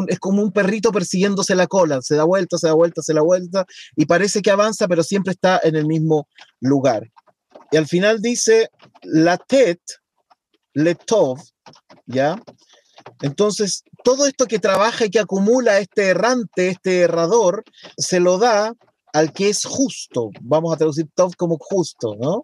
Es, 0.07 0.20
como 0.20 0.41
un 0.41 0.51
perrito 0.51 0.91
persiguiéndose 0.91 1.55
la 1.55 1.68
cola, 1.68 2.01
se 2.01 2.15
da 2.15 2.26
vuelta, 2.26 2.57
se 2.57 2.68
da 2.68 2.74
vuelta, 2.74 3.01
se 3.01 3.13
da 3.13 3.22
vuelta 3.22 3.65
y 3.95 4.05
parece 4.05 4.41
que 4.41 4.51
avanza, 4.51 4.88
pero 4.88 5.03
siempre 5.03 5.32
está 5.32 5.59
en 5.63 5.76
el 5.76 5.86
mismo 5.86 6.28
lugar. 6.59 7.09
Y 7.72 7.78
al 7.78 7.88
final 7.88 8.22
dice, 8.22 8.70
la 9.03 9.38
tet, 9.38 9.80
letov, 10.74 11.39
¿ya? 12.05 12.41
Entonces, 13.22 13.84
todo 14.03 14.26
esto 14.26 14.45
que 14.45 14.59
trabaja 14.59 15.05
y 15.05 15.09
que 15.09 15.20
acumula 15.20 15.80
este 15.80 16.09
errante, 16.09 16.70
este 16.70 17.01
errador, 17.01 17.63
se 17.97 18.20
lo 18.20 18.38
da 18.38 18.74
al 19.14 19.34
que 19.34 19.49
es 19.49 19.66
justo, 19.66 20.32
vamos 20.41 20.74
a 20.74 20.78
traducir 20.78 21.08
Tov 21.16 21.36
como 21.36 21.58
justo, 21.60 22.16
¿no? 22.20 22.43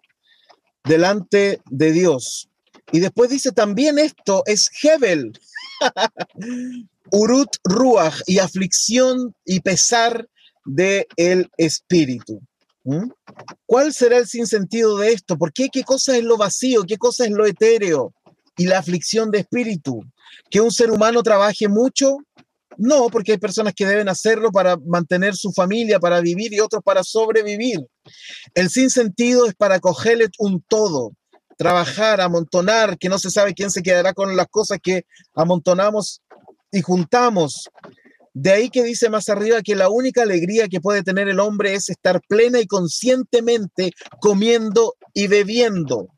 Delante 0.84 1.60
de 1.70 1.92
Dios. 1.92 2.48
Y 2.92 3.00
después 3.00 3.30
dice 3.30 3.52
también 3.52 3.98
esto 3.98 4.42
es 4.46 4.70
Hebel, 4.82 5.32
Urut 7.10 7.48
Ruach 7.64 8.20
y 8.26 8.38
aflicción 8.38 9.34
y 9.44 9.60
pesar 9.60 10.28
de 10.64 11.06
el 11.16 11.50
espíritu. 11.56 12.40
¿Cuál 13.66 13.94
será 13.94 14.18
el 14.18 14.26
sinsentido 14.26 14.98
de 14.98 15.12
esto? 15.12 15.38
¿Por 15.38 15.52
qué? 15.52 15.68
¿Qué 15.72 15.84
cosa 15.84 16.16
es 16.16 16.22
lo 16.22 16.36
vacío? 16.36 16.84
¿Qué 16.86 16.98
cosa 16.98 17.24
es 17.24 17.30
lo 17.30 17.46
etéreo? 17.46 18.12
Y 18.56 18.66
la 18.66 18.78
aflicción 18.78 19.30
de 19.30 19.38
espíritu. 19.40 20.02
Que 20.50 20.60
un 20.60 20.70
ser 20.70 20.90
humano 20.90 21.22
trabaje 21.22 21.68
mucho 21.68 22.18
no, 22.78 23.08
porque 23.08 23.32
hay 23.32 23.38
personas 23.38 23.74
que 23.74 23.86
deben 23.86 24.08
hacerlo 24.08 24.50
para 24.50 24.76
mantener 24.76 25.34
su 25.34 25.52
familia, 25.52 25.98
para 26.00 26.20
vivir 26.20 26.52
y 26.52 26.60
otros 26.60 26.82
para 26.82 27.02
sobrevivir. 27.02 27.80
El 28.54 28.70
sinsentido 28.70 29.46
es 29.46 29.54
para 29.54 29.80
cogerle 29.80 30.28
un 30.38 30.62
todo, 30.62 31.12
trabajar, 31.56 32.20
amontonar, 32.20 32.98
que 32.98 33.08
no 33.08 33.18
se 33.18 33.30
sabe 33.30 33.54
quién 33.54 33.70
se 33.70 33.82
quedará 33.82 34.12
con 34.12 34.36
las 34.36 34.48
cosas 34.48 34.78
que 34.82 35.04
amontonamos 35.34 36.22
y 36.72 36.82
juntamos. 36.82 37.68
De 38.36 38.50
ahí 38.50 38.68
que 38.68 38.82
dice 38.82 39.08
más 39.08 39.28
arriba 39.28 39.62
que 39.62 39.76
la 39.76 39.88
única 39.88 40.22
alegría 40.22 40.66
que 40.66 40.80
puede 40.80 41.04
tener 41.04 41.28
el 41.28 41.38
hombre 41.38 41.74
es 41.74 41.88
estar 41.88 42.20
plena 42.28 42.58
y 42.58 42.66
conscientemente 42.66 43.92
comiendo 44.20 44.96
y 45.12 45.28
bebiendo, 45.28 46.08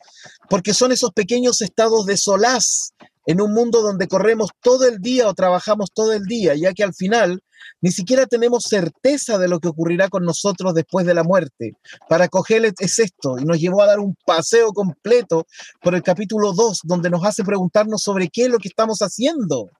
porque 0.49 0.73
son 0.73 0.93
esos 0.93 1.13
pequeños 1.13 1.61
estados 1.61 2.07
de 2.07 2.17
solaz 2.17 2.95
en 3.27 3.41
un 3.41 3.53
mundo 3.53 3.83
donde 3.83 4.09
corremos 4.09 4.51
todo 4.63 4.87
el 4.87 4.99
día 4.99 5.29
o 5.29 5.35
trabajamos 5.35 5.91
todo 5.93 6.13
el 6.13 6.25
día, 6.25 6.55
ya 6.55 6.73
que 6.73 6.85
al 6.85 6.95
final 6.95 7.43
ni 7.81 7.91
siquiera 7.91 8.27
tenemos 8.27 8.65
certeza 8.65 9.39
de 9.39 9.49
lo 9.49 9.61
que 9.61 9.69
ocurrirá 9.69 10.09
con 10.09 10.25
nosotros 10.25 10.75
después 10.75 11.05
de 11.07 11.15
la 11.15 11.25
muerte. 11.25 11.75
Para 12.09 12.29
Cogelet 12.29 12.75
es 12.81 12.99
esto, 12.99 13.39
y 13.39 13.45
nos 13.45 13.59
llevó 13.59 13.83
a 13.83 13.87
dar 13.87 13.99
un 13.99 14.17
paseo 14.25 14.73
completo 14.73 15.47
por 15.83 15.95
el 15.95 16.03
capítulo 16.03 16.53
2, 16.53 16.81
donde 16.85 17.11
nos 17.11 17.25
hace 17.25 17.45
preguntarnos 17.45 18.03
sobre 18.03 18.29
qué 18.29 18.45
es 18.45 18.51
lo 18.51 18.59
que 18.59 18.69
estamos 18.69 19.01
haciendo, 19.01 19.71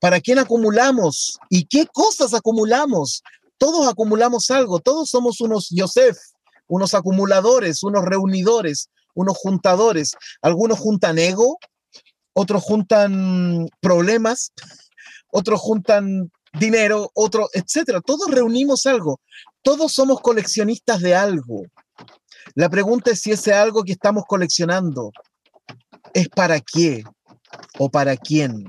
para 0.00 0.20
quién 0.20 0.38
acumulamos 0.38 1.38
y 1.50 1.66
qué 1.66 1.86
cosas 1.92 2.34
acumulamos. 2.34 3.22
Todos 3.58 3.86
acumulamos 3.88 4.50
algo, 4.50 4.80
todos 4.80 5.08
somos 5.10 5.40
unos 5.40 5.68
Yosef, 5.70 6.18
unos 6.68 6.94
acumuladores, 6.94 7.82
unos 7.82 8.04
reunidores, 8.04 8.88
unos 9.14 9.36
juntadores. 9.38 10.12
Algunos 10.42 10.78
juntan 10.78 11.18
ego, 11.18 11.58
otros 12.38 12.62
juntan 12.62 13.66
problemas, 13.80 14.52
otros 15.32 15.58
juntan 15.58 16.30
dinero, 16.52 17.10
otros, 17.14 17.48
etcétera. 17.54 18.02
Todos 18.02 18.30
reunimos 18.30 18.84
algo. 18.84 19.20
Todos 19.62 19.92
somos 19.92 20.20
coleccionistas 20.20 21.00
de 21.00 21.14
algo. 21.14 21.62
La 22.54 22.68
pregunta 22.68 23.10
es 23.10 23.20
si 23.20 23.32
ese 23.32 23.54
algo 23.54 23.84
que 23.84 23.92
estamos 23.92 24.24
coleccionando 24.28 25.12
es 26.12 26.28
para 26.28 26.60
qué 26.60 27.04
o 27.78 27.88
para 27.88 28.18
quién. 28.18 28.64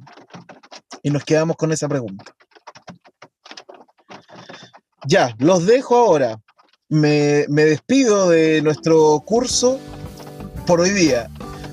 Y 1.03 1.09
nos 1.09 1.25
quedamos 1.25 1.57
con 1.57 1.73
esa 1.73 1.89
pregunta. 1.89 2.33
Ya, 5.05 5.35
los 5.39 5.65
dejo 5.65 5.97
ahora. 5.97 6.39
Me, 6.87 7.45
me 7.49 7.65
despido 7.65 8.29
de 8.29 8.61
nuestro 8.61 9.21
curso 9.25 9.77
por 10.65 10.79
hoy 10.79 10.91
día. 10.91 11.29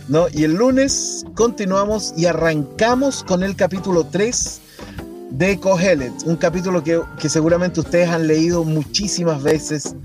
¿No? 0.09 0.27
Y 0.33 0.45
el 0.45 0.55
lunes 0.55 1.25
continuamos 1.35 2.15
y 2.17 2.27
arrancamos 2.27 3.25
con 3.25 3.43
el 3.43 3.57
capítulo 3.57 4.05
3 4.05 4.61
de 5.31 5.59
Kohelet, 5.59 6.13
un 6.27 6.37
capítulo 6.37 6.83
que, 6.83 7.01
que 7.19 7.29
seguramente 7.29 7.81
ustedes 7.81 8.09
han 8.09 8.27
leído 8.27 8.65
muchísimas 8.65 9.43
veces, 9.43 9.97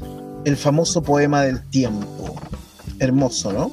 el 0.46 0.58
famoso 0.58 1.02
poema 1.02 1.44
del 1.44 1.62
tiempo. 1.70 2.36
Hermoso, 3.00 3.54
¿no? 3.54 3.72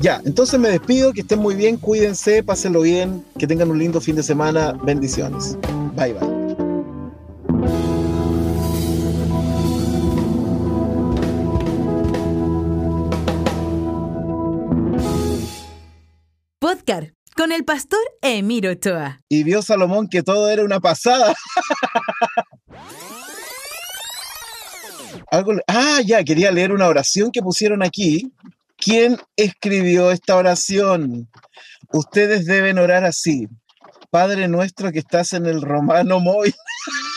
Ya, 0.00 0.22
entonces 0.24 0.58
me 0.58 0.70
despido, 0.70 1.12
que 1.12 1.20
estén 1.20 1.40
muy 1.40 1.54
bien, 1.54 1.76
cuídense, 1.76 2.42
pásenlo 2.42 2.80
bien, 2.82 3.24
que 3.38 3.46
tengan 3.46 3.70
un 3.70 3.78
lindo 3.78 4.00
fin 4.00 4.16
de 4.16 4.22
semana, 4.22 4.72
bendiciones. 4.82 5.58
Bye 5.94 6.14
bye. 6.14 6.39
Con 17.36 17.52
el 17.52 17.64
pastor 17.64 18.00
Emiro 18.20 18.72
Ochoa. 18.72 19.20
Y 19.28 19.44
vio 19.44 19.62
Salomón 19.62 20.08
que 20.08 20.24
todo 20.24 20.50
era 20.50 20.64
una 20.64 20.80
pasada. 20.80 21.34
Ah, 25.68 26.00
ya, 26.04 26.24
quería 26.24 26.50
leer 26.50 26.72
una 26.72 26.88
oración 26.88 27.30
que 27.30 27.40
pusieron 27.40 27.84
aquí. 27.84 28.32
¿Quién 28.76 29.16
escribió 29.36 30.10
esta 30.10 30.34
oración? 30.34 31.30
Ustedes 31.92 32.46
deben 32.46 32.80
orar 32.80 33.04
así. 33.04 33.46
Padre 34.10 34.48
nuestro 34.48 34.90
que 34.90 34.98
estás 34.98 35.32
en 35.32 35.46
el 35.46 35.62
romano 35.62 36.18
móvil. 36.18 36.52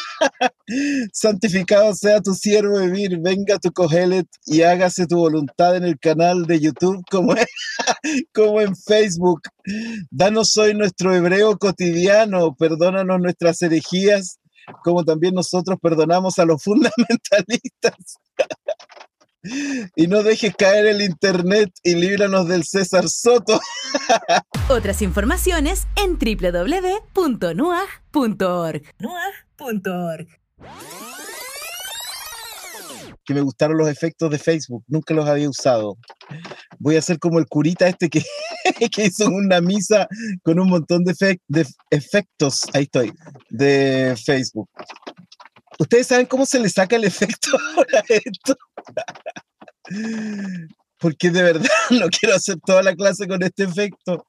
Santificado 1.14 1.94
sea 1.94 2.22
tu 2.22 2.34
siervo 2.34 2.80
vivir, 2.80 3.20
venga 3.20 3.60
tu 3.60 3.72
cogelet 3.72 4.28
y 4.46 4.62
hágase 4.62 5.08
tu 5.08 5.18
voluntad 5.18 5.76
en 5.76 5.84
el 5.84 6.00
canal 6.00 6.46
de 6.46 6.60
YouTube 6.60 7.04
como, 7.10 7.36
como 8.34 8.62
en 8.62 8.76
Facebook. 8.76 9.42
Danos 10.10 10.56
hoy 10.58 10.74
nuestro 10.74 11.14
hebreo 11.14 11.58
cotidiano, 11.58 12.56
perdónanos 12.56 13.20
nuestras 13.20 13.62
herejías, 13.62 14.40
como 14.84 15.04
también 15.04 15.34
nosotros 15.34 15.78
perdonamos 15.82 16.40
a 16.40 16.46
los 16.46 16.64
fundamentalistas. 16.64 18.18
Y 19.96 20.08
no 20.08 20.24
dejes 20.24 20.56
caer 20.56 20.86
el 20.86 21.02
internet 21.02 21.70
y 21.84 21.96
líbranos 21.96 22.48
del 22.48 22.64
César 22.64 23.10
Soto. 23.10 23.60
Otras 24.70 25.02
informaciones 25.02 25.86
en 25.98 26.18
www.nuag.org. 26.18 27.04
Que 33.26 33.34
me 33.34 33.42
gustaron 33.42 33.78
los 33.78 33.88
efectos 33.88 34.30
de 34.30 34.38
Facebook, 34.38 34.84
nunca 34.88 35.14
los 35.14 35.28
había 35.28 35.50
usado. 35.50 35.98
Voy 36.80 36.96
a 36.96 37.00
hacer 37.00 37.20
como 37.20 37.40
el 37.40 37.48
curita 37.48 37.88
este 37.88 38.10
que, 38.10 38.24
que 38.92 39.06
hizo 39.06 39.28
una 39.28 39.62
misa 39.62 40.08
con 40.44 40.60
un 40.60 40.70
montón 40.70 41.04
de, 41.06 41.40
de 41.48 41.68
efectos, 41.90 42.64
ahí 42.74 42.84
estoy, 42.84 43.14
de 43.50 44.16
Facebook. 44.24 44.70
¿Ustedes 45.80 46.08
saben 46.08 46.26
cómo 46.26 46.46
se 46.46 46.60
le 46.60 46.70
saca 46.70 46.96
el 46.96 47.04
efecto 47.04 47.50
a 47.94 48.04
esto? 48.08 48.56
Porque 51.00 51.30
de 51.30 51.44
verdad 51.44 51.70
no 51.90 52.08
quiero 52.08 52.36
hacer 52.36 52.58
toda 52.66 52.84
la 52.84 52.96
clase 52.96 53.28
con 53.28 53.42
este 53.44 53.64
efecto. 53.64 54.26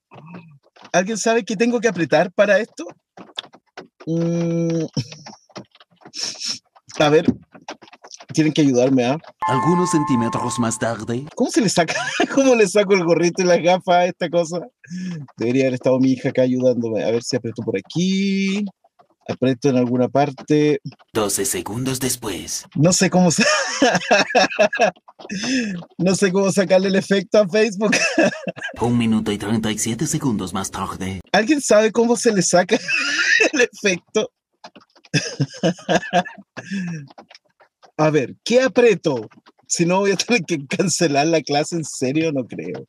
¿Alguien 0.92 1.18
sabe 1.18 1.44
qué 1.44 1.56
tengo 1.56 1.80
que 1.80 1.88
apretar 1.88 2.32
para 2.32 2.58
esto? 2.58 2.86
Mm. 4.06 4.84
A 7.00 7.08
ver, 7.08 7.26
tienen 8.32 8.52
que 8.52 8.62
ayudarme, 8.62 9.04
¿ah? 9.04 9.18
Algunos 9.46 9.90
centímetros 9.90 10.58
más 10.58 10.78
tarde, 10.78 11.24
¿Cómo 11.34 11.50
se 11.50 11.60
le 11.60 11.68
saca? 11.68 11.94
¿Cómo 12.34 12.54
le 12.54 12.66
saco 12.66 12.94
el 12.94 13.04
gorrito 13.04 13.42
y 13.42 13.46
las 13.46 13.60
gafas 13.60 13.94
a 13.94 14.04
esta 14.06 14.28
cosa? 14.28 14.60
Debería 15.36 15.64
haber 15.64 15.74
estado 15.74 15.98
mi 15.98 16.12
hija 16.12 16.28
acá 16.28 16.42
ayudándome. 16.42 17.04
A 17.04 17.10
ver 17.10 17.22
si 17.22 17.36
aprieto 17.36 17.62
por 17.62 17.76
aquí. 17.76 18.64
Aprieto 19.28 19.68
en 19.70 19.76
alguna 19.76 20.08
parte. 20.08 20.80
12 21.12 21.44
segundos 21.44 22.00
después, 22.00 22.66
No 22.74 22.92
sé 22.92 23.10
cómo 23.10 23.30
No 25.98 26.14
sé 26.14 26.32
cómo 26.32 26.50
sacarle 26.52 26.88
el 26.88 26.96
efecto 26.96 27.38
a 27.38 27.48
Facebook. 27.48 27.96
un 28.80 28.98
minuto 28.98 29.32
y 29.32 29.38
37 29.38 30.06
segundos 30.06 30.52
más 30.52 30.70
tarde, 30.70 31.20
¿Alguien 31.32 31.60
sabe 31.60 31.92
cómo 31.92 32.16
se 32.16 32.32
le 32.32 32.42
saca 32.42 32.76
el 33.52 33.60
efecto? 33.60 34.30
A 37.96 38.10
ver, 38.10 38.34
¿qué 38.44 38.60
aprieto? 38.60 39.28
Si 39.66 39.86
no 39.86 40.00
voy 40.00 40.12
a 40.12 40.16
tener 40.16 40.42
que 40.42 40.66
cancelar 40.66 41.28
la 41.28 41.40
clase, 41.40 41.76
en 41.76 41.84
serio, 41.84 42.32
no 42.32 42.44
creo. 42.44 42.86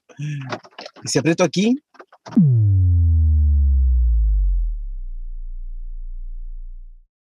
¿Y 1.03 1.07
si 1.07 1.19
aprieto 1.19 1.43
aquí? 1.43 1.75